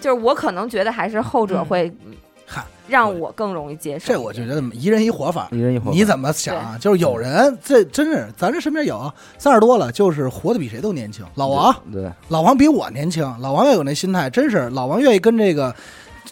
[0.02, 1.94] 就是我可能觉得还是后者嗯会
[2.46, 4.12] 嗨，让我更容易接受。
[4.12, 5.48] 这我就觉得一人一活法。
[5.52, 6.78] 一人一活法，你怎么想啊？
[6.82, 11.24] 就是有人这真是，咱这身边有三十多了，就是活得比谁都年轻。
[11.36, 15.74] 老王，对老王比我年轻，老王也有那心态，真是老王愿意跟这个。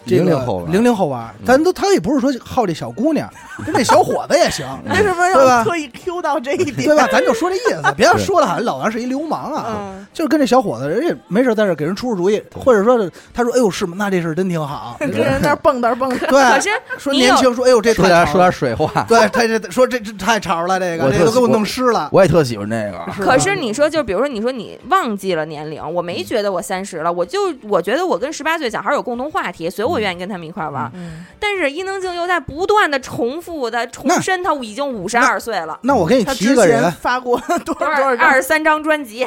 [0.04, 3.28] 这个00后玩零零后玩，咱都他也不是说好这小姑娘，
[3.64, 6.88] 跟这小伙子也行， 为什么要特意 Q 到这一点？
[6.88, 7.08] 对吧？
[7.10, 13.94] 咱就说这意思，别说的好像老王是一流氓啊，嗯， 就是跟这小伙子，人家没事在这给人出出主意，或者说是他说，哎呦是吗？
[13.98, 30.90] 那这事儿真挺好， 跟人那蹦跶蹦跶，对，可是说年轻，说哎呦这说点说点太潮了，水话，对，他这说这这太潮了，这个这都给我我弄湿了，我也特喜欢这个，可是你说，就比如说，你说你忘记了年龄，我没觉得我三十了，我就我觉得我跟十八岁小孩有共同话题，所以我愿意跟他们一块玩。
[30.94, 38.26] 嗯但是伊能静又在不断的重复的重申，他已经五十二岁了， 那我给你提一个人，发过多多少多少张？
[38.26, 39.26] 二十三张专辑，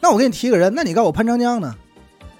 [0.00, 1.74] 那我给你提一个人，那你告诉我潘长江呢？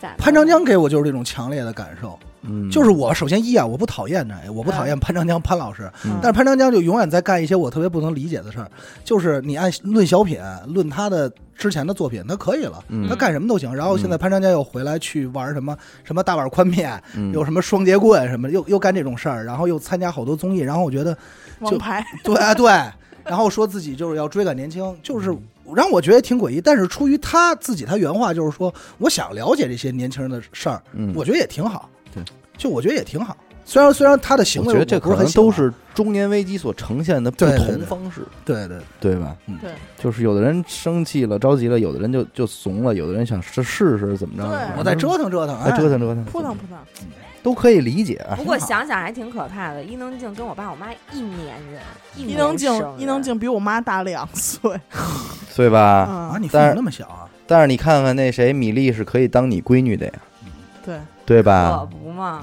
[0.01, 6.13] 咋潘长江给我就是这种强烈的感受，嗯，就是我首先一啊，我不讨厌这，我不讨厌潘长江潘老师，嗯。
[6.23, 8.71] 但是潘长江就永远在干一些我特别不能理解的事儿，
[9.05, 13.07] 就是你按论小品，论他的之前的作品，他可以了，嗯。
[13.09, 13.75] 他干什么都行。
[13.75, 17.33] 然后现在潘长江又回来去玩什么什么大碗宽面，嗯。
[17.33, 21.17] 有什么双截棍什么，又又干这种事儿，然后又参加好多综艺，然后我觉得
[21.61, 22.71] 王牌， 对啊对，
[23.25, 25.37] 然后说自己就是要追赶年轻，就是
[25.75, 26.61] 让我觉得挺诡异。
[26.61, 31.13] 但是出于他自己，他原话就是说，我想了解这些年轻人的事儿，嗯。
[31.15, 31.89] 我觉得也挺好。
[32.61, 33.37] 对，就我觉得也挺好。
[33.65, 39.17] 虽然虽然他的行为我觉得这可能都是中年危机所呈现的不同方式，对对对。
[39.17, 39.37] 吧？
[39.47, 39.57] 嗯。
[39.61, 44.59] 对，就是有的人生气了、着急了，有的人就就怂了，有的人想试试试怎么着，对。
[44.79, 45.79] 我再折腾折腾，再哎。
[45.79, 46.79] 折腾折腾，扑腾扑腾，
[47.45, 48.35] 都可以理解啊。
[48.35, 48.43] 不。
[48.43, 51.81] 过想想还挺可怕的，伊能静跟我爸我妈一年人，
[52.17, 54.81] 伊能静，伊能静比我妈大两岁，
[55.55, 55.81] 对吧？
[55.81, 57.29] 啊，嗯，你父母但是那么小啊？
[57.47, 60.13] 但是你看看那谁，米粒是可以当你闺女的呀，
[60.85, 61.01] 对，可
[61.31, 61.79] 对吧？
[61.79, 62.41] 可不嘛。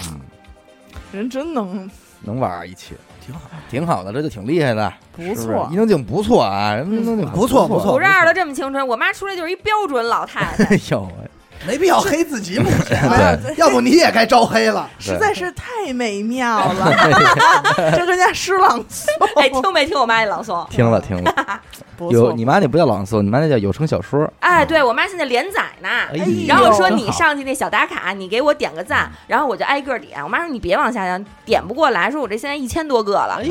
[1.11, 1.91] 人真能
[2.21, 3.41] 能玩儿一起，挺好。
[3.69, 10.63] 挺好的，这就挺厉害的，不是不是错伊，能静不错啊，人伊能静不错不错五十二了这么青春，我妈出来就是一标准老太太。
[10.73, 11.29] 哎呦喂，
[11.67, 14.89] 没必要黑自己母亲，对要不你也该招黑了。
[14.97, 16.93] 实在是太美妙了，
[17.95, 20.67] 这跟家诗朗诵，哎，听没听我妈那朗诵？
[20.71, 21.61] 听了听了，
[22.09, 24.31] 有你妈那不叫朗诵，你妈那叫有声小说。
[24.39, 25.89] 哎，对我妈现在连载呢。
[25.89, 30.23] 哎然后说你上去那小打卡，你给我点个赞，然后我就挨个点。
[30.23, 33.41] 我妈说你别往下点，点不过来，说我这现在一千多个了。
[33.41, 33.43] 哎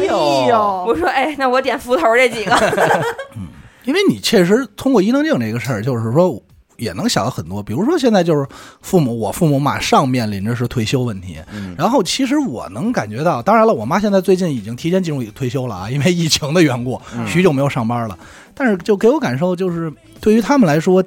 [0.49, 2.57] 呦，我说哎，那我点斧头这几个。
[3.85, 6.43] 因为你确实通过伊能静这个事儿，就是说，
[6.77, 8.47] 也能想到很多，比如说现在就是
[8.81, 18.19] 父母，我父母马上面临着是退休问题，嗯然后其实我能感觉到，当然了，我妈现在最近已经提前进入退休了啊，因为 疫情的缘故，嗯许久没有上班了。
[18.55, 21.05] 但是就给我感受就是，对于他们来说，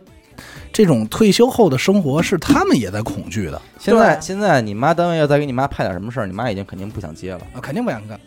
[0.72, 7.42] 这种退休后的生活是他们也在恐惧的现在现在你妈单位要再给你妈派点什么事儿，你妈已经肯定不想接了。
[7.54, 8.20] 啊，肯定不想干。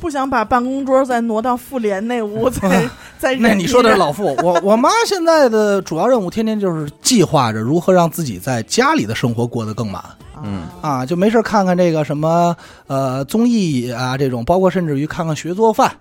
[0.00, 10.02] 不想把办公桌再挪到妇联那屋， 再再那你说的是老傅，我我妈现在的主要任务，天天就是计划着如何让自己在家里的生活过得更满。
[10.42, 12.56] 嗯啊，就没事看看这个什么
[12.86, 15.92] 呃综艺啊，这种，包括甚至于看看学做饭、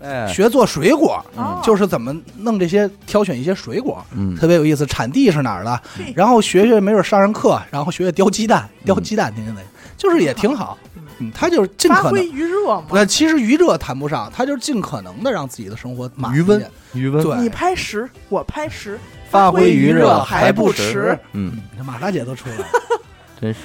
[0.00, 4.84] 哎，学做水果，哦就是怎么弄这些挑选一些水果，嗯特别有意思。
[4.84, 6.12] 产地是哪儿的嘿？
[6.14, 9.62] 然后学学，没准上上课，然后学学雕鸡蛋，雕鸡蛋，天天的，
[9.96, 10.76] 就是也挺好。
[10.94, 11.02] 嗯，
[11.34, 12.04] 他就是尽可能。
[12.04, 12.86] 发挥余热嘛。
[12.92, 18.98] 那，其实余热谈不上，他就是尽可能的让自己的生活满余温余温，对你拍十，我拍十，
[19.30, 21.18] 发挥余热热还不迟。
[21.32, 22.66] 嗯，你看马大姐都出来了，
[23.40, 23.60] 真是。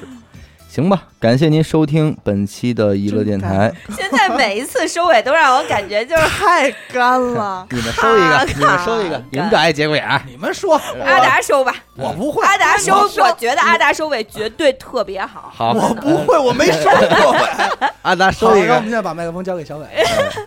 [0.72, 3.69] 行吧，感谢您收听本期的娱乐电台。
[3.89, 7.68] 现在每一次收尾都让我感觉就是太干了。
[7.72, 10.22] 你们收一个，你们收一个，你们找一节骨眼儿。
[10.26, 15.52] 你们说，阿达收吧，我不会，阿达收，我我觉得阿达收尾绝对特别好。
[15.53, 17.35] 好，我不会，我没收过。
[18.03, 18.89] 阿达，收一个让我们。
[18.89, 19.85] 现在把麦克风交给小伟。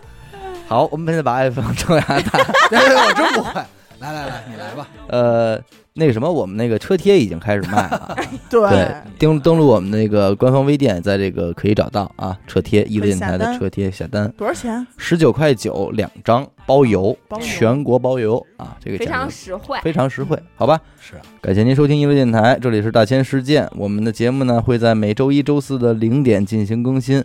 [0.67, 2.43] 好，我们现在把 iPhone 交给阿达。
[2.71, 3.61] 对对，我真不会。
[3.99, 4.87] 来来来，你来吧。
[5.07, 5.61] 呃，
[5.97, 8.17] 那个什么，我们那个车贴已经开始卖了。
[8.51, 14.85] 对对，登登录我们那个官方微店，在这个可以找到啊，车贴娱乐可以电台的车贴下单，多少钱？
[14.97, 20.77] 十九块九两张，包邮，全国包邮啊，这个非常实惠，非常实惠，好吧？
[20.99, 27.23] 是，感谢您收听一路电台，这里是大千世界，我们的节目呢会在每周一周四的零点进行更新。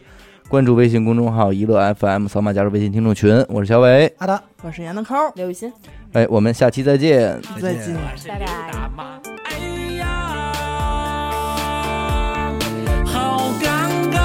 [0.51, 3.47] 关注微信公众号“一乐 FM”，扫码加入微信听众群。
[3.49, 5.73] 我是小伟，阿达，我是闫德抠，刘雨欣，
[6.13, 7.41] 哎，我们下期再见。
[7.61, 7.95] 再见。
[8.27, 8.41] 拜
[8.97, 9.05] 拜。
[9.45, 9.57] 哎
[9.95, 10.43] 呀，
[13.07, 14.19] 好尴尬，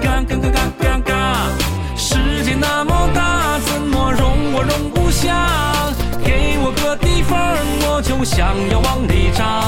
[0.00, 1.12] 尴尬尴尬尴尬，
[1.94, 5.92] 世界那么大，怎么容我容不下？
[6.24, 7.38] 给我个地方，
[7.86, 9.60] 我就想要往里扎，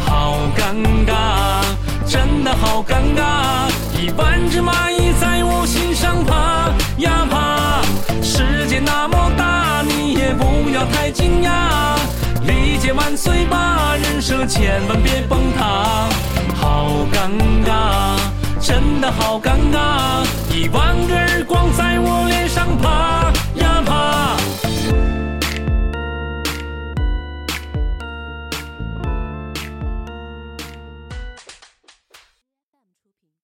[0.00, 0.74] 好尴
[1.04, 1.69] 尬，
[2.10, 7.82] 真的好尴尬，一万只蚂蚁在我心上爬呀爬，
[8.20, 11.96] 世界那么大，你也不要太惊讶。
[12.42, 16.08] 理解万岁吧，人生千万别崩塌。
[16.56, 17.30] 好尴
[17.64, 18.18] 尬，
[18.60, 24.29] 真的好尴尬，一万个耳光在我脸上爬呀爬